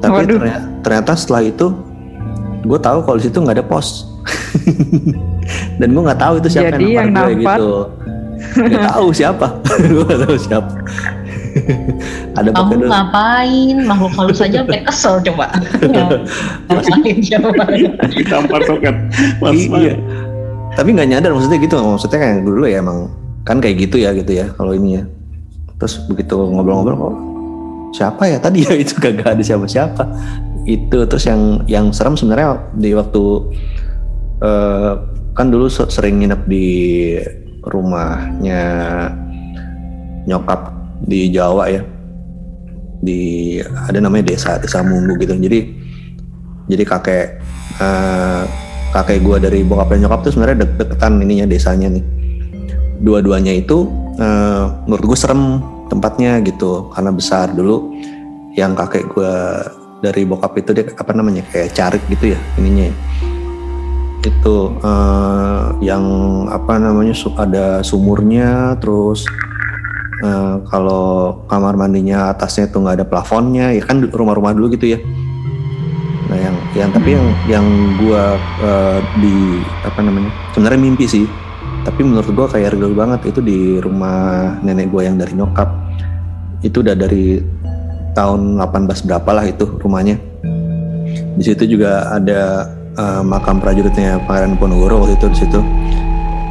[0.00, 1.66] Tapi ternyata, ternyata setelah itu
[2.64, 4.08] gue tahu kalau di situ nggak ada pos.
[5.80, 8.08] Dan gue nggak tahu itu siapa Jadi yang nampar gue gitu
[8.56, 9.46] nggak tahu siapa.
[9.94, 10.72] Gue tahu siapa.
[12.38, 13.76] Ada kamu ngapain?
[13.84, 15.46] Makhluk halus saja sampai kesel coba.
[15.82, 17.50] Ngapain siapa?
[18.14, 18.94] Ditampar soket.
[19.42, 19.94] Mas iya.
[20.78, 23.10] Tapi nggak nyadar maksudnya gitu maksudnya kayak dulu ya emang
[23.42, 25.04] kan kayak gitu ya gitu ya kalau ini ya
[25.80, 27.16] terus begitu ngobrol-ngobrol kok
[27.92, 28.38] siapa ya?
[28.40, 30.04] Tadi ya itu kagak ada siapa-siapa.
[30.68, 33.22] Itu terus yang yang serem sebenarnya di waktu
[34.44, 34.92] uh,
[35.32, 36.66] kan dulu sering nginep di
[37.68, 38.62] rumahnya
[40.24, 40.72] nyokap
[41.04, 41.82] di Jawa ya.
[42.98, 45.36] Di ada namanya desa desa Munggu gitu.
[45.38, 45.60] Jadi
[46.68, 47.26] jadi kakek
[47.78, 48.42] uh,
[48.92, 52.04] kakek gue dari bokap dan nyokap tuh sebenarnya dek deketan ininya desanya nih.
[52.98, 53.86] Dua-duanya itu
[54.18, 56.90] uh, menurut gue serem tempatnya gitu.
[56.90, 57.94] Karena besar dulu
[58.58, 59.34] yang kakek gue
[60.02, 62.96] dari bokap itu dia apa namanya kayak carik gitu ya ininya ya.
[64.28, 66.04] Itu uh, yang
[66.52, 69.24] apa namanya ada sumurnya terus
[70.20, 75.00] uh, kalau kamar mandinya atasnya tuh nggak ada plafonnya ya kan rumah-rumah dulu gitu ya.
[76.76, 77.66] Yang tapi yang yang
[77.98, 78.24] gue
[78.62, 81.24] uh, di apa namanya sebenarnya mimpi sih.
[81.82, 85.66] Tapi menurut gue kayak real banget itu di rumah nenek gue yang dari nyokap.
[86.60, 87.40] Itu udah dari
[88.12, 90.20] tahun 18 berapa lah itu rumahnya.
[91.38, 92.68] Di situ juga ada
[92.98, 95.60] uh, makam prajuritnya Pangeran Ponorogo waktu itu di situ.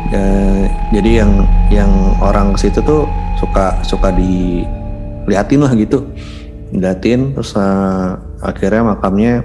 [0.07, 0.65] Uh,
[0.95, 1.31] jadi yang
[1.67, 1.91] yang
[2.23, 3.03] orang ke situ tuh
[3.35, 6.07] suka suka diliatin lah gitu.
[6.71, 9.43] Diliatin terus uh, akhirnya makamnya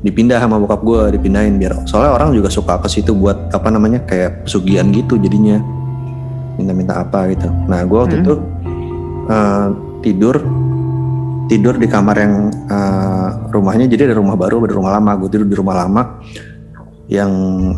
[0.00, 4.00] dipindah sama bokap gue dipindahin biar soalnya orang juga suka ke situ buat apa namanya
[4.08, 5.60] kayak pesugihan gitu jadinya.
[6.56, 7.48] Minta-minta apa gitu.
[7.68, 8.24] Nah gue waktu hmm.
[8.24, 8.34] itu
[9.28, 9.66] uh,
[10.00, 10.40] tidur
[11.50, 12.34] tidur di kamar yang
[12.70, 15.18] uh, rumahnya jadi ada rumah baru ada rumah lama.
[15.18, 16.22] Gue tidur di rumah lama
[17.10, 17.32] yang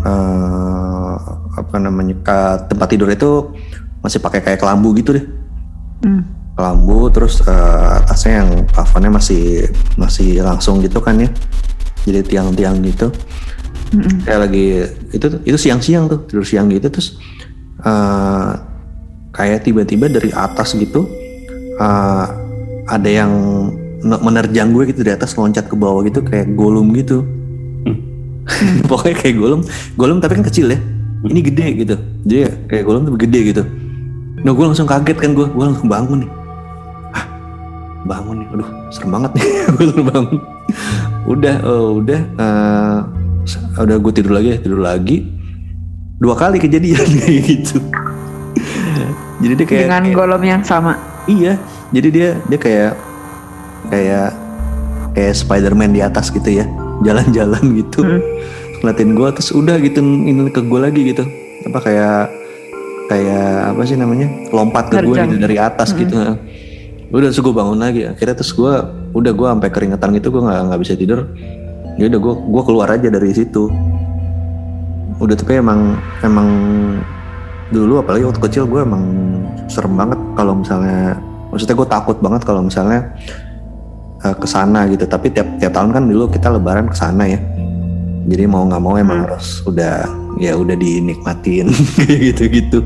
[0.05, 1.17] uh,
[1.57, 2.39] apa namanya ke
[2.69, 3.49] tempat tidur itu
[4.05, 5.27] masih pakai kayak kelambu gitu deh.
[6.03, 6.27] Hmm.
[6.53, 11.33] kelambu terus uh, atasnya yang kafannya masih masih langsung gitu kan ya.
[12.05, 13.09] Jadi tiang-tiang gitu.
[13.93, 14.21] Hmm.
[14.25, 14.67] kayak lagi
[15.17, 16.93] itu itu siang-siang tuh tidur siang gitu.
[16.93, 17.17] Terus
[17.81, 18.53] uh,
[19.33, 21.09] kayak tiba-tiba dari atas gitu
[21.81, 22.42] uh,
[22.91, 23.33] ada yang
[24.03, 27.23] menerjang gue gitu di atas loncat ke bawah gitu kayak golum gitu.
[27.87, 27.99] Hmm.
[28.91, 29.61] pokoknya kayak golum
[29.95, 30.79] golum tapi kan kecil ya.
[31.23, 31.97] Ini gede gitu.
[32.27, 33.63] Jadi kayak golum tapi gede gitu.
[34.43, 35.47] Nah gue langsung kaget kan gue.
[35.47, 36.31] Gue langsung bangun nih.
[37.15, 37.27] Hah,
[38.11, 38.49] bangun nih?
[38.51, 39.47] Aduh serem banget nih.
[39.79, 40.37] Gue langsung bangun.
[41.23, 42.99] Udah oh, udah uh,
[43.79, 45.23] udah gue tidur lagi tidur lagi.
[46.19, 47.79] Dua kali kejadian kayak gitu.
[49.43, 50.99] Jadi dia kayak dengan kayak, golem yang sama.
[51.31, 51.55] Iya
[51.93, 52.93] jadi dia dia kayak
[53.93, 54.31] kayak
[55.13, 56.67] kayak Spiderman di atas gitu ya.
[57.07, 58.01] Jalan-jalan gitu.
[58.03, 58.23] Hmm.
[58.83, 61.23] ngeliatin gue terus udah gitu ini ke gue lagi gitu.
[61.71, 62.35] Apa kayak
[63.07, 64.27] kayak apa sih namanya?
[64.51, 65.99] Lompat ke gue gitu dari atas hmm.
[66.03, 66.15] gitu.
[67.15, 68.11] Udah terus gue bangun lagi.
[68.11, 68.73] Akhirnya terus gue
[69.15, 71.31] udah gue sampai keringetan gitu gue nggak nggak bisa tidur.
[71.95, 73.71] Ya udah gue gue keluar aja dari situ.
[75.23, 75.95] Udah tapi emang
[76.27, 76.49] emang
[77.71, 79.05] dulu apalagi waktu kecil gue emang
[79.71, 80.19] serem banget.
[80.35, 81.23] Kalau misalnya
[81.53, 83.13] maksudnya gue takut banget kalau misalnya
[84.25, 85.05] uh, ke sana gitu.
[85.05, 87.39] Tapi tiap tiap tahun kan dulu kita lebaran ke sana ya.
[88.27, 89.25] Jadi mau nggak mau emang hmm.
[89.29, 90.09] harus udah
[90.41, 91.69] ya udah dinikmatin
[92.01, 92.79] kayak gitu gitu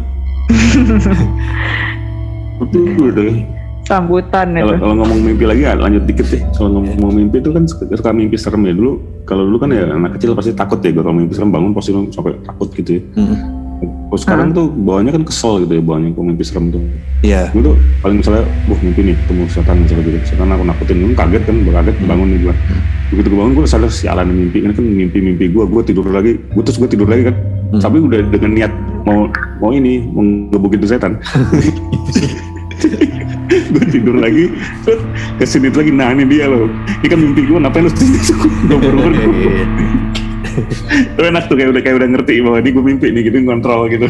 [3.86, 6.42] sambutan kalau, kalau ngomong mimpi lagi lanjut dikit deh.
[6.58, 8.74] Kalau ngomong, ngomong mimpi itu kan suka mimpi serem ya.
[8.74, 11.94] Dulu kalau dulu kan ya anak kecil pasti takut ya kalau mimpi serem bangun pasti
[11.94, 13.02] sampai takut gitu ya.
[13.14, 14.56] Hmm Oh, sekarang hmm.
[14.56, 16.80] tuh bawahnya kan kesel gitu ya bawahnya kok mimpi serem tuh.
[17.20, 17.52] Iya.
[17.52, 17.58] Yeah.
[17.60, 17.70] Itu
[18.00, 20.18] paling misalnya, buh mimpi nih ketemu setan misalnya gitu.
[20.24, 22.08] Setan aku nakutin, gue kaget kan, gue kaget hmm.
[22.08, 22.54] bangun nih gue.
[22.54, 22.80] Hmm.
[23.12, 26.62] Begitu gue bangun gue sadar sialan mimpi ini kan mimpi-mimpi gue, gue tidur lagi, gue
[26.64, 27.34] terus gue tidur lagi kan.
[27.76, 27.80] Hmm.
[27.82, 28.72] Tapi udah dengan niat
[29.04, 29.28] mau
[29.60, 31.12] mau ini mau ngebukin tuh setan.
[33.46, 34.52] gue tidur lagi
[34.84, 35.00] terus
[35.40, 36.68] ke sini lagi nah ini dia loh
[37.02, 37.92] ini kan mimpi gue ngapain lu
[38.68, 38.98] gue baru
[41.14, 43.80] itu enak tuh kayak udah kayak udah ngerti bahwa ini gue mimpi nih gitu kontrol
[43.92, 44.08] gitu.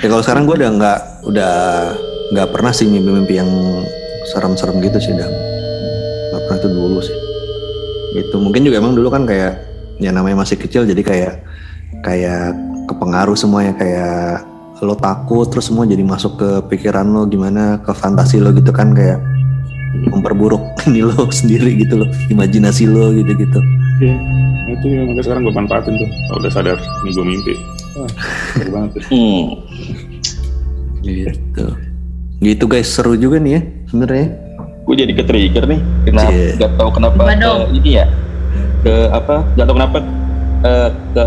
[0.00, 0.98] Ya kalau sekarang gue udah nggak
[1.28, 1.54] udah
[2.32, 3.50] nggak pernah sih mimpi-mimpi yang
[4.32, 5.28] serem-serem gitu sih udah.
[6.30, 7.16] Nggak pernah itu dulu sih.
[8.16, 9.60] Itu mungkin juga emang dulu kan kayak
[10.00, 11.34] ya namanya masih kecil jadi kayak
[12.00, 12.56] kayak
[12.88, 14.48] kepengaruh semuanya kayak
[14.80, 18.96] lo takut terus semua jadi masuk ke pikiran lo gimana ke fantasi lo gitu kan
[18.96, 19.20] kayak
[19.90, 23.60] memperburuk ini lo sendiri gitu loh imajinasi lo gitu gitu.
[24.00, 27.54] Iya nah, itu ya makanya sekarang gue manfaatin tuh kalau udah sadar ini gue mimpi.
[27.98, 28.10] Wah,
[28.54, 28.90] seru banget.
[29.10, 29.44] Hmm.
[31.02, 31.66] gitu.
[32.40, 33.60] Gitu guys seru juga nih ya
[33.90, 34.26] sebenarnya.
[34.86, 35.80] Gue jadi ke trigger nih.
[36.06, 36.54] Kenapa yeah.
[36.56, 37.52] gak tau kenapa ke,
[37.82, 38.06] ini ya
[38.80, 39.98] ke apa gak tau kenapa
[40.64, 41.24] uh, ke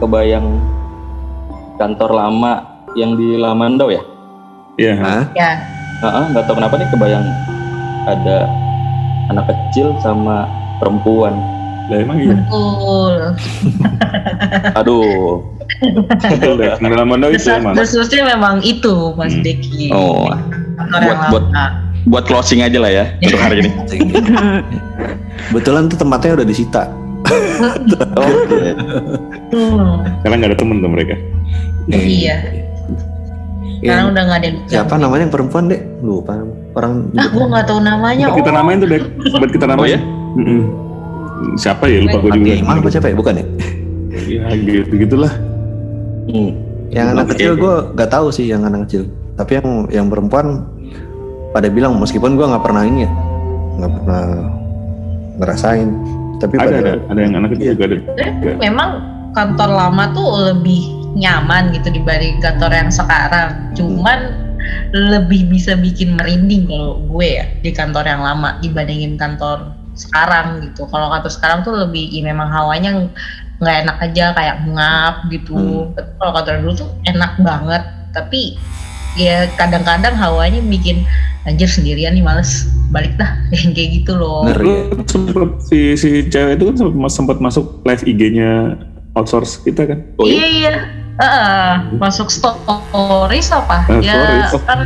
[0.00, 0.46] kebayang
[1.76, 2.52] kantor lama
[2.94, 4.02] yang di Lamandau ya?
[4.78, 4.94] Iya.
[4.94, 5.22] Yeah.
[5.34, 5.50] ya.
[6.02, 7.24] Uh, nggak tahu kenapa nih kebayang
[8.08, 8.48] ada
[9.32, 10.48] anak kecil sama
[10.80, 11.34] perempuan.
[11.92, 12.36] Lah emang iya.
[12.36, 13.14] Betul.
[14.80, 15.44] Aduh.
[16.80, 17.76] Pengalaman itu emang.
[17.76, 19.44] Khususnya memang itu Mas hmm.
[19.44, 19.92] Deki.
[19.92, 20.32] Oh.
[20.74, 21.44] Buat, buat,
[22.08, 23.70] buat closing aja lah ya untuk hari ini.
[25.54, 26.82] Betulan tuh tempatnya udah disita.
[27.24, 28.74] oh, iya.
[29.52, 30.04] Hmm.
[30.24, 31.14] Karena nggak ada temen tuh mereka.
[31.88, 32.36] Iya.
[33.80, 35.80] Sekarang udah nggak ada yang Siapa namanya yang perempuan deh?
[36.00, 36.40] Lupa
[36.74, 36.92] orang.
[37.14, 38.26] Ah, gue nggak tahu namanya.
[38.34, 38.54] Kita oh.
[38.54, 39.02] namain tuh deh.
[39.34, 39.82] Buat kita namain.
[39.82, 40.00] Oh, ya?
[40.34, 40.60] Mm -mm.
[41.58, 41.98] Siapa ya?
[42.02, 42.52] Lupa gue juga.
[42.58, 43.14] Imam apa siapa ya?
[43.16, 43.44] Bukan ya?
[44.14, 45.32] Ya gitu gitulah.
[46.30, 46.50] Hmm.
[46.94, 49.10] Yang anak kecil gue nggak tahu sih yang anak kecil.
[49.34, 50.62] Tapi yang yang perempuan
[51.50, 53.10] pada bilang meskipun gue nggak pernah ini ya,
[53.82, 54.24] nggak pernah
[55.42, 55.90] ngerasain.
[56.38, 57.72] Tapi ada, pada, ada, ada yang anak kecil iya.
[57.74, 57.98] juga ada.
[58.58, 58.90] Memang
[59.34, 60.82] kantor lama tuh lebih
[61.14, 63.50] nyaman gitu dibanding kantor yang sekarang.
[63.74, 64.18] Cuman
[64.94, 70.86] lebih bisa bikin merinding kalau gue ya di kantor yang lama dibandingin kantor sekarang gitu
[70.90, 73.06] kalau kantor sekarang tuh lebih ya memang hawanya
[73.62, 75.94] nggak enak aja kayak ngap gitu Hmm.
[75.94, 77.82] Tapi kalau kantor dulu tuh enak banget
[78.14, 78.58] tapi
[79.14, 81.06] ya kadang-kadang hawanya bikin
[81.46, 84.82] anjir sendirian nih males balik dah yang kayak gitu loh Ngeri ya.
[85.06, 88.74] Sempet si si cewek itu kan sempat, sempat masuk live IG-nya
[89.14, 89.98] outsource kita kan.
[90.18, 90.74] Oh iya iya?
[91.14, 94.66] Iya Heeh, masuk stories apa Eh, ya stories.
[94.66, 94.78] kan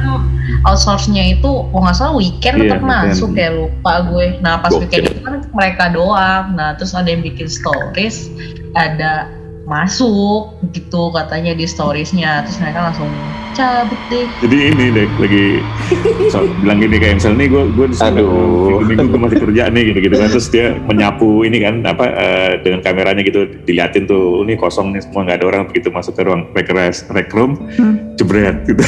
[0.65, 4.83] outsource-nya itu kalau nggak salah weekend Iya, tetap masuk ya lupa gue nah pas Gokil.
[4.83, 8.29] weekend itu kan mereka doang nah terus ada yang bikin stories
[8.75, 9.29] ada
[9.69, 13.05] masuk gitu katanya di storiesnya terus mereka langsung
[13.53, 15.45] cabut deh Jadi ini deh lagi
[16.33, 18.81] so, bilang gini kayak misalnya nih gue gue di sana, Aduh.
[18.81, 22.51] minggu gue masih kerja nih gitu gitu kan terus dia menyapu ini kan apa eh,
[22.65, 26.25] dengan kameranya gitu diliatin tuh ini kosong nih semua nggak ada orang begitu masuk ke
[26.25, 26.69] ruang rec,
[27.13, 28.17] rec room Hmm.
[28.17, 28.81] jebret gitu.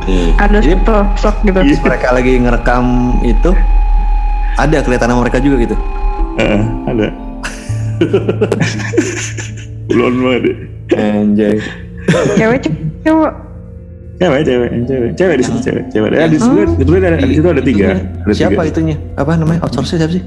[0.00, 0.30] Hmm.
[0.36, 1.58] Ada Jadi- sosok gitu.
[1.62, 1.76] Iya.
[1.84, 2.84] mereka lagi ngerekam
[3.22, 3.50] itu
[4.58, 5.76] ada kelihatan mereka juga gitu
[6.36, 7.06] Heeh, ada.
[9.92, 10.40] Ulon banget.
[10.42, 10.56] deh.
[10.96, 11.56] anjay
[12.34, 12.66] Cewek
[13.06, 13.32] cowok.
[14.20, 16.08] Cewek, cewek, cewek, cewek di situ cewek, cewek.
[16.12, 17.86] Eh, di situ, di situ ada, di situ ada tiga.
[18.26, 18.68] Ada siapa tiga.
[18.68, 20.24] itunya apa namanya outsource siapa sih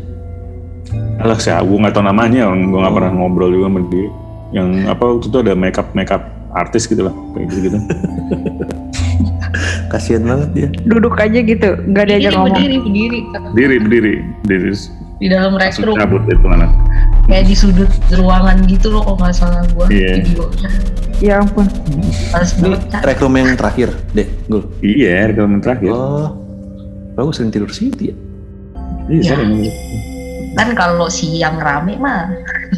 [1.22, 4.10] Alah, saya gue nggak tahu namanya, gue nggak pernah ngobrol juga sama dia.
[4.52, 6.24] Yang apa waktu itu ada makeup makeup
[6.54, 7.78] artis gitu lah, kayak gitu gitu.
[9.90, 11.70] kasihan banget dia Duduk aja gitu.
[11.94, 12.50] Gak berdiri diajak ngomong.
[12.58, 13.20] berdiri berdiri
[13.54, 14.72] Berdiri, berdiri, berdiri.
[15.18, 16.68] Di dalam rec Langsung room cabut itu mana?
[17.23, 20.11] kayak di sudut ruangan gitu loh kalau nggak salah gue Iya.
[20.19, 20.69] videonya
[21.23, 21.64] Ya ampun.
[22.35, 22.76] Males ini
[23.40, 25.88] yang terakhir deh gul Iya, rekaman terakhir.
[25.90, 26.35] oh
[27.14, 28.15] bagus sering tidur situ ya
[29.07, 29.72] Iya, Ya.
[30.53, 32.27] kan kalau siang rame mah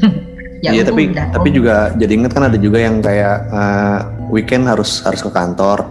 [0.63, 1.27] ya iya tapi udah.
[1.33, 3.99] tapi juga jadi inget kan ada juga yang kayak eh,
[4.29, 5.85] weekend harus harus ke kantor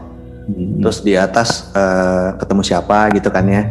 [0.44, 0.76] Hmm.
[0.78, 3.64] terus di atas eh, ketemu siapa gitu kan ya.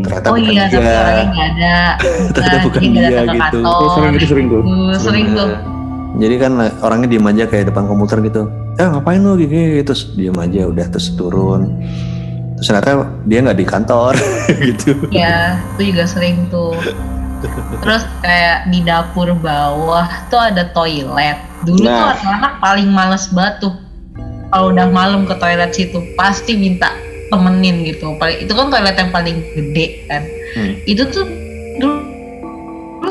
[0.00, 1.76] Ternyata oh bukan iya tapi dia orangnya nggak ada.
[2.34, 2.80] Ternyata bukan.
[2.80, 3.40] dia ke gitu.
[3.42, 3.62] kantor.
[3.66, 4.62] Oh, sering itu sering tuh.
[4.62, 5.50] Uh, sering tuh.
[6.18, 8.42] jadi kan eh, orangnya diem aja kayak depan komputer gitu.
[8.76, 9.34] Eh ngapain lu?
[9.34, 11.78] Gini terus diem aja udah terus turun.
[12.58, 12.90] Terus ternyata
[13.24, 14.14] dia nggak di kantor
[14.68, 14.90] gitu.
[15.10, 16.74] Ya itu juga sering tuh.
[17.80, 21.38] Terus kayak di dapur bawah tuh ada toilet.
[21.62, 21.96] Dulu Nah.
[21.96, 23.74] tuh anak-anak paling males banget tuh.
[24.50, 26.90] Kalau udah malam ke toilet situ pasti minta
[27.30, 30.74] temenin gitu paling itu kan toilet yang paling gede kan Hmm.
[30.82, 31.30] itu tuh
[31.78, 32.02] dulu
[32.98, 33.10] dulu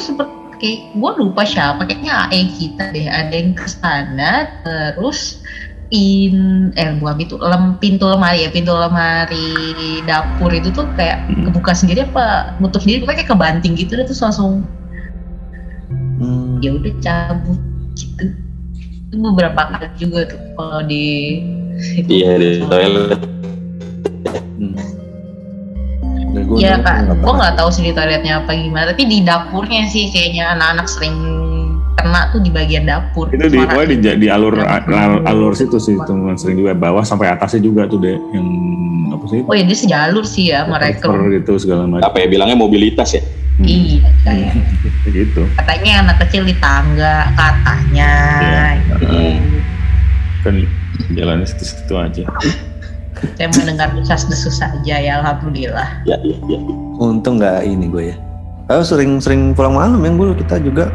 [0.60, 5.40] kayak gue lupa siapa kayaknya AE kita deh ada yang ke sana terus
[5.90, 11.48] in eh bukan pintu lem, pintu lemari ya pintu lemari dapur itu tuh kayak Hmm.
[11.50, 14.68] kebuka sendiri apa nutup sendiri kayak kebanting gitu deh terus langsung
[16.20, 16.60] Hmm.
[16.60, 17.60] ya udah cabut
[17.96, 18.36] gitu
[19.10, 21.40] itu beberapa kali juga tuh kalau di
[22.12, 23.16] Iya di toilet.
[24.60, 24.76] Hmm.
[26.30, 29.90] Nah, gua ya kak, gue nggak tahu sih di toiletnya apa gimana, tapi di dapurnya
[29.90, 31.16] sih kayaknya anak-anak sering
[32.00, 33.28] kena tuh di bagian dapur.
[33.34, 34.94] Itu di, pokoknya di, di alur Dapur.
[34.96, 38.48] alur, alur situ sih teman sering juga bawah sampai atasnya juga tuh deh yang
[39.12, 39.42] apa sih?
[39.44, 41.12] Oh ya dia sejalur sih ya mereka.
[41.12, 42.08] Gitu segala macam.
[42.08, 43.22] Apa ya bilangnya mobilitas ya?
[43.60, 44.56] Iya kayak
[45.20, 45.44] gitu.
[45.60, 48.14] katanya anak kecil di tangga katanya.
[48.40, 48.64] Iya.
[48.96, 49.20] gitu.
[50.48, 50.56] Kan
[51.12, 52.24] jalannya situ-situ aja.
[53.36, 55.88] Saya mendengar desas-desus saja ya alhamdulillah.
[56.04, 56.60] Ya iya iya.
[56.98, 58.18] untung nggak ini gue ya
[58.70, 60.94] Oh, sering-sering pulang malam yang gue kita juga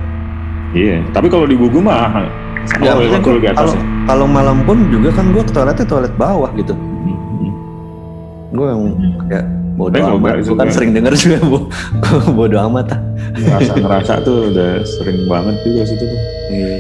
[0.71, 2.23] Iya, tapi kalau di Gugu mah
[2.79, 3.05] Ya, kalau
[3.53, 3.83] kalau ya.
[4.05, 7.53] kalau malam pun juga kan gue ke toiletnya toilet bawah gitu Hmm.
[8.51, 8.83] gue yang
[9.27, 9.45] kayak
[9.75, 10.71] bodo nggak amat gue kan juga.
[10.71, 11.59] sering denger juga bo
[12.33, 13.01] bodo amat ah
[13.35, 16.21] ngerasa ngerasa tuh udah sering banget juga situ tuh.
[16.49, 16.79] Iya.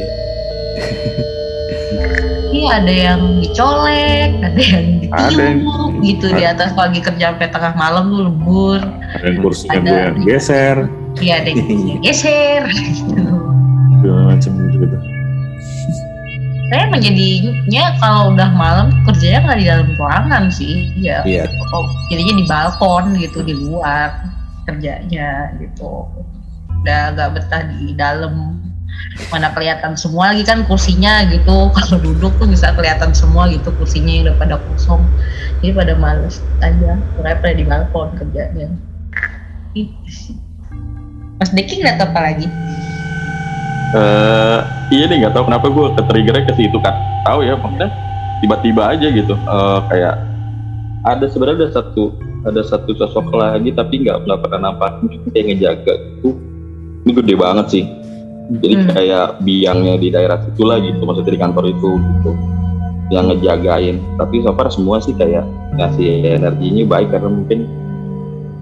[2.64, 5.58] Ada yang dicolek, ada yang ditiup
[6.00, 8.80] gitu di atas pagi kerja sampai tengah malam tuh lembur.
[9.14, 9.92] Ada yang kursinya Ada.
[10.08, 10.76] yang geser,
[11.14, 11.62] Iya ada yang
[12.02, 13.22] geser gitu.
[13.94, 14.98] segala macam gitu gitu.
[16.64, 21.44] saya menjadinya kalau udah malam kerjanya nggak di dalam ruangan sih ya Iya.
[21.70, 24.10] Oh, jadinya di balkon gitu di luar
[24.66, 26.08] kerjanya gitu
[26.82, 28.58] udah nggak betah di dalam
[29.30, 34.10] mana kelihatan semua lagi kan kursinya gitu kalau duduk tuh bisa kelihatan semua gitu kursinya
[34.10, 35.02] yang udah pada kosong
[35.64, 38.68] jadi pada males aja makanya pada di balkon kerjanya.
[41.40, 42.46] Mas Deki ngeliat apa lagi?
[43.96, 44.60] Eh
[44.92, 46.92] iya nih nggak tahu kenapa gue ke triggernya ke situ kan.
[47.24, 47.88] Tahu ya maksudnya
[48.44, 49.34] tiba-tiba aja gitu.
[49.34, 50.14] Eh kayak
[51.08, 52.12] ada sebenarnya ada satu
[52.44, 55.00] ada satu sosok lagi tapi nggak nggak pernah nampak
[55.32, 56.36] kayak ngejaga itu
[57.08, 57.84] ini gede banget sih.
[58.44, 58.88] Jadi Hmm.
[58.92, 62.32] kayak biangnya di daerah situ lah gitu, maksudnya di kantor itu gitu
[63.12, 63.96] yang ngejagain.
[64.20, 65.44] Tapi so far semua sih kayak
[65.80, 67.68] ngasih energinya baik karena mungkin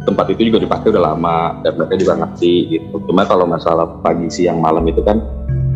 [0.03, 4.27] tempat itu juga dipakai udah lama dan mereka juga ngerti gitu cuma kalau masalah pagi
[4.29, 5.23] siang malam itu kan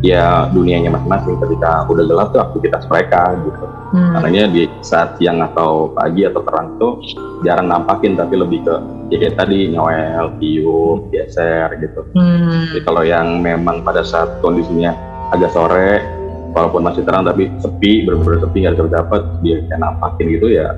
[0.04, 3.64] ya dunianya masing-masing ketika udah gelap tuh aktivitas mereka gitu
[3.96, 4.12] hmm.
[4.12, 7.00] karena di saat siang atau pagi atau terang tuh
[7.44, 8.74] jarang nampakin tapi lebih ke
[9.08, 12.76] ya kayak tadi nyawel, tiup, geser gitu hmm.
[12.76, 14.92] jadi kalau yang memang pada saat kondisinya
[15.32, 16.04] agak sore
[16.52, 20.76] walaupun masih terang tapi sepi benar-benar sepi nggak ada dapat dia kayak nampakin gitu ya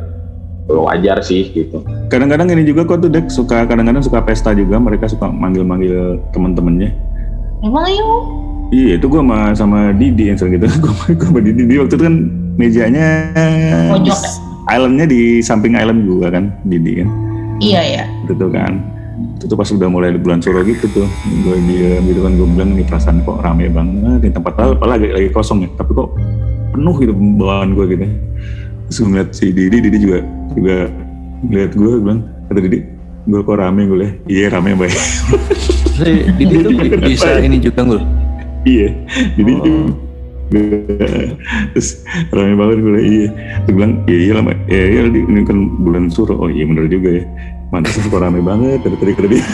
[0.69, 1.81] wajar sih gitu.
[2.13, 6.93] Kadang-kadang ini juga kok tuh Dek suka kadang-kadang suka pesta juga mereka suka manggil-manggil temen-temennya.
[7.65, 8.48] Emang yuk?
[8.69, 10.69] Iya itu gue sama sama Didi yang sering gitu.
[10.85, 12.15] gue sama Didi di waktu itu kan
[12.61, 13.07] mejanya
[13.89, 14.31] Pojok ya?
[14.69, 17.09] Islandnya di samping island gue kan Didi kan.
[17.65, 18.05] Iya ya.
[18.29, 18.73] Itu tuh kan.
[19.41, 21.09] Itu tuh pas udah mulai bulan suro gitu tuh.
[21.49, 25.09] Gue diam gitu kan gue bilang nih perasaan kok rame banget di tempat lain lagi,
[25.17, 25.71] lagi kosong ya.
[25.73, 26.09] Tapi kok
[26.77, 28.05] penuh gitu bawaan gue gitu.
[28.93, 30.19] Terus gue ngeliat si Didi, Didi juga
[30.53, 30.77] juga
[31.41, 32.21] ngeliat gue bilang
[32.53, 32.81] kata Didi
[33.29, 34.97] gue kok rame gue lihat iya rame baik.
[36.37, 36.73] Didi tuh
[37.09, 38.28] bisa ini juga gue
[38.69, 38.89] iya.
[39.41, 39.89] Jadi oh.
[41.73, 43.29] terus ramai banget gue iya.
[43.65, 46.37] Terus bilang iya iya lama ya iya ini kan bulan suro.
[46.37, 47.25] Oh iya bener juga ya.
[47.73, 49.45] Mantas kok ramai banget dari tadi kerja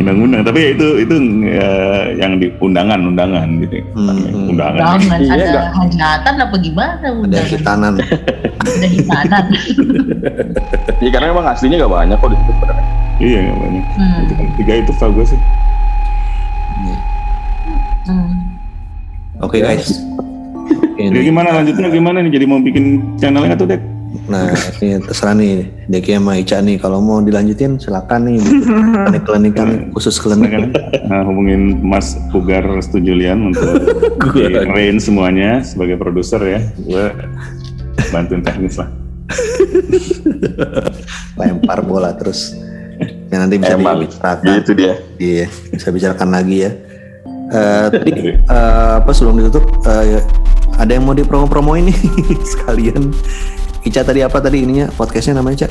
[0.00, 0.42] undang-undang.
[0.46, 1.14] Tapi ya itu itu
[1.44, 1.70] ya,
[2.16, 3.84] yang di undangan undangan gitu.
[3.92, 4.52] Hmm.
[4.52, 4.98] undangan.
[4.98, 5.20] Undangan.
[5.28, 7.44] Ada iya, hajatan apa gimana undangan.
[7.44, 7.94] ada hitanan.
[8.62, 9.44] Ada hitanan.
[11.02, 12.52] Ya karena emang aslinya gak banyak kok di situ
[13.18, 13.84] iya gak banyak.
[13.98, 14.22] Hmm.
[14.22, 15.40] itu kan tiga itu tau gue sih.
[18.06, 18.30] Hmm.
[19.42, 19.98] oke okay, guys.
[20.94, 21.50] Jadi gimana?
[21.58, 22.30] Lanjutnya gimana nih?
[22.38, 23.91] Jadi mau bikin channelnya tuh dek
[24.28, 28.38] Nah, ini terserah nih Deki sama Ica nih kalau mau dilanjutin silakan nih
[29.24, 29.54] klinik klinik
[29.96, 30.52] khusus klinik.
[31.08, 33.80] Nah, hubungin Mas Pugar Setujulian untuk
[34.76, 36.60] rain semuanya sebagai produser ya.
[36.84, 37.04] Gue
[38.12, 38.92] bantuin teknis lah.
[41.40, 42.52] Lempar bola terus.
[43.32, 44.60] Ya nanti bisa Emang, dibicarakan.
[44.60, 44.92] Itu dia.
[45.16, 46.72] Iya, bisa bicarakan lagi ya.
[47.52, 48.12] Uh, tadi
[48.48, 50.20] uh, apa sebelum ditutup uh,
[50.80, 51.92] ada yang mau dipromo-promo ini
[52.56, 53.12] sekalian
[53.82, 55.68] Ica tadi apa tadi ininya podcastnya namanya Ica?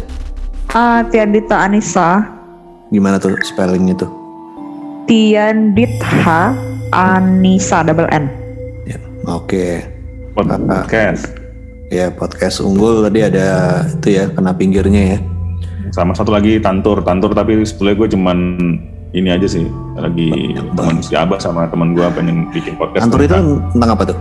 [0.76, 2.28] Uh, Tiandita Anissa.
[2.92, 4.12] Gimana tuh spellingnya tuh?
[5.08, 6.52] Tianditha
[6.92, 8.28] Anissa double N.
[8.84, 9.00] Ya,
[9.32, 9.48] oke.
[9.48, 9.72] Okay.
[10.36, 11.32] Podcast.
[11.88, 13.48] Ya podcast unggul tadi ada
[13.88, 15.20] itu ya kena pinggirnya ya.
[15.96, 18.38] Sama satu lagi Tantur, Tantur tapi sebetulnya gue cuman
[19.16, 19.64] ini aja sih
[19.96, 23.08] lagi teman si Abah sama teman gue pengen bikin podcast.
[23.08, 23.40] Tantur itu
[23.72, 24.20] tentang apa tuh?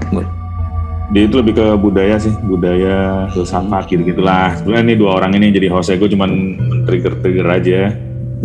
[1.10, 5.50] Dia itu lebih ke budaya sih budaya filsafat gitu gitulah sebenarnya ini dua orang ini
[5.50, 6.30] jadi hostnya gue cuman
[6.86, 7.80] trigger trigger aja.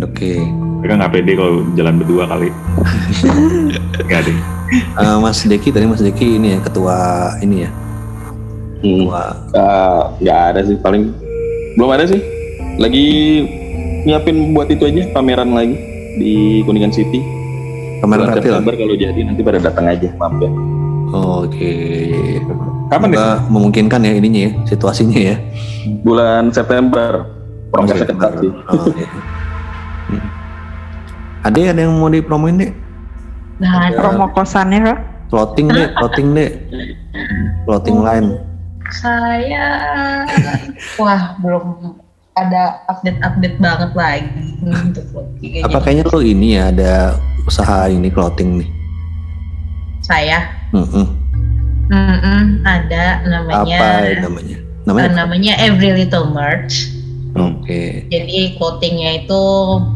[0.02, 0.36] Oke.
[0.36, 0.38] Okay.
[0.76, 2.50] mereka nggak pede kalau jalan berdua kali.
[4.06, 4.38] Nggak deh
[4.98, 6.96] uh, Mas Deki tadi Mas Deki ini ya ketua
[7.40, 7.70] ini ya?
[8.82, 9.22] Ketua.
[9.54, 11.10] Uh, nggak ada sih paling
[11.78, 12.20] belum ada sih.
[12.76, 13.06] Lagi
[14.04, 15.76] nyiapin buat itu aja pameran lagi
[16.20, 17.22] di Kuningan City.
[18.04, 20.75] Pameran September kalau jadi nanti pada datang aja mampir
[21.12, 21.50] Oke.
[21.52, 22.42] Okay.
[22.86, 23.18] Kapan nih?
[23.50, 25.36] Memungkinkan ya ininya ya, situasinya ya.
[26.06, 27.26] Bulan September.
[27.70, 28.30] Kurang September.
[28.70, 29.08] Oh, iya.
[30.06, 30.26] Hmm.
[31.46, 32.72] Ada ada yang mau dipromoin deh?
[33.58, 34.98] Nah, ada promo kosannya kah?
[35.30, 36.50] Clothing deh, clothing deh.
[37.66, 38.28] Clothing oh, line.
[38.94, 39.66] Saya
[40.98, 41.98] wah belum
[42.38, 45.66] ada update-update banget lagi untuk clothing.
[45.66, 46.94] Apa kayaknya lo ini ya ada
[47.48, 48.68] usaha ini clothing nih?
[50.06, 51.06] Saya Mm-mm.
[51.86, 53.78] Mm-mm, ada namanya.
[53.78, 54.58] Apa namanya?
[54.86, 56.90] Namanya, uh, namanya Every Little Merch.
[57.36, 57.62] Oke.
[57.62, 57.90] Okay.
[58.08, 59.44] Jadi clothingnya itu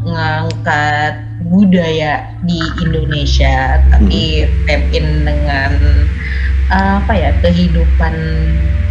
[0.06, 1.14] ngangkat
[1.48, 4.66] budaya di Indonesia, tapi hmm.
[4.68, 5.72] tap in dengan
[6.68, 8.14] uh, apa ya kehidupan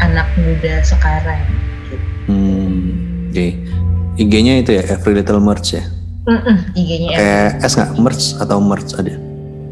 [0.02, 1.40] anak muda sekarang.
[1.88, 1.96] Gitu.
[2.28, 2.76] Hmm.
[3.30, 3.34] Oke.
[3.36, 3.52] Okay.
[4.20, 5.84] IG-nya itu ya Every Little Merch ya.
[6.28, 7.16] Mm-mm, IG-nya.
[7.16, 9.16] Kayak S nggak merch atau merch ada?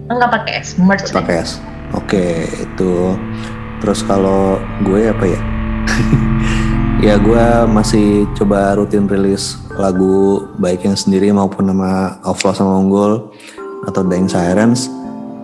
[0.08, 1.12] Enggak pakai S, merch.
[1.12, 1.60] Pakai S.
[1.96, 3.16] Oke, itu.
[3.80, 5.42] Terus kalau gue apa ya?
[7.08, 13.32] ya gue masih coba rutin rilis lagu baik yang sendiri maupun nama Outlaw sama Unggul
[13.86, 14.90] atau Dying Sirens.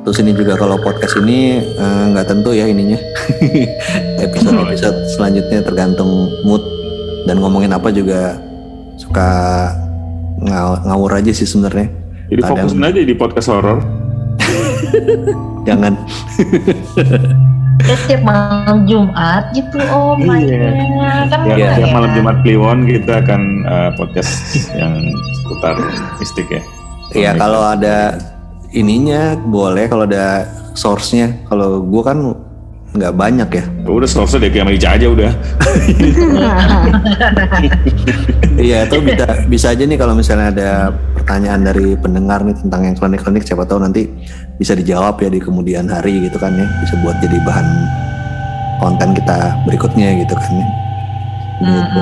[0.04, 3.00] Terus ini juga kalau podcast ini eh, nggak uh, tentu ya ininya.
[4.26, 6.60] Episode-episode selanjutnya tergantung mood
[7.24, 8.36] dan ngomongin apa juga
[9.00, 9.32] suka
[10.44, 11.88] ngaw ngawur aja sih sebenarnya.
[12.28, 14.03] Jadi fokusin aja di podcast horror.
[15.68, 15.94] jangan.
[17.84, 20.72] Setiap malam Jumat gitu oh my iya.
[21.28, 25.10] kan ya, tiap malam Jumat Kliwon kita akan uh, podcast yang
[25.42, 25.76] seputar
[26.22, 26.62] mistik ya.
[27.14, 28.16] Iya kalau ada
[28.74, 29.90] ininya boleh.
[29.90, 31.34] Kalau ada source-nya.
[31.50, 32.18] Kalau gue kan
[32.94, 33.64] nggak banyak ya.
[33.90, 35.32] Udah selesai deh sama Ica aja udah.
[38.54, 40.70] Iya itu bisa bisa aja nih kalau misalnya ada
[41.18, 44.06] pertanyaan dari pendengar nih tentang yang klinik-klinik siapa tahu nanti
[44.62, 47.68] bisa dijawab ya di kemudian hari gitu kan ya bisa buat jadi bahan
[48.78, 50.68] konten kita berikutnya gitu kan ya.
[51.66, 52.02] Gitu.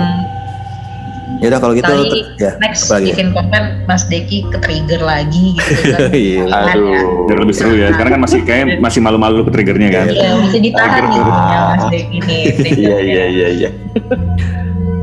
[1.39, 3.05] Ya udah kalau gitu Kali ya next apa lagi?
[3.09, 5.99] bikin konten Mas Deki ke trigger lagi gitu kan.
[6.27, 6.43] Iya.
[6.45, 7.25] Aduh.
[7.25, 7.89] Biar lebih seru ya.
[7.89, 10.05] Sekarang kan masih kayak masih malu-malu ke triggernya kan.
[10.07, 12.41] Iya, bisa ditahan nih ya Mas Deki nih.
[12.41, 12.99] Iya triggernya.
[13.01, 13.69] iya iya iya.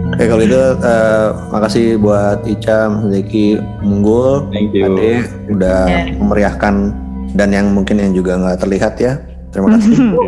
[0.08, 3.46] Oke kalau itu eh, makasih buat Ica, Mas Zeki,
[3.80, 4.50] Munggul.
[4.50, 5.12] Ade
[5.48, 6.00] udah Ya.
[6.12, 6.74] memeriahkan
[7.30, 9.18] dan yang mungkin yang juga nggak terlihat ya.
[9.48, 9.96] Terima kasih.